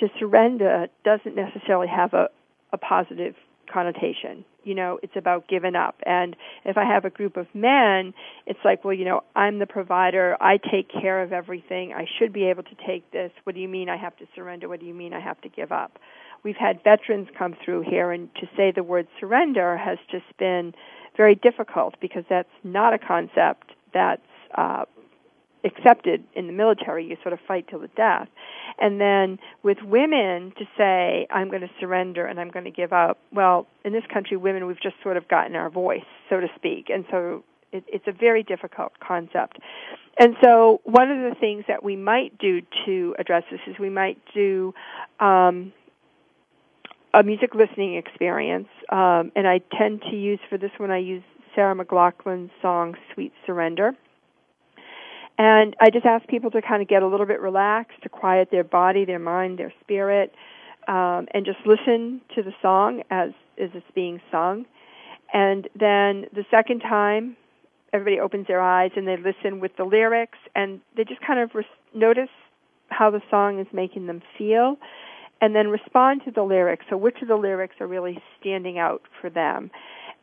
to 0.00 0.08
surrender 0.18 0.88
doesn't 1.04 1.34
necessarily 1.34 1.88
have 1.88 2.14
a, 2.14 2.28
a 2.72 2.78
positive 2.78 3.34
connotation. 3.72 4.44
you 4.68 4.74
know, 4.74 4.98
it's 5.02 5.16
about 5.16 5.48
giving 5.48 5.74
up. 5.74 5.96
And 6.04 6.36
if 6.66 6.76
I 6.76 6.84
have 6.84 7.06
a 7.06 7.10
group 7.10 7.38
of 7.38 7.46
men, 7.54 8.12
it's 8.46 8.58
like, 8.64 8.84
well, 8.84 8.92
you 8.92 9.06
know, 9.06 9.22
I'm 9.34 9.58
the 9.58 9.66
provider. 9.66 10.36
I 10.40 10.58
take 10.58 10.90
care 10.90 11.22
of 11.22 11.32
everything. 11.32 11.94
I 11.94 12.04
should 12.18 12.34
be 12.34 12.44
able 12.44 12.64
to 12.64 12.74
take 12.86 13.10
this. 13.10 13.32
What 13.44 13.54
do 13.54 13.62
you 13.62 13.68
mean 13.68 13.88
I 13.88 13.96
have 13.96 14.14
to 14.18 14.26
surrender? 14.34 14.68
What 14.68 14.80
do 14.80 14.86
you 14.86 14.92
mean 14.94 15.14
I 15.14 15.20
have 15.20 15.40
to 15.40 15.48
give 15.48 15.72
up? 15.72 15.98
We've 16.44 16.56
had 16.56 16.84
veterans 16.84 17.28
come 17.36 17.56
through 17.64 17.82
here, 17.88 18.12
and 18.12 18.32
to 18.36 18.48
say 18.56 18.70
the 18.70 18.82
word 18.82 19.08
surrender 19.18 19.76
has 19.76 19.98
just 20.10 20.26
been 20.38 20.74
very 21.16 21.34
difficult 21.34 21.94
because 22.00 22.24
that's 22.28 22.48
not 22.62 22.92
a 22.92 22.98
concept 22.98 23.72
that's 23.92 24.20
uh, 24.54 24.84
accepted 25.64 26.24
in 26.34 26.46
the 26.46 26.52
military. 26.52 27.06
You 27.06 27.16
sort 27.22 27.32
of 27.32 27.40
fight 27.46 27.66
till 27.68 27.80
the 27.80 27.88
death. 27.88 28.28
And 28.78 29.00
then 29.00 29.38
with 29.62 29.78
women 29.82 30.52
to 30.58 30.64
say, 30.76 31.26
I'm 31.30 31.48
going 31.48 31.62
to 31.62 31.70
surrender 31.80 32.26
and 32.26 32.38
I'm 32.38 32.50
going 32.50 32.64
to 32.64 32.70
give 32.70 32.92
up, 32.92 33.18
well, 33.32 33.66
in 33.84 33.92
this 33.92 34.04
country, 34.12 34.36
women, 34.36 34.66
we've 34.66 34.80
just 34.80 34.96
sort 35.02 35.16
of 35.16 35.26
gotten 35.28 35.56
our 35.56 35.70
voice, 35.70 36.06
so 36.28 36.40
to 36.40 36.46
speak. 36.56 36.90
And 36.90 37.04
so 37.10 37.42
it, 37.72 37.84
it's 37.88 38.06
a 38.06 38.12
very 38.12 38.42
difficult 38.42 38.92
concept. 39.00 39.58
And 40.18 40.34
so 40.42 40.80
one 40.84 41.10
of 41.10 41.18
the 41.18 41.38
things 41.38 41.64
that 41.68 41.82
we 41.84 41.96
might 41.96 42.38
do 42.38 42.62
to 42.86 43.14
address 43.18 43.44
this 43.50 43.60
is 43.66 43.78
we 43.78 43.90
might 43.90 44.18
do 44.34 44.74
um, 45.20 45.72
a 47.14 47.22
music 47.22 47.54
listening 47.54 47.96
experience. 47.96 48.68
Um, 48.90 49.32
and 49.36 49.46
I 49.46 49.60
tend 49.76 50.02
to 50.10 50.16
use, 50.16 50.40
for 50.48 50.58
this 50.58 50.72
one, 50.78 50.90
I 50.90 50.98
use 50.98 51.22
Sarah 51.54 51.74
McLachlan's 51.74 52.50
song 52.62 52.96
Sweet 53.14 53.32
Surrender. 53.46 53.92
And 55.38 55.76
I 55.80 55.90
just 55.90 56.04
ask 56.04 56.26
people 56.26 56.50
to 56.50 56.60
kind 56.60 56.82
of 56.82 56.88
get 56.88 57.02
a 57.02 57.06
little 57.06 57.26
bit 57.26 57.40
relaxed, 57.40 58.02
to 58.02 58.08
quiet 58.08 58.50
their 58.50 58.64
body, 58.64 59.04
their 59.04 59.20
mind, 59.20 59.58
their 59.58 59.72
spirit, 59.80 60.34
um, 60.88 61.28
and 61.32 61.46
just 61.46 61.58
listen 61.64 62.20
to 62.34 62.42
the 62.42 62.52
song 62.60 63.02
as, 63.10 63.30
as 63.56 63.70
it's 63.74 63.86
being 63.94 64.20
sung. 64.32 64.66
And 65.32 65.68
then 65.78 66.26
the 66.34 66.44
second 66.50 66.80
time, 66.80 67.36
everybody 67.92 68.18
opens 68.18 68.48
their 68.48 68.60
eyes 68.60 68.90
and 68.96 69.06
they 69.06 69.16
listen 69.16 69.60
with 69.60 69.76
the 69.76 69.84
lyrics, 69.84 70.38
and 70.56 70.80
they 70.96 71.04
just 71.04 71.20
kind 71.20 71.38
of 71.38 71.52
notice 71.94 72.30
how 72.88 73.10
the 73.10 73.22
song 73.30 73.60
is 73.60 73.66
making 73.72 74.06
them 74.06 74.22
feel, 74.36 74.76
and 75.40 75.54
then 75.54 75.68
respond 75.68 76.22
to 76.24 76.32
the 76.32 76.42
lyrics. 76.42 76.84
So, 76.90 76.96
which 76.96 77.22
of 77.22 77.28
the 77.28 77.36
lyrics 77.36 77.76
are 77.80 77.86
really 77.86 78.20
standing 78.40 78.78
out 78.78 79.02
for 79.20 79.30
them? 79.30 79.70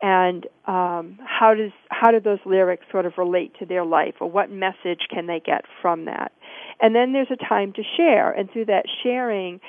And 0.02 0.46
um, 0.66 1.18
how 1.24 1.54
does 1.54 1.72
how 1.88 2.10
do 2.10 2.20
those 2.20 2.38
lyrics 2.44 2.84
sort 2.90 3.06
of 3.06 3.14
relate 3.16 3.52
to 3.58 3.66
their 3.66 3.84
life, 3.84 4.14
or 4.20 4.30
what 4.30 4.50
message 4.50 5.08
can 5.10 5.26
they 5.26 5.40
get 5.40 5.64
from 5.80 6.04
that? 6.04 6.32
And 6.80 6.94
then 6.94 7.12
there's 7.12 7.30
a 7.30 7.36
time 7.36 7.72
to 7.74 7.82
share, 7.96 8.30
and 8.30 8.50
through 8.50 8.66
that 8.66 8.84
sharing, 9.02 9.60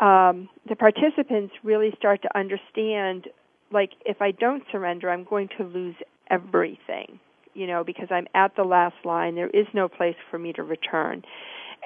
um, 0.00 0.48
the 0.68 0.76
participants 0.76 1.54
really 1.64 1.92
start 1.98 2.22
to 2.22 2.38
understand, 2.38 3.28
like 3.72 3.90
if 4.06 4.22
I 4.22 4.30
don't 4.30 4.62
surrender, 4.70 5.10
I'm 5.10 5.24
going 5.24 5.48
to 5.58 5.64
lose 5.64 5.96
everything, 6.30 7.18
you 7.54 7.66
know, 7.66 7.82
because 7.82 8.08
I'm 8.10 8.28
at 8.34 8.54
the 8.54 8.64
last 8.64 8.94
line. 9.04 9.34
There 9.34 9.50
is 9.50 9.66
no 9.74 9.88
place 9.88 10.16
for 10.30 10.38
me 10.38 10.52
to 10.52 10.62
return. 10.62 11.22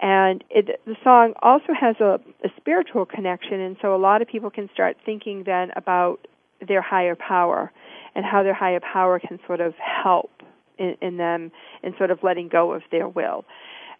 And 0.03 0.45
it, 0.51 0.79
the 0.85 0.97
song 1.03 1.33
also 1.41 1.73
has 1.79 1.97
a, 2.01 2.21
a 2.45 2.49
spiritual 2.59 3.07
connection, 3.07 3.61
and 3.61 3.79
so 3.81 3.95
a 3.95 3.97
lot 3.97 4.21
of 4.21 4.29
people 4.29 4.51
can 4.51 4.69
start 4.75 4.99
thinking 5.07 5.45
then 5.47 5.71
about 5.75 6.29
their 6.67 6.83
higher 6.83 7.17
power 7.17 7.73
and 8.17 8.25
how 8.25 8.43
their 8.43 8.55
higher 8.55 8.81
power 8.81 9.21
can 9.21 9.39
sort 9.47 9.61
of 9.61 9.75
help 9.77 10.43
in, 10.79 10.97
in 11.01 11.19
them 11.19 11.53
in 11.83 11.95
sort 11.99 12.11
of 12.11 12.19
letting 12.23 12.49
go 12.49 12.73
of 12.73 12.83
their 12.91 13.07
will. 13.07 13.45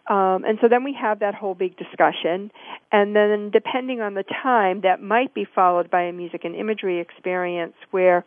Um, 0.07 0.45
and 0.45 0.57
so 0.61 0.67
then 0.69 0.83
we 0.83 0.93
have 0.93 1.19
that 1.19 1.35
whole 1.35 1.53
big 1.53 1.77
discussion, 1.77 2.49
and 2.93 3.13
then 3.13 3.49
depending 3.51 3.99
on 3.99 4.13
the 4.13 4.23
time, 4.23 4.81
that 4.81 5.01
might 5.01 5.33
be 5.33 5.45
followed 5.45 5.91
by 5.91 6.03
a 6.03 6.13
music 6.13 6.45
and 6.45 6.55
imagery 6.55 6.99
experience 6.99 7.75
where 7.91 8.23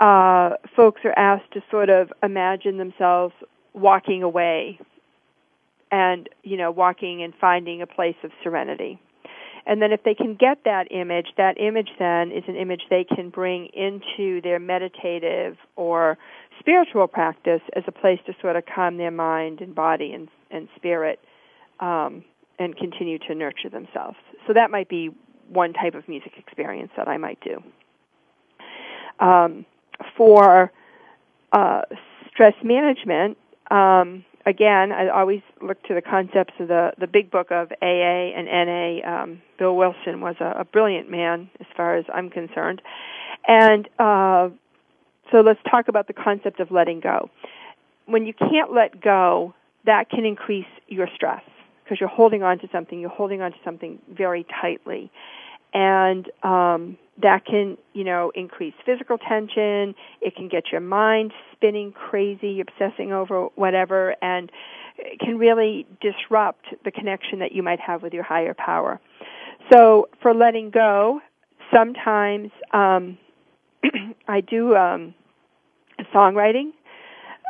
uh, 0.00 0.50
folks 0.74 1.02
are 1.04 1.16
asked 1.16 1.52
to 1.52 1.62
sort 1.70 1.90
of 1.90 2.10
imagine 2.22 2.78
themselves 2.78 3.34
walking 3.74 4.22
away, 4.22 4.78
and 5.90 6.28
you 6.42 6.56
know, 6.56 6.70
walking 6.70 7.22
and 7.22 7.34
finding 7.38 7.82
a 7.82 7.86
place 7.86 8.16
of 8.24 8.30
serenity. 8.42 8.98
And 9.66 9.80
then 9.80 9.92
if 9.92 10.02
they 10.02 10.14
can 10.14 10.34
get 10.34 10.58
that 10.64 10.90
image, 10.90 11.28
that 11.38 11.58
image 11.58 11.88
then 11.98 12.30
is 12.30 12.44
an 12.48 12.56
image 12.56 12.82
they 12.90 13.04
can 13.04 13.30
bring 13.30 13.66
into 13.66 14.40
their 14.42 14.58
meditative 14.58 15.56
or 15.76 16.18
spiritual 16.60 17.06
practice 17.06 17.62
as 17.74 17.82
a 17.86 17.92
place 17.92 18.20
to 18.26 18.34
sort 18.40 18.56
of 18.56 18.64
calm 18.66 18.98
their 18.98 19.10
mind 19.10 19.60
and 19.60 19.74
body 19.74 20.12
and, 20.12 20.28
and 20.50 20.68
spirit 20.76 21.18
um, 21.80 22.22
and 22.58 22.76
continue 22.76 23.18
to 23.18 23.34
nurture 23.34 23.70
themselves. 23.70 24.18
So 24.46 24.52
that 24.52 24.70
might 24.70 24.88
be 24.88 25.10
one 25.48 25.72
type 25.72 25.94
of 25.94 26.08
music 26.08 26.32
experience 26.36 26.90
that 26.96 27.08
I 27.08 27.16
might 27.16 27.38
do. 27.40 27.62
Um, 29.18 29.64
for 30.16 30.72
uh, 31.52 31.82
stress 32.30 32.54
management, 32.62 33.38
um, 33.70 34.24
again, 34.46 34.92
I 34.92 35.08
always 35.08 35.42
look 35.60 35.82
to 35.84 35.94
the 35.94 36.02
concepts 36.02 36.54
of 36.58 36.68
the 36.68 36.92
the 36.98 37.06
big 37.06 37.30
book 37.30 37.50
of 37.50 37.72
AA 37.82 38.32
and 38.36 38.46
NA. 38.46 39.22
Um, 39.22 39.42
Bill 39.58 39.76
Wilson 39.76 40.20
was 40.20 40.36
a, 40.40 40.60
a 40.60 40.64
brilliant 40.64 41.10
man, 41.10 41.50
as 41.60 41.66
far 41.76 41.96
as 41.96 42.04
I'm 42.12 42.30
concerned, 42.30 42.82
and 43.46 43.88
uh, 43.98 44.50
so 45.32 45.40
let's 45.40 45.60
talk 45.70 45.88
about 45.88 46.06
the 46.06 46.12
concept 46.12 46.60
of 46.60 46.70
letting 46.70 47.00
go. 47.00 47.30
When 48.06 48.26
you 48.26 48.34
can't 48.34 48.72
let 48.72 49.00
go, 49.00 49.54
that 49.86 50.10
can 50.10 50.24
increase 50.24 50.66
your 50.88 51.08
stress 51.14 51.42
because 51.82 51.98
you're 52.00 52.08
holding 52.08 52.42
on 52.42 52.58
to 52.60 52.68
something. 52.70 53.00
You're 53.00 53.10
holding 53.10 53.40
on 53.40 53.52
to 53.52 53.58
something 53.64 53.98
very 54.10 54.46
tightly, 54.60 55.10
and 55.72 56.30
um, 56.42 56.98
that 57.22 57.44
can, 57.44 57.76
you 57.92 58.04
know, 58.04 58.32
increase 58.34 58.74
physical 58.84 59.18
tension. 59.18 59.94
It 60.20 60.34
can 60.34 60.48
get 60.48 60.64
your 60.72 60.80
mind 60.80 61.32
spinning 61.52 61.92
crazy, 61.92 62.60
obsessing 62.60 63.12
over 63.12 63.46
whatever, 63.54 64.16
and 64.20 64.50
it 64.98 65.20
can 65.20 65.38
really 65.38 65.86
disrupt 66.00 66.66
the 66.84 66.90
connection 66.90 67.38
that 67.40 67.52
you 67.52 67.62
might 67.62 67.80
have 67.80 68.02
with 68.02 68.12
your 68.12 68.24
higher 68.24 68.54
power. 68.54 69.00
So 69.72 70.08
for 70.22 70.34
letting 70.34 70.70
go, 70.70 71.20
sometimes 71.72 72.50
um, 72.72 73.18
I 74.28 74.40
do 74.40 74.74
um, 74.76 75.14
songwriting 76.14 76.72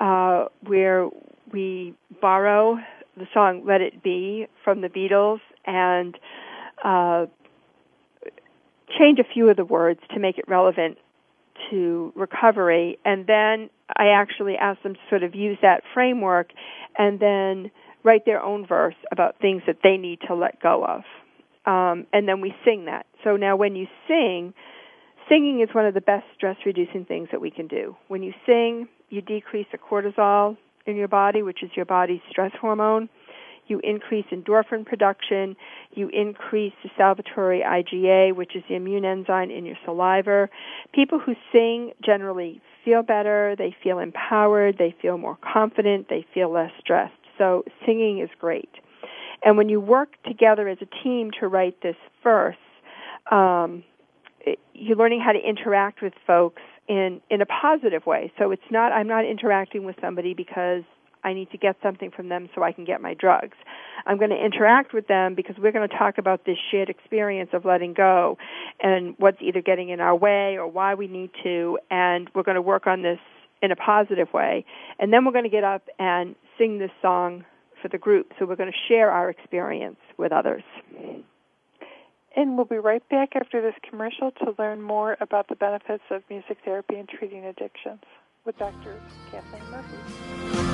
uh, 0.00 0.46
where 0.66 1.08
we 1.52 1.94
borrow 2.20 2.78
the 3.16 3.26
song 3.32 3.64
"Let 3.64 3.80
It 3.80 4.02
Be" 4.02 4.46
from 4.62 4.80
the 4.80 4.88
Beatles 4.88 5.40
and 5.66 6.16
uh, 6.84 7.26
change 8.98 9.18
a 9.18 9.24
few 9.24 9.48
of 9.48 9.56
the 9.56 9.64
words 9.64 10.00
to 10.12 10.20
make 10.20 10.38
it 10.38 10.44
relevant 10.48 10.98
to 11.70 12.12
recovery 12.16 12.98
and 13.04 13.26
then 13.26 13.70
I 13.96 14.08
actually 14.08 14.56
ask 14.56 14.82
them 14.82 14.94
to 14.94 15.00
sort 15.08 15.22
of 15.22 15.34
use 15.34 15.58
that 15.62 15.82
framework 15.92 16.52
and 16.98 17.20
then 17.20 17.70
write 18.02 18.24
their 18.24 18.42
own 18.42 18.66
verse 18.66 18.94
about 19.12 19.38
things 19.40 19.62
that 19.66 19.78
they 19.82 19.96
need 19.96 20.20
to 20.26 20.34
let 20.34 20.60
go 20.60 20.84
of. 20.84 21.02
Um, 21.66 22.06
and 22.12 22.28
then 22.28 22.40
we 22.40 22.54
sing 22.64 22.86
that. 22.86 23.06
So 23.22 23.36
now 23.36 23.56
when 23.56 23.76
you 23.76 23.86
sing, 24.06 24.52
singing 25.28 25.60
is 25.60 25.74
one 25.74 25.86
of 25.86 25.94
the 25.94 26.00
best 26.00 26.26
stress 26.34 26.56
reducing 26.66 27.04
things 27.04 27.28
that 27.32 27.40
we 27.40 27.50
can 27.50 27.66
do. 27.66 27.96
When 28.08 28.22
you 28.22 28.34
sing, 28.46 28.88
you 29.08 29.22
decrease 29.22 29.66
the 29.72 29.78
cortisol 29.78 30.56
in 30.86 30.96
your 30.96 31.08
body, 31.08 31.42
which 31.42 31.62
is 31.62 31.70
your 31.74 31.86
body's 31.86 32.20
stress 32.28 32.52
hormone 32.60 33.08
you 33.66 33.80
increase 33.82 34.26
endorphin 34.30 34.84
production, 34.84 35.56
you 35.92 36.08
increase 36.08 36.72
the 36.82 36.90
salivary 36.96 37.62
IgA, 37.66 38.34
which 38.34 38.54
is 38.54 38.62
the 38.68 38.74
immune 38.74 39.04
enzyme 39.04 39.50
in 39.50 39.64
your 39.64 39.76
saliva. 39.84 40.48
People 40.92 41.18
who 41.18 41.34
sing 41.52 41.92
generally 42.04 42.60
feel 42.84 43.02
better, 43.02 43.54
they 43.56 43.74
feel 43.82 43.98
empowered, 43.98 44.76
they 44.78 44.94
feel 45.00 45.18
more 45.18 45.38
confident, 45.42 46.08
they 46.08 46.26
feel 46.34 46.50
less 46.52 46.70
stressed. 46.80 47.14
So 47.38 47.64
singing 47.84 48.20
is 48.20 48.30
great. 48.38 48.70
And 49.44 49.56
when 49.56 49.68
you 49.68 49.80
work 49.80 50.10
together 50.26 50.68
as 50.68 50.78
a 50.80 51.02
team 51.02 51.30
to 51.40 51.48
write 51.48 51.80
this 51.82 51.96
verse, 52.22 52.56
um, 53.30 53.82
you're 54.74 54.96
learning 54.96 55.20
how 55.20 55.32
to 55.32 55.38
interact 55.38 56.02
with 56.02 56.12
folks 56.26 56.62
in 56.88 57.20
in 57.30 57.40
a 57.40 57.46
positive 57.46 58.04
way. 58.06 58.32
So 58.38 58.50
it's 58.50 58.70
not 58.70 58.92
I'm 58.92 59.06
not 59.06 59.24
interacting 59.24 59.84
with 59.84 59.96
somebody 60.00 60.34
because 60.34 60.82
I 61.24 61.32
need 61.32 61.50
to 61.50 61.58
get 61.58 61.76
something 61.82 62.10
from 62.10 62.28
them 62.28 62.48
so 62.54 62.62
I 62.62 62.72
can 62.72 62.84
get 62.84 63.00
my 63.00 63.14
drugs. 63.14 63.56
I'm 64.06 64.18
going 64.18 64.30
to 64.30 64.36
interact 64.36 64.92
with 64.92 65.06
them 65.08 65.34
because 65.34 65.56
we're 65.58 65.72
going 65.72 65.88
to 65.88 65.96
talk 65.96 66.18
about 66.18 66.44
this 66.44 66.58
shared 66.70 66.90
experience 66.90 67.50
of 67.52 67.64
letting 67.64 67.94
go 67.94 68.36
and 68.80 69.14
what's 69.18 69.38
either 69.40 69.62
getting 69.62 69.88
in 69.88 70.00
our 70.00 70.14
way 70.14 70.56
or 70.56 70.68
why 70.68 70.94
we 70.94 71.08
need 71.08 71.30
to, 71.42 71.78
and 71.90 72.30
we're 72.34 72.42
going 72.42 72.56
to 72.56 72.62
work 72.62 72.86
on 72.86 73.02
this 73.02 73.18
in 73.62 73.72
a 73.72 73.76
positive 73.76 74.32
way. 74.32 74.64
And 74.98 75.12
then 75.12 75.24
we're 75.24 75.32
going 75.32 75.44
to 75.44 75.50
get 75.50 75.64
up 75.64 75.88
and 75.98 76.34
sing 76.58 76.78
this 76.78 76.90
song 77.00 77.44
for 77.80 77.88
the 77.88 77.98
group. 77.98 78.32
So 78.38 78.44
we're 78.44 78.56
going 78.56 78.70
to 78.70 78.78
share 78.88 79.10
our 79.10 79.30
experience 79.30 79.98
with 80.18 80.32
others. 80.32 80.62
And 82.36 82.56
we'll 82.56 82.66
be 82.66 82.78
right 82.78 83.06
back 83.08 83.36
after 83.36 83.62
this 83.62 83.74
commercial 83.88 84.32
to 84.32 84.54
learn 84.58 84.82
more 84.82 85.16
about 85.20 85.48
the 85.48 85.56
benefits 85.56 86.02
of 86.10 86.22
music 86.28 86.58
therapy 86.64 86.96
in 86.96 87.06
treating 87.06 87.44
addictions 87.44 88.02
with 88.44 88.58
Dr. 88.58 89.00
Kathleen 89.30 89.62
Murphy. 89.70 90.73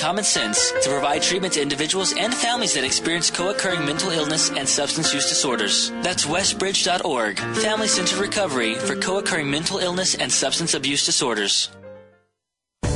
common 0.00 0.24
sense 0.24 0.72
to 0.82 0.88
provide 0.88 1.20
treatment 1.20 1.52
to 1.52 1.60
individuals 1.60 2.14
and 2.16 2.32
families 2.32 2.72
that 2.72 2.84
experience 2.84 3.30
co-occurring 3.30 3.84
mental 3.84 4.10
illness 4.10 4.50
and 4.50 4.66
substance 4.66 5.12
use 5.12 5.28
disorders. 5.28 5.90
That's 6.00 6.24
westbridge.org, 6.24 7.38
Family 7.38 7.86
Centered 7.86 8.18
Recovery 8.18 8.76
for 8.76 8.96
co-occurring 8.96 9.50
mental 9.50 9.78
illness 9.78 10.14
and 10.14 10.32
substance 10.32 10.72
abuse 10.72 11.04
disorders. 11.04 11.68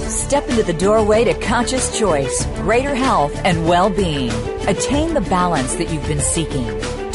Step 0.08 0.48
into 0.48 0.62
the 0.62 0.72
doorway 0.72 1.24
to 1.24 1.34
conscious 1.40 1.98
choice, 1.98 2.46
greater 2.56 2.94
health, 2.94 3.38
and 3.44 3.68
well-being. 3.68 4.30
Attain 4.66 5.12
the 5.12 5.20
balance 5.28 5.74
that 5.74 5.90
you've 5.90 6.08
been 6.08 6.20
seeking. 6.20 6.66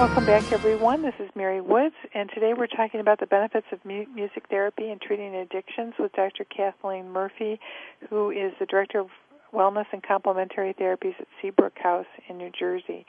Welcome 0.00 0.24
back, 0.24 0.44
everyone. 0.50 1.02
This 1.02 1.12
is 1.18 1.28
Mary 1.36 1.60
Woods, 1.60 1.94
and 2.14 2.30
today 2.30 2.54
we're 2.56 2.68
talking 2.68 3.00
about 3.00 3.20
the 3.20 3.26
benefits 3.26 3.66
of 3.70 3.84
mu- 3.84 4.06
music 4.14 4.44
therapy 4.48 4.88
and 4.88 4.98
treating 4.98 5.34
addictions 5.34 5.92
with 5.98 6.10
Dr. 6.12 6.44
Kathleen 6.44 7.10
Murphy, 7.10 7.60
who 8.08 8.30
is 8.30 8.54
the 8.58 8.64
Director 8.64 9.00
of 9.00 9.08
Wellness 9.52 9.84
and 9.92 10.02
Complementary 10.02 10.72
Therapies 10.72 11.20
at 11.20 11.26
Seabrook 11.42 11.76
House 11.76 12.06
in 12.30 12.38
New 12.38 12.50
Jersey. 12.58 13.04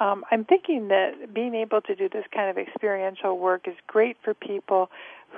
Um, 0.00 0.24
I'm 0.30 0.46
thinking 0.46 0.88
that 0.88 1.34
being 1.34 1.54
able 1.54 1.82
to 1.82 1.94
do 1.94 2.08
this 2.08 2.24
kind 2.32 2.48
of 2.48 2.56
experiential 2.56 3.36
work 3.36 3.68
is 3.68 3.74
great 3.86 4.16
for 4.24 4.32
people 4.32 4.88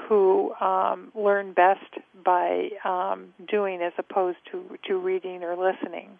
who 0.08 0.54
um, 0.60 1.10
learn 1.16 1.52
best 1.52 1.80
by 2.24 2.68
um, 2.84 3.34
doing 3.50 3.82
as 3.82 3.92
opposed 3.98 4.38
to, 4.52 4.78
to 4.86 4.98
reading 4.98 5.42
or 5.42 5.56
listening. 5.56 6.10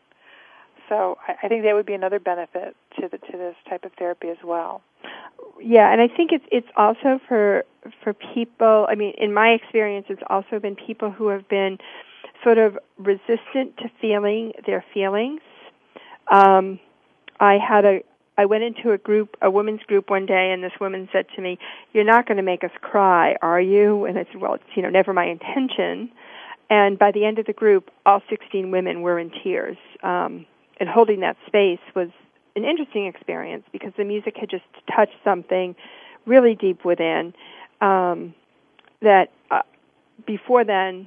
So 0.88 1.18
I, 1.26 1.34
I 1.44 1.48
think 1.48 1.64
that 1.64 1.74
would 1.74 1.86
be 1.86 1.94
another 1.94 2.18
benefit 2.18 2.76
to 3.00 3.08
the, 3.08 3.18
to 3.18 3.32
this 3.32 3.56
type 3.68 3.84
of 3.84 3.92
therapy 3.98 4.28
as 4.28 4.38
well. 4.44 4.82
Yeah, 5.60 5.92
and 5.92 6.00
I 6.00 6.08
think 6.08 6.32
it's 6.32 6.44
it's 6.50 6.68
also 6.76 7.20
for 7.28 7.64
for 8.02 8.14
people. 8.14 8.86
I 8.88 8.94
mean, 8.94 9.14
in 9.18 9.32
my 9.32 9.50
experience, 9.50 10.06
it's 10.08 10.22
also 10.28 10.58
been 10.58 10.76
people 10.76 11.10
who 11.10 11.28
have 11.28 11.48
been 11.48 11.78
sort 12.42 12.58
of 12.58 12.78
resistant 12.98 13.76
to 13.78 13.90
feeling 14.00 14.52
their 14.66 14.84
feelings. 14.92 15.40
Um, 16.30 16.80
I 17.38 17.58
had 17.58 17.84
a 17.84 18.00
I 18.38 18.46
went 18.46 18.64
into 18.64 18.92
a 18.92 18.98
group, 18.98 19.36
a 19.42 19.50
women's 19.50 19.82
group 19.82 20.10
one 20.10 20.26
day, 20.26 20.52
and 20.52 20.64
this 20.64 20.72
woman 20.80 21.08
said 21.12 21.26
to 21.36 21.42
me, 21.42 21.58
"You're 21.92 22.04
not 22.04 22.26
going 22.26 22.38
to 22.38 22.42
make 22.42 22.64
us 22.64 22.70
cry, 22.80 23.36
are 23.42 23.60
you?" 23.60 24.04
And 24.04 24.18
I 24.18 24.24
said, 24.24 24.40
"Well, 24.40 24.54
it's 24.54 24.64
you 24.74 24.82
know 24.82 24.90
never 24.90 25.12
my 25.12 25.26
intention." 25.26 26.10
And 26.70 26.98
by 26.98 27.12
the 27.12 27.26
end 27.26 27.38
of 27.38 27.44
the 27.44 27.52
group, 27.52 27.90
all 28.06 28.22
16 28.30 28.70
women 28.70 29.02
were 29.02 29.18
in 29.18 29.30
tears. 29.42 29.76
Um, 30.02 30.46
and 30.82 30.90
holding 30.90 31.20
that 31.20 31.36
space 31.46 31.78
was 31.94 32.08
an 32.56 32.64
interesting 32.64 33.06
experience 33.06 33.62
because 33.70 33.92
the 33.96 34.02
music 34.02 34.36
had 34.36 34.50
just 34.50 34.64
touched 34.92 35.14
something 35.22 35.76
really 36.26 36.56
deep 36.56 36.84
within 36.84 37.32
um, 37.80 38.34
that 39.00 39.30
uh, 39.52 39.62
before 40.26 40.64
then 40.64 41.06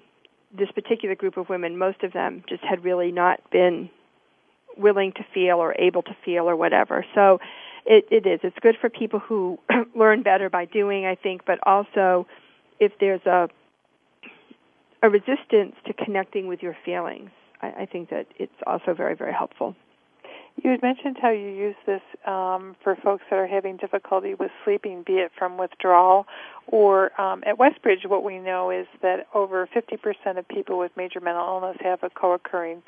this 0.58 0.72
particular 0.72 1.14
group 1.14 1.36
of 1.36 1.50
women 1.50 1.78
most 1.78 2.04
of 2.04 2.14
them 2.14 2.42
just 2.48 2.64
had 2.64 2.86
really 2.86 3.12
not 3.12 3.42
been 3.52 3.90
willing 4.78 5.12
to 5.12 5.26
feel 5.34 5.58
or 5.58 5.76
able 5.78 6.04
to 6.04 6.16
feel 6.24 6.50
or 6.50 6.56
whatever. 6.56 7.06
So 7.14 7.42
it, 7.86 8.08
it 8.10 8.26
is. 8.26 8.40
It's 8.44 8.58
good 8.62 8.78
for 8.80 8.90
people 8.90 9.20
who 9.20 9.60
learn 9.94 10.24
better 10.24 10.50
by 10.50 10.64
doing 10.64 11.06
i 11.06 11.16
think 11.16 11.44
but 11.46 11.60
also 11.64 12.26
if 12.80 12.94
there's 13.02 13.26
a 13.26 13.50
a 15.04 15.10
resistance 15.10 15.76
to 15.86 15.92
connecting 15.94 16.48
with 16.48 16.64
your 16.64 16.78
feelings 16.86 17.30
I, 17.62 17.68
I 17.82 17.86
think 17.86 18.10
that 18.10 18.28
it's 18.38 18.54
also 18.66 18.94
very, 18.94 19.16
very 19.16 19.34
helpful. 19.34 19.76
You 20.64 20.72
had 20.72 20.82
mentioned 20.82 21.18
how 21.22 21.32
you 21.32 21.50
use 21.50 21.76
this 21.86 22.02
um, 22.26 22.78
for 22.82 22.96
folks 22.96 23.24
that 23.30 23.36
are 23.36 23.48
having 23.48 23.76
difficulty 23.76 24.36
with 24.36 24.52
sleeping, 24.64 25.04
be 25.06 25.14
it 25.16 25.32
from 25.38 25.58
withdrawal 25.58 26.28
or 26.68 27.20
um, 27.20 27.44
at 27.46 27.58
Westbridge. 27.58 28.06
What 28.08 28.24
we 28.24 28.40
know 28.40 28.72
is 28.72 28.88
that 29.02 29.28
over 29.34 29.68
50% 29.68 30.38
of 30.38 30.48
people 30.48 30.80
with 30.80 30.92
major 30.96 31.20
mental 31.20 31.46
illness 31.46 31.78
have 31.82 32.04
a 32.04 32.10
co-occurring 32.10 32.84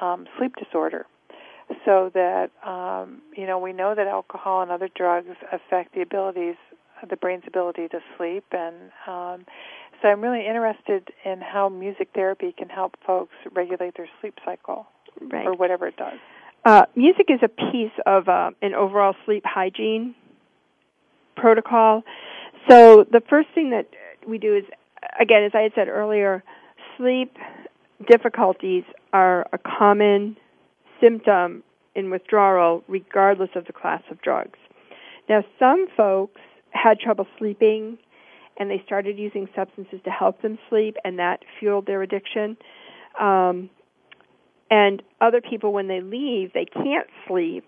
um, 0.00 0.26
sleep 0.38 0.56
disorder. 0.56 1.06
So 1.84 2.10
that 2.14 2.50
um, 2.66 3.20
you 3.36 3.46
know, 3.46 3.58
we 3.58 3.72
know 3.72 3.94
that 3.94 4.06
alcohol 4.06 4.62
and 4.62 4.70
other 4.70 4.88
drugs 4.96 5.28
affect 5.52 5.94
the 5.94 6.00
abilities, 6.00 6.56
the 7.08 7.16
brain's 7.16 7.44
ability 7.46 7.88
to 7.88 8.00
sleep, 8.16 8.44
and 8.50 8.74
um, 9.06 9.44
so 10.02 10.08
I'm 10.08 10.20
really 10.20 10.46
interested 10.46 11.08
in 11.24 11.40
how 11.40 11.68
music 11.68 12.08
therapy 12.14 12.54
can 12.56 12.68
help 12.68 12.96
folks 13.06 13.34
regulate 13.52 13.96
their 13.96 14.08
sleep 14.20 14.38
cycle 14.44 14.86
right. 15.20 15.46
or 15.46 15.54
whatever 15.54 15.86
it 15.86 15.96
does. 15.96 16.18
Uh, 16.64 16.84
music 16.94 17.26
is 17.28 17.40
a 17.42 17.48
piece 17.48 17.92
of 18.06 18.28
uh, 18.28 18.50
an 18.62 18.74
overall 18.74 19.14
sleep 19.24 19.44
hygiene 19.46 20.14
protocol. 21.36 22.02
So 22.68 23.04
the 23.10 23.22
first 23.28 23.48
thing 23.54 23.70
that 23.70 23.88
we 24.26 24.38
do 24.38 24.56
is, 24.56 24.64
again, 25.18 25.44
as 25.44 25.52
I 25.54 25.60
had 25.60 25.72
said 25.74 25.88
earlier, 25.88 26.42
sleep 26.96 27.36
difficulties 28.08 28.84
are 29.12 29.46
a 29.52 29.58
common 29.58 30.36
symptom 31.00 31.62
in 31.94 32.10
withdrawal 32.10 32.84
regardless 32.88 33.50
of 33.54 33.66
the 33.66 33.72
class 33.72 34.02
of 34.10 34.20
drugs. 34.20 34.58
Now, 35.28 35.44
some 35.58 35.86
folks 35.96 36.40
had 36.70 37.00
trouble 37.00 37.26
sleeping 37.38 37.98
and 38.60 38.70
they 38.70 38.82
started 38.86 39.18
using 39.18 39.48
substances 39.56 39.98
to 40.04 40.10
help 40.10 40.40
them 40.42 40.58
sleep, 40.68 40.96
and 41.04 41.18
that 41.18 41.40
fueled 41.58 41.86
their 41.86 42.02
addiction. 42.02 42.56
Um, 43.18 43.70
and 44.70 45.02
other 45.20 45.40
people, 45.40 45.72
when 45.72 45.88
they 45.88 46.00
leave, 46.00 46.52
they 46.52 46.66
can't 46.66 47.08
sleep, 47.26 47.64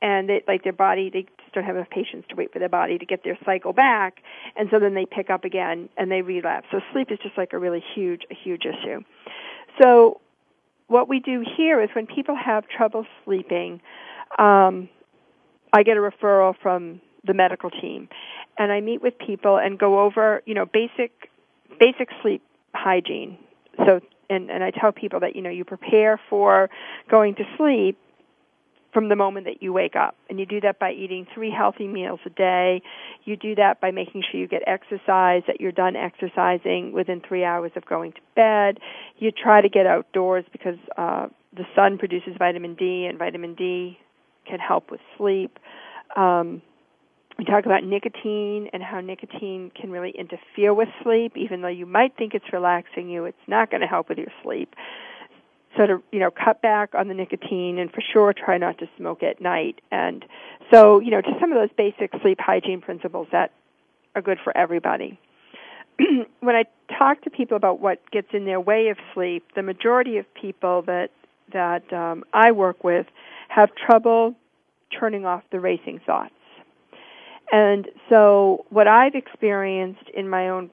and 0.00 0.28
they 0.28 0.42
like 0.46 0.64
their 0.64 0.72
body 0.72 1.10
they 1.10 1.22
just 1.22 1.52
don't 1.52 1.64
have 1.64 1.76
enough 1.76 1.90
patience 1.90 2.24
to 2.28 2.36
wait 2.36 2.52
for 2.52 2.58
their 2.58 2.68
body 2.68 2.98
to 2.98 3.06
get 3.06 3.24
their 3.24 3.38
cycle 3.44 3.72
back 3.72 4.22
and 4.56 4.68
so 4.70 4.78
then 4.78 4.94
they 4.94 5.06
pick 5.06 5.30
up 5.30 5.44
again 5.44 5.88
and 5.96 6.10
they 6.10 6.22
relapse 6.22 6.66
so 6.70 6.80
sleep 6.92 7.08
is 7.10 7.18
just 7.22 7.36
like 7.36 7.52
a 7.52 7.58
really 7.58 7.82
huge 7.94 8.22
a 8.30 8.34
huge 8.34 8.62
issue 8.64 9.00
so 9.80 10.20
what 10.86 11.08
we 11.08 11.20
do 11.20 11.44
here 11.56 11.82
is 11.82 11.90
when 11.94 12.06
people 12.06 12.36
have 12.36 12.64
trouble 12.68 13.04
sleeping 13.24 13.80
um, 14.38 14.88
i 15.72 15.82
get 15.82 15.96
a 15.96 16.00
referral 16.00 16.54
from 16.62 17.00
the 17.24 17.34
medical 17.34 17.70
team 17.70 18.08
and 18.58 18.72
i 18.72 18.80
meet 18.80 19.02
with 19.02 19.18
people 19.18 19.56
and 19.56 19.78
go 19.78 20.00
over 20.00 20.42
you 20.46 20.54
know 20.54 20.66
basic 20.66 21.30
basic 21.78 22.08
sleep 22.22 22.42
hygiene 22.74 23.38
so 23.86 24.00
and 24.28 24.50
and 24.50 24.62
i 24.62 24.70
tell 24.70 24.92
people 24.92 25.20
that 25.20 25.36
you 25.36 25.42
know 25.42 25.50
you 25.50 25.64
prepare 25.64 26.20
for 26.28 26.68
going 27.08 27.34
to 27.34 27.44
sleep 27.56 27.98
from 28.92 29.08
the 29.08 29.16
moment 29.16 29.46
that 29.46 29.62
you 29.62 29.72
wake 29.72 29.96
up. 29.96 30.16
And 30.28 30.38
you 30.38 30.46
do 30.46 30.60
that 30.62 30.78
by 30.78 30.92
eating 30.92 31.26
three 31.34 31.50
healthy 31.50 31.86
meals 31.86 32.20
a 32.24 32.30
day. 32.30 32.82
You 33.24 33.36
do 33.36 33.54
that 33.56 33.80
by 33.80 33.90
making 33.90 34.24
sure 34.28 34.40
you 34.40 34.48
get 34.48 34.62
exercise, 34.66 35.42
that 35.46 35.60
you're 35.60 35.72
done 35.72 35.96
exercising 35.96 36.92
within 36.92 37.20
three 37.20 37.44
hours 37.44 37.72
of 37.76 37.84
going 37.86 38.12
to 38.12 38.20
bed. 38.34 38.80
You 39.18 39.30
try 39.30 39.60
to 39.60 39.68
get 39.68 39.86
outdoors 39.86 40.44
because 40.52 40.78
uh, 40.96 41.28
the 41.56 41.66
sun 41.74 41.98
produces 41.98 42.34
vitamin 42.38 42.74
D, 42.74 43.06
and 43.06 43.18
vitamin 43.18 43.54
D 43.54 43.98
can 44.46 44.58
help 44.58 44.90
with 44.90 45.00
sleep. 45.16 45.58
Um, 46.16 46.62
we 47.38 47.44
talk 47.44 47.66
about 47.66 47.84
nicotine 47.84 48.68
and 48.72 48.82
how 48.82 49.00
nicotine 49.00 49.70
can 49.80 49.90
really 49.92 50.10
interfere 50.10 50.74
with 50.74 50.88
sleep, 51.02 51.36
even 51.36 51.62
though 51.62 51.68
you 51.68 51.86
might 51.86 52.16
think 52.16 52.34
it's 52.34 52.52
relaxing 52.52 53.08
you, 53.08 53.24
it's 53.26 53.36
not 53.46 53.70
going 53.70 53.80
to 53.80 53.86
help 53.86 54.08
with 54.08 54.18
your 54.18 54.32
sleep. 54.42 54.74
So 55.76 55.86
to 55.86 56.02
you 56.10 56.18
know 56.18 56.30
cut 56.30 56.60
back 56.60 56.94
on 56.94 57.06
the 57.06 57.14
nicotine 57.14 57.78
and 57.78 57.92
for 57.92 58.00
sure 58.12 58.32
try 58.32 58.58
not 58.58 58.78
to 58.78 58.88
smoke 58.96 59.22
at 59.22 59.40
night. 59.40 59.80
And 59.92 60.24
so 60.72 60.98
you 60.98 61.12
know 61.12 61.22
just 61.22 61.38
some 61.40 61.52
of 61.52 61.58
those 61.58 61.74
basic 61.76 62.10
sleep 62.22 62.38
hygiene 62.40 62.80
principles 62.80 63.28
that 63.30 63.52
are 64.16 64.22
good 64.22 64.38
for 64.42 64.56
everybody. 64.56 65.20
when 66.40 66.56
I 66.56 66.64
talk 66.98 67.22
to 67.22 67.30
people 67.30 67.56
about 67.56 67.80
what 67.80 68.00
gets 68.10 68.28
in 68.32 68.46
their 68.46 68.60
way 68.60 68.88
of 68.88 68.96
sleep, 69.14 69.44
the 69.54 69.62
majority 69.62 70.16
of 70.16 70.26
people 70.34 70.82
that 70.82 71.10
that 71.52 71.92
um, 71.92 72.24
I 72.32 72.50
work 72.50 72.82
with 72.82 73.06
have 73.48 73.70
trouble 73.74 74.34
turning 74.98 75.24
off 75.24 75.44
the 75.52 75.60
racing 75.60 76.00
thoughts. 76.04 76.32
And 77.50 77.88
so, 78.08 78.66
what 78.70 78.86
I've 78.86 79.14
experienced 79.14 80.08
in 80.14 80.28
my 80.28 80.48
own 80.48 80.70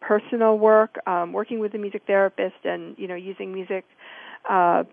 personal 0.00 0.58
work, 0.58 0.96
um, 1.06 1.32
working 1.32 1.58
with 1.58 1.74
a 1.74 1.78
music 1.78 2.02
therapist, 2.06 2.64
and 2.64 2.96
you 2.98 3.08
know, 3.08 3.14
using 3.14 3.52
music 3.52 3.84
uh, 4.48 4.84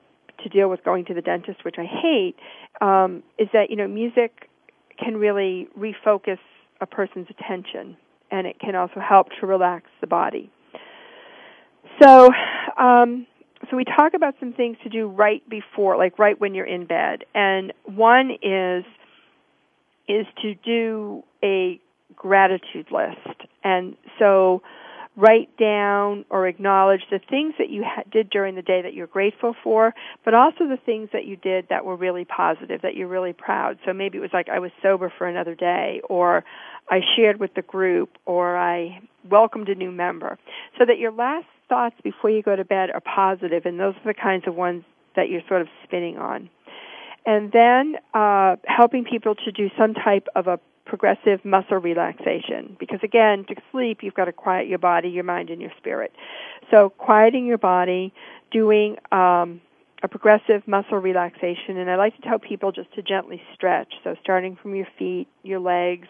to 0.43 0.49
deal 0.49 0.69
with 0.69 0.83
going 0.83 1.05
to 1.05 1.13
the 1.13 1.21
dentist, 1.21 1.65
which 1.65 1.75
I 1.77 1.85
hate, 1.85 2.35
um, 2.81 3.23
is 3.37 3.49
that 3.53 3.69
you 3.69 3.75
know 3.75 3.87
music 3.87 4.49
can 4.97 5.17
really 5.17 5.67
refocus 5.77 6.39
a 6.79 6.85
person's 6.85 7.27
attention, 7.29 7.97
and 8.31 8.47
it 8.47 8.59
can 8.59 8.75
also 8.75 8.99
help 9.01 9.27
to 9.39 9.45
relax 9.45 9.89
the 9.99 10.07
body. 10.07 10.49
So, 12.01 12.29
um, 12.77 13.27
so 13.69 13.75
we 13.75 13.83
talk 13.83 14.13
about 14.13 14.35
some 14.39 14.53
things 14.53 14.77
to 14.83 14.89
do 14.89 15.07
right 15.07 15.47
before, 15.49 15.97
like 15.97 16.17
right 16.17 16.39
when 16.39 16.53
you're 16.53 16.65
in 16.65 16.85
bed, 16.85 17.25
and 17.35 17.73
one 17.83 18.31
is 18.41 18.85
is 20.09 20.25
to 20.41 20.55
do 20.55 21.23
a 21.43 21.79
gratitude 22.15 22.87
list, 22.91 23.47
and 23.63 23.95
so 24.17 24.61
write 25.15 25.55
down 25.57 26.23
or 26.29 26.47
acknowledge 26.47 27.01
the 27.11 27.19
things 27.29 27.53
that 27.57 27.69
you 27.69 27.83
ha- 27.85 28.03
did 28.09 28.29
during 28.29 28.55
the 28.55 28.61
day 28.61 28.81
that 28.81 28.93
you're 28.93 29.07
grateful 29.07 29.53
for, 29.63 29.93
but 30.23 30.33
also 30.33 30.67
the 30.67 30.79
things 30.85 31.09
that 31.11 31.25
you 31.25 31.35
did 31.35 31.67
that 31.69 31.83
were 31.83 31.95
really 31.95 32.23
positive, 32.23 32.81
that 32.81 32.95
you're 32.95 33.07
really 33.07 33.33
proud. 33.33 33.77
So 33.85 33.91
maybe 33.91 34.17
it 34.17 34.21
was 34.21 34.29
like 34.33 34.47
I 34.47 34.59
was 34.59 34.71
sober 34.81 35.11
for 35.17 35.27
another 35.27 35.55
day, 35.55 36.01
or 36.09 36.45
I 36.89 37.01
shared 37.17 37.39
with 37.39 37.53
the 37.53 37.61
group, 37.61 38.17
or 38.25 38.57
I 38.57 39.01
welcomed 39.29 39.67
a 39.67 39.75
new 39.75 39.91
member. 39.91 40.37
So 40.77 40.85
that 40.85 40.99
your 40.99 41.11
last 41.11 41.47
thoughts 41.67 41.95
before 42.01 42.29
you 42.29 42.41
go 42.41 42.55
to 42.55 42.65
bed 42.65 42.89
are 42.89 43.01
positive, 43.01 43.65
and 43.65 43.79
those 43.79 43.95
are 43.95 44.13
the 44.13 44.19
kinds 44.19 44.47
of 44.47 44.55
ones 44.55 44.83
that 45.15 45.29
you're 45.29 45.41
sort 45.49 45.61
of 45.61 45.67
spinning 45.83 46.17
on. 46.17 46.49
And 47.29 47.51
then 47.51 47.97
uh, 48.15 48.55
helping 48.65 49.05
people 49.05 49.35
to 49.35 49.51
do 49.51 49.69
some 49.77 49.93
type 49.93 50.27
of 50.35 50.47
a 50.47 50.59
progressive 50.85 51.45
muscle 51.45 51.77
relaxation. 51.77 52.75
Because 52.79 53.01
again, 53.03 53.45
to 53.49 53.55
sleep, 53.71 53.99
you've 54.01 54.15
got 54.15 54.25
to 54.25 54.33
quiet 54.33 54.67
your 54.67 54.79
body, 54.79 55.09
your 55.09 55.23
mind, 55.23 55.51
and 55.51 55.61
your 55.61 55.69
spirit. 55.77 56.11
So 56.71 56.89
quieting 56.89 57.45
your 57.45 57.59
body, 57.59 58.11
doing 58.49 58.97
um, 59.11 59.61
a 60.01 60.07
progressive 60.07 60.67
muscle 60.67 60.97
relaxation, 60.97 61.77
and 61.77 61.91
I 61.91 61.97
like 61.97 62.15
to 62.15 62.21
tell 62.23 62.39
people 62.39 62.71
just 62.71 62.91
to 62.95 63.03
gently 63.03 63.39
stretch. 63.53 63.93
So 64.03 64.15
starting 64.23 64.55
from 64.55 64.73
your 64.73 64.87
feet, 64.97 65.27
your 65.43 65.59
legs, 65.59 66.07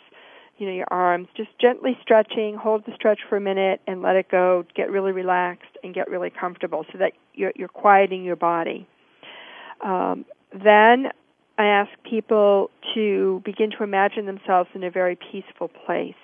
you 0.57 0.67
know, 0.67 0.74
your 0.74 0.88
arms, 0.89 1.28
just 1.36 1.49
gently 1.59 1.97
stretching, 2.01 2.55
hold 2.55 2.86
the 2.86 2.95
stretch 2.95 3.20
for 3.28 3.36
a 3.36 3.41
minute 3.41 3.82
and 3.88 4.01
let 4.01 4.15
it 4.15 4.32
go, 4.32 4.63
get 4.74 4.89
really 4.89 5.11
relaxed 5.11 5.76
and 5.84 5.93
get 5.93 6.09
really 6.09 6.30
comfortable 6.30 6.86
so 6.93 6.97
that 6.97 7.11
you're, 7.34 7.51
you're 7.57 7.67
quieting 7.67 8.24
your 8.24 8.38
body. 8.38 8.88
Um, 9.84 10.24
then 10.53 11.11
I 11.57 11.65
ask 11.65 11.91
people 12.03 12.71
to 12.93 13.41
begin 13.43 13.71
to 13.71 13.83
imagine 13.83 14.25
themselves 14.25 14.69
in 14.73 14.83
a 14.83 14.89
very 14.89 15.17
peaceful 15.17 15.67
place. 15.67 16.15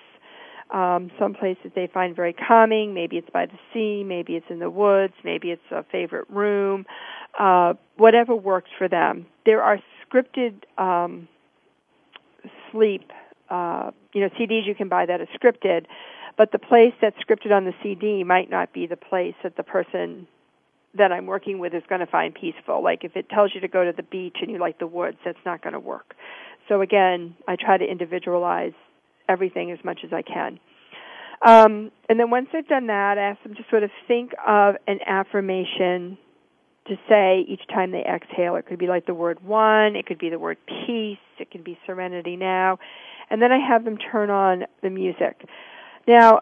Um, 0.70 1.12
some 1.18 1.34
places 1.34 1.70
they 1.74 1.86
find 1.86 2.16
very 2.16 2.32
calming. 2.32 2.92
Maybe 2.92 3.18
it's 3.18 3.30
by 3.30 3.46
the 3.46 3.58
sea, 3.72 4.02
maybe 4.02 4.34
it's 4.34 4.46
in 4.50 4.58
the 4.58 4.70
woods, 4.70 5.14
maybe 5.22 5.50
it's 5.50 5.62
a 5.70 5.84
favorite 5.84 6.28
room, 6.28 6.86
uh, 7.38 7.74
whatever 7.96 8.34
works 8.34 8.70
for 8.76 8.88
them. 8.88 9.26
There 9.44 9.62
are 9.62 9.78
scripted 10.04 10.54
um, 10.76 11.28
sleep, 12.72 13.12
uh, 13.48 13.92
you 14.12 14.22
know, 14.22 14.28
CDs 14.30 14.66
you 14.66 14.74
can 14.74 14.88
buy 14.88 15.06
that 15.06 15.20
are 15.20 15.28
scripted, 15.38 15.86
but 16.36 16.50
the 16.50 16.58
place 16.58 16.94
that's 17.00 17.16
scripted 17.18 17.52
on 17.52 17.64
the 17.64 17.74
CD 17.82 18.24
might 18.24 18.50
not 18.50 18.72
be 18.72 18.86
the 18.86 18.96
place 18.96 19.34
that 19.42 19.56
the 19.56 19.62
person 19.62 20.26
that 20.98 21.12
I'm 21.12 21.26
working 21.26 21.58
with 21.58 21.74
is 21.74 21.82
going 21.88 22.00
to 22.00 22.06
find 22.06 22.34
peaceful. 22.34 22.82
Like 22.82 23.04
if 23.04 23.16
it 23.16 23.28
tells 23.28 23.54
you 23.54 23.60
to 23.60 23.68
go 23.68 23.84
to 23.84 23.92
the 23.92 24.02
beach 24.02 24.38
and 24.40 24.50
you 24.50 24.58
like 24.58 24.78
the 24.78 24.86
woods, 24.86 25.18
that's 25.24 25.38
not 25.44 25.62
going 25.62 25.72
to 25.72 25.80
work. 25.80 26.14
So 26.68 26.80
again, 26.80 27.36
I 27.46 27.56
try 27.56 27.78
to 27.78 27.84
individualize 27.84 28.72
everything 29.28 29.70
as 29.70 29.78
much 29.84 30.00
as 30.04 30.12
I 30.12 30.22
can. 30.22 30.58
Um, 31.42 31.90
and 32.08 32.18
then 32.18 32.30
once 32.30 32.48
they've 32.52 32.66
done 32.66 32.86
that, 32.86 33.18
I 33.18 33.22
ask 33.22 33.42
them 33.42 33.54
to 33.54 33.64
sort 33.70 33.82
of 33.82 33.90
think 34.08 34.32
of 34.46 34.76
an 34.86 35.00
affirmation 35.06 36.18
to 36.88 36.96
say 37.08 37.44
each 37.48 37.66
time 37.68 37.90
they 37.90 38.04
exhale. 38.04 38.56
It 38.56 38.66
could 38.66 38.78
be 38.78 38.86
like 38.86 39.06
the 39.06 39.14
word 39.14 39.44
one, 39.44 39.96
it 39.96 40.06
could 40.06 40.18
be 40.18 40.30
the 40.30 40.38
word 40.38 40.56
peace, 40.66 41.18
it 41.38 41.50
could 41.50 41.64
be 41.64 41.78
serenity 41.84 42.36
now. 42.36 42.78
And 43.28 43.42
then 43.42 43.52
I 43.52 43.58
have 43.58 43.84
them 43.84 43.98
turn 43.98 44.30
on 44.30 44.64
the 44.82 44.90
music. 44.90 45.44
Now, 46.06 46.40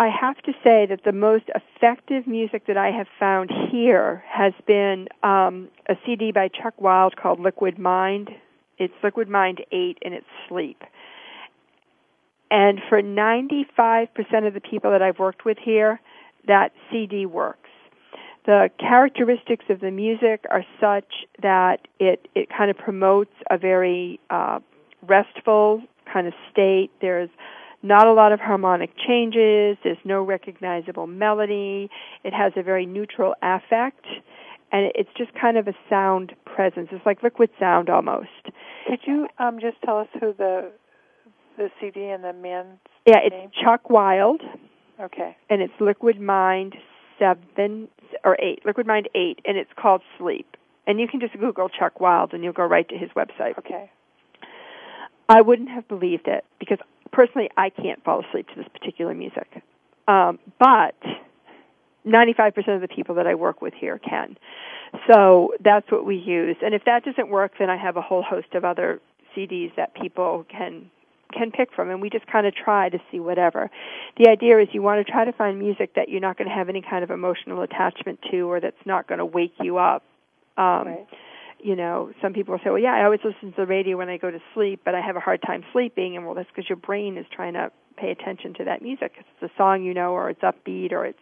I 0.00 0.08
have 0.08 0.38
to 0.44 0.52
say 0.64 0.86
that 0.86 1.04
the 1.04 1.12
most 1.12 1.44
effective 1.54 2.26
music 2.26 2.66
that 2.68 2.78
I 2.78 2.90
have 2.90 3.06
found 3.18 3.50
here 3.70 4.24
has 4.26 4.54
been 4.66 5.08
um, 5.22 5.68
a 5.90 5.94
CD 6.06 6.32
by 6.32 6.48
Chuck 6.48 6.72
Wild 6.80 7.16
called 7.16 7.38
Liquid 7.38 7.78
Mind. 7.78 8.30
It's 8.78 8.94
Liquid 9.04 9.28
Mind 9.28 9.60
8 9.70 9.98
and 10.00 10.14
it's 10.14 10.26
sleep. 10.48 10.82
And 12.50 12.80
for 12.88 13.02
95% 13.02 14.08
of 14.46 14.54
the 14.54 14.62
people 14.62 14.90
that 14.90 15.02
I've 15.02 15.18
worked 15.18 15.44
with 15.44 15.58
here, 15.58 16.00
that 16.46 16.72
CD 16.90 17.26
works. 17.26 17.68
The 18.46 18.70
characteristics 18.78 19.66
of 19.68 19.80
the 19.80 19.90
music 19.90 20.46
are 20.50 20.64
such 20.80 21.26
that 21.42 21.88
it, 21.98 22.26
it 22.34 22.48
kind 22.48 22.70
of 22.70 22.78
promotes 22.78 23.34
a 23.50 23.58
very 23.58 24.18
uh, 24.30 24.60
restful 25.06 25.82
kind 26.10 26.26
of 26.26 26.32
state. 26.50 26.90
There's 27.02 27.28
not 27.82 28.06
a 28.06 28.12
lot 28.12 28.32
of 28.32 28.40
harmonic 28.40 28.90
changes. 29.06 29.76
There's 29.82 29.98
no 30.04 30.22
recognizable 30.22 31.06
melody. 31.06 31.88
It 32.24 32.32
has 32.34 32.52
a 32.56 32.62
very 32.62 32.84
neutral 32.86 33.34
affect, 33.42 34.04
and 34.72 34.92
it's 34.94 35.08
just 35.16 35.30
kind 35.40 35.56
of 35.56 35.66
a 35.68 35.74
sound 35.88 36.34
presence. 36.44 36.88
It's 36.92 37.04
like 37.06 37.22
liquid 37.22 37.50
sound 37.58 37.88
almost. 37.88 38.28
Could 38.86 39.00
you 39.06 39.28
um, 39.38 39.58
just 39.60 39.76
tell 39.84 39.98
us 39.98 40.08
who 40.20 40.32
the 40.36 40.70
the 41.56 41.68
CD 41.80 42.08
and 42.08 42.24
the 42.24 42.32
man's 42.32 42.78
Yeah, 43.06 43.18
it's 43.24 43.34
name? 43.34 43.50
Chuck 43.64 43.90
Wild, 43.90 44.40
Okay. 44.98 45.36
and 45.50 45.60
it's 45.60 45.74
Liquid 45.80 46.20
Mind 46.20 46.74
seven 47.18 47.88
or 48.24 48.36
eight, 48.40 48.64
Liquid 48.64 48.86
Mind 48.86 49.08
eight, 49.14 49.40
and 49.44 49.56
it's 49.58 49.70
called 49.76 50.00
Sleep. 50.18 50.56
And 50.86 50.98
you 50.98 51.06
can 51.06 51.20
just 51.20 51.38
Google 51.38 51.68
Chuck 51.68 52.00
Wild, 52.00 52.32
and 52.32 52.42
you'll 52.42 52.52
go 52.54 52.64
right 52.64 52.88
to 52.88 52.96
his 52.96 53.10
website. 53.10 53.58
Okay. 53.58 53.90
I 55.28 55.42
wouldn't 55.42 55.68
have 55.68 55.86
believed 55.86 56.26
it 56.26 56.44
because 56.58 56.78
personally, 57.12 57.50
I 57.56 57.70
can't 57.70 58.02
fall 58.04 58.24
asleep 58.24 58.48
to 58.48 58.54
this 58.56 58.68
particular 58.68 59.14
music. 59.14 59.62
Um, 60.08 60.38
but 60.58 60.96
95% 62.06 62.74
of 62.74 62.80
the 62.80 62.88
people 62.88 63.14
that 63.16 63.26
I 63.26 63.34
work 63.34 63.62
with 63.62 63.74
here 63.74 63.98
can. 63.98 64.36
So 65.08 65.54
that's 65.60 65.90
what 65.90 66.04
we 66.04 66.16
use. 66.16 66.56
And 66.62 66.74
if 66.74 66.84
that 66.84 67.04
doesn't 67.04 67.28
work, 67.28 67.52
then 67.58 67.70
I 67.70 67.76
have 67.76 67.96
a 67.96 68.02
whole 68.02 68.22
host 68.22 68.54
of 68.54 68.64
other 68.64 69.00
CDs 69.36 69.74
that 69.76 69.94
people 69.94 70.44
can 70.48 70.90
can 71.32 71.52
pick 71.52 71.72
from 71.72 71.90
and 71.90 72.02
we 72.02 72.10
just 72.10 72.26
kind 72.26 72.44
of 72.44 72.52
try 72.52 72.88
to 72.88 72.98
see 73.08 73.20
whatever. 73.20 73.70
The 74.18 74.28
idea 74.28 74.58
is 74.58 74.66
you 74.72 74.82
want 74.82 75.06
to 75.06 75.12
try 75.12 75.24
to 75.24 75.30
find 75.30 75.60
music 75.60 75.94
that 75.94 76.08
you're 76.08 76.20
not 76.20 76.36
going 76.36 76.48
to 76.48 76.54
have 76.54 76.68
any 76.68 76.82
kind 76.82 77.04
of 77.04 77.10
emotional 77.12 77.62
attachment 77.62 78.18
to 78.32 78.50
or 78.50 78.58
that's 78.58 78.84
not 78.84 79.06
going 79.06 79.20
to 79.20 79.24
wake 79.24 79.54
you 79.60 79.78
up. 79.78 80.02
Um 80.56 80.88
Right. 80.88 81.06
You 81.62 81.76
know, 81.76 82.12
some 82.22 82.32
people 82.32 82.52
will 82.52 82.60
say, 82.60 82.70
well, 82.70 82.78
yeah, 82.78 82.94
I 82.94 83.04
always 83.04 83.20
listen 83.24 83.50
to 83.52 83.56
the 83.56 83.66
radio 83.66 83.96
when 83.96 84.08
I 84.08 84.16
go 84.16 84.30
to 84.30 84.40
sleep, 84.54 84.82
but 84.84 84.94
I 84.94 85.00
have 85.00 85.16
a 85.16 85.20
hard 85.20 85.42
time 85.42 85.64
sleeping. 85.72 86.16
And 86.16 86.26
well, 86.26 86.34
that's 86.34 86.48
because 86.48 86.68
your 86.68 86.76
brain 86.76 87.16
is 87.16 87.26
trying 87.32 87.54
to 87.54 87.70
pay 87.96 88.10
attention 88.10 88.54
to 88.54 88.64
that 88.64 88.82
music. 88.82 89.12
It's 89.18 89.52
a 89.52 89.56
song 89.56 89.82
you 89.82 89.94
know, 89.94 90.12
or 90.12 90.30
it's 90.30 90.40
upbeat, 90.40 90.92
or 90.92 91.04
it's 91.04 91.18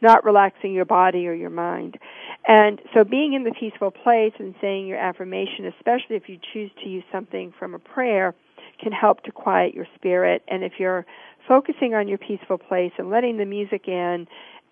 not 0.00 0.24
relaxing 0.24 0.72
your 0.72 0.84
body 0.84 1.26
or 1.26 1.32
your 1.32 1.50
mind. 1.50 1.98
And 2.46 2.80
so 2.94 3.04
being 3.04 3.32
in 3.34 3.44
the 3.44 3.52
peaceful 3.52 3.90
place 3.90 4.32
and 4.38 4.54
saying 4.60 4.86
your 4.86 4.98
affirmation, 4.98 5.66
especially 5.66 6.16
if 6.16 6.28
you 6.28 6.38
choose 6.52 6.70
to 6.82 6.88
use 6.88 7.04
something 7.10 7.52
from 7.58 7.74
a 7.74 7.78
prayer, 7.78 8.34
can 8.80 8.92
help 8.92 9.22
to 9.24 9.32
quiet 9.32 9.74
your 9.74 9.86
spirit. 9.96 10.42
And 10.48 10.62
if 10.62 10.74
you're 10.78 11.04
focusing 11.46 11.94
on 11.94 12.06
your 12.08 12.18
peaceful 12.18 12.58
place 12.58 12.92
and 12.98 13.10
letting 13.10 13.38
the 13.38 13.44
music 13.44 13.88
in 13.88 14.28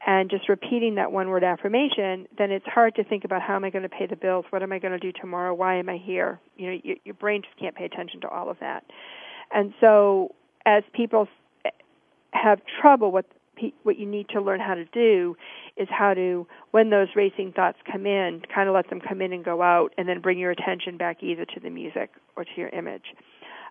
and 0.07 0.30
just 0.30 0.48
repeating 0.48 0.94
that 0.94 1.11
one 1.11 1.28
word 1.28 1.42
affirmation, 1.42 2.28
then 2.38 2.52
it's 2.52 2.64
hard 2.66 2.94
to 2.94 3.02
think 3.02 3.24
about 3.24 3.42
how 3.42 3.57
am 3.57 3.64
I 3.64 3.70
going 3.70 3.82
to 3.82 3.88
pay 3.88 4.07
the 4.07 4.14
bills? 4.16 4.44
What 4.50 4.62
am 4.62 4.72
I 4.72 4.78
going 4.78 4.92
to 4.92 4.98
do 4.98 5.12
tomorrow? 5.12 5.52
Why 5.52 5.74
am 5.74 5.88
I 5.88 5.98
here? 5.98 6.40
You 6.57 6.66
know, 6.70 6.78
your, 6.84 6.96
your 7.04 7.14
brain 7.14 7.42
just 7.42 7.59
can't 7.59 7.74
pay 7.74 7.84
attention 7.84 8.20
to 8.20 8.28
all 8.28 8.48
of 8.48 8.57
that. 8.61 8.84
And 9.52 9.74
so, 9.80 10.34
as 10.64 10.84
people 10.92 11.28
have 12.32 12.61
trouble, 12.80 13.11
what 13.11 13.26
what 13.84 13.98
you 13.98 14.04
need 14.04 14.28
to 14.28 14.40
learn 14.40 14.61
how 14.61 14.74
to 14.74 14.84
do 14.84 15.34
is 15.78 15.88
how 15.90 16.12
to, 16.12 16.46
when 16.72 16.90
those 16.90 17.09
racing 17.16 17.52
thoughts 17.52 17.78
come 17.90 18.04
in, 18.04 18.42
kind 18.54 18.68
of 18.68 18.74
let 18.74 18.90
them 18.90 19.00
come 19.00 19.22
in 19.22 19.32
and 19.32 19.42
go 19.42 19.62
out, 19.62 19.94
and 19.96 20.07
then 20.07 20.20
bring 20.20 20.38
your 20.38 20.50
attention 20.50 20.98
back 20.98 21.22
either 21.22 21.46
to 21.46 21.59
the 21.59 21.70
music 21.70 22.11
or 22.36 22.44
to 22.44 22.50
your 22.54 22.68
image. 22.68 23.14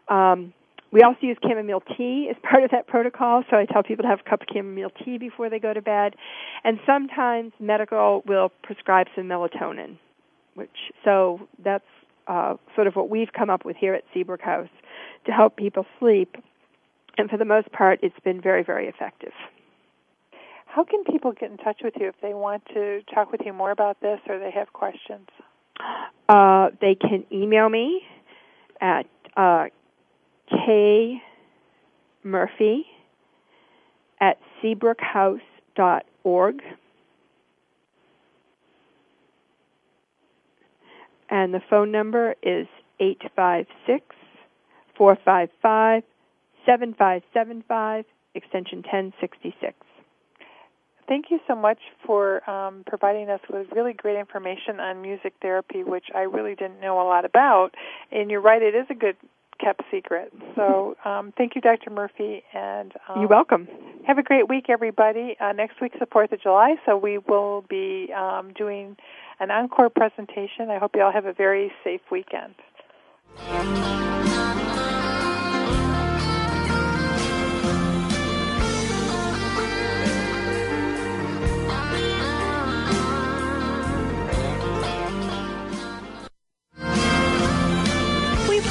Um, 0.08 0.54
we 0.96 1.02
also 1.02 1.20
use 1.24 1.38
chamomile 1.46 1.84
tea 1.98 2.30
as 2.30 2.38
part 2.42 2.64
of 2.64 2.72
that 2.72 2.88
protocol, 2.88 3.44
so 3.52 3.58
I 3.58 3.66
tell 3.66 3.84
people 3.84 4.04
to 4.04 4.08
have 4.08 4.22
a 4.26 4.30
cup 4.30 4.44
of 4.44 4.48
chamomile 4.54 4.92
tea 5.04 5.18
before 5.18 5.50
they 5.50 5.60
go 5.60 5.74
to 5.74 5.82
bed. 5.82 6.16
And 6.64 6.80
sometimes 6.86 7.52
medical 7.60 8.24
will 8.26 8.50
prescribe 8.64 9.08
some 9.14 9.26
melatonin, 9.26 9.98
which 10.54 10.70
so 11.04 11.50
that's 11.62 11.84
uh, 12.28 12.56
sort 12.76 12.88
of 12.88 12.96
what 12.96 13.10
we've 13.10 13.34
come 13.38 13.50
up 13.50 13.66
with 13.66 13.76
here 13.76 13.94
at 13.94 14.06
Seabrook 14.14 14.40
House 14.40 14.70
to 15.26 15.34
help 15.34 15.58
people 15.58 15.86
sleep. 16.00 16.38
And 17.18 17.30
for 17.30 17.36
the 17.36 17.44
most 17.44 17.70
part, 17.74 18.00
it's 18.02 18.20
been 18.24 18.40
very, 18.40 18.64
very 18.64 18.88
effective. 18.88 19.34
How 20.66 20.86
can 20.86 21.04
people 21.04 21.34
get 21.34 21.52
in 21.52 21.58
touch 21.58 21.82
with 21.84 21.96
you 22.00 22.08
if 22.08 22.16
they 22.22 22.34
want 22.34 22.64
to 22.74 23.02
talk 23.14 23.34
with 23.34 23.42
you 23.44 23.52
more 23.52 23.72
about 23.72 24.00
this 24.00 24.22
or 24.30 24.40
they 24.40 24.52
have 24.52 24.72
questions? 24.72 25.28
Uh, 26.30 26.70
they 26.80 26.96
can 26.96 27.26
email 27.34 27.68
me 27.68 28.02
at 28.80 29.08
uh, 29.36 29.66
K. 30.50 31.22
Murphy 32.24 32.86
at 34.20 34.38
seabrookhouse.org. 34.62 36.62
And 41.30 41.54
the 41.54 41.62
phone 41.70 41.92
number 41.92 42.36
is 42.44 42.68
856 43.00 44.16
455 44.98 46.04
7575, 46.66 48.06
extension 48.34 48.80
1066. 48.80 49.76
Thank 51.08 51.26
you 51.30 51.40
so 51.48 51.56
much 51.56 51.78
for 52.06 52.48
um, 52.50 52.84
providing 52.88 53.30
us 53.30 53.40
with 53.50 53.68
really 53.76 53.94
great 53.94 54.18
information 54.18 54.80
on 54.80 55.04
music 55.04 55.34
therapy, 55.40 55.84
which 55.84 56.06
I 56.16 56.22
really 56.22 56.56
didn't 56.56 56.82
know 56.82 57.00
a 57.00 57.06
lot 57.06 57.26
about. 57.26 57.76
And 58.12 58.32
you're 58.32 58.42
right, 58.42 58.62
it 58.62 58.74
is 58.74 58.88
a 58.90 58.96
good 58.96 59.16
kept 59.60 59.82
secret. 59.92 60.32
So 60.56 60.96
um, 61.06 61.34
thank 61.38 61.56
you, 61.56 61.62
Dr. 61.62 61.90
Murphy, 61.90 62.44
and 62.54 62.94
um, 63.08 63.22
you're 63.22 63.30
welcome. 63.30 63.68
Have 64.08 64.18
a 64.18 64.24
great 64.24 64.48
week, 64.48 64.66
everybody. 64.70 65.36
Uh, 65.40 65.52
next 65.52 65.82
week's 65.82 65.98
the 66.00 66.06
Fourth 66.06 66.32
of 66.32 66.42
July, 66.42 66.76
so 66.86 66.98
we 66.98 67.18
will 67.18 67.66
be 67.70 68.12
um, 68.14 68.54
doing 68.54 68.96
an 69.40 69.52
encore 69.52 69.90
presentation. 69.90 70.70
I 70.70 70.78
hope 70.78 70.92
you 70.96 71.02
all 71.02 71.12
have 71.12 71.26
a 71.26 71.34
very 71.34 71.72
safe 71.84 72.02
weekend. 72.12 72.56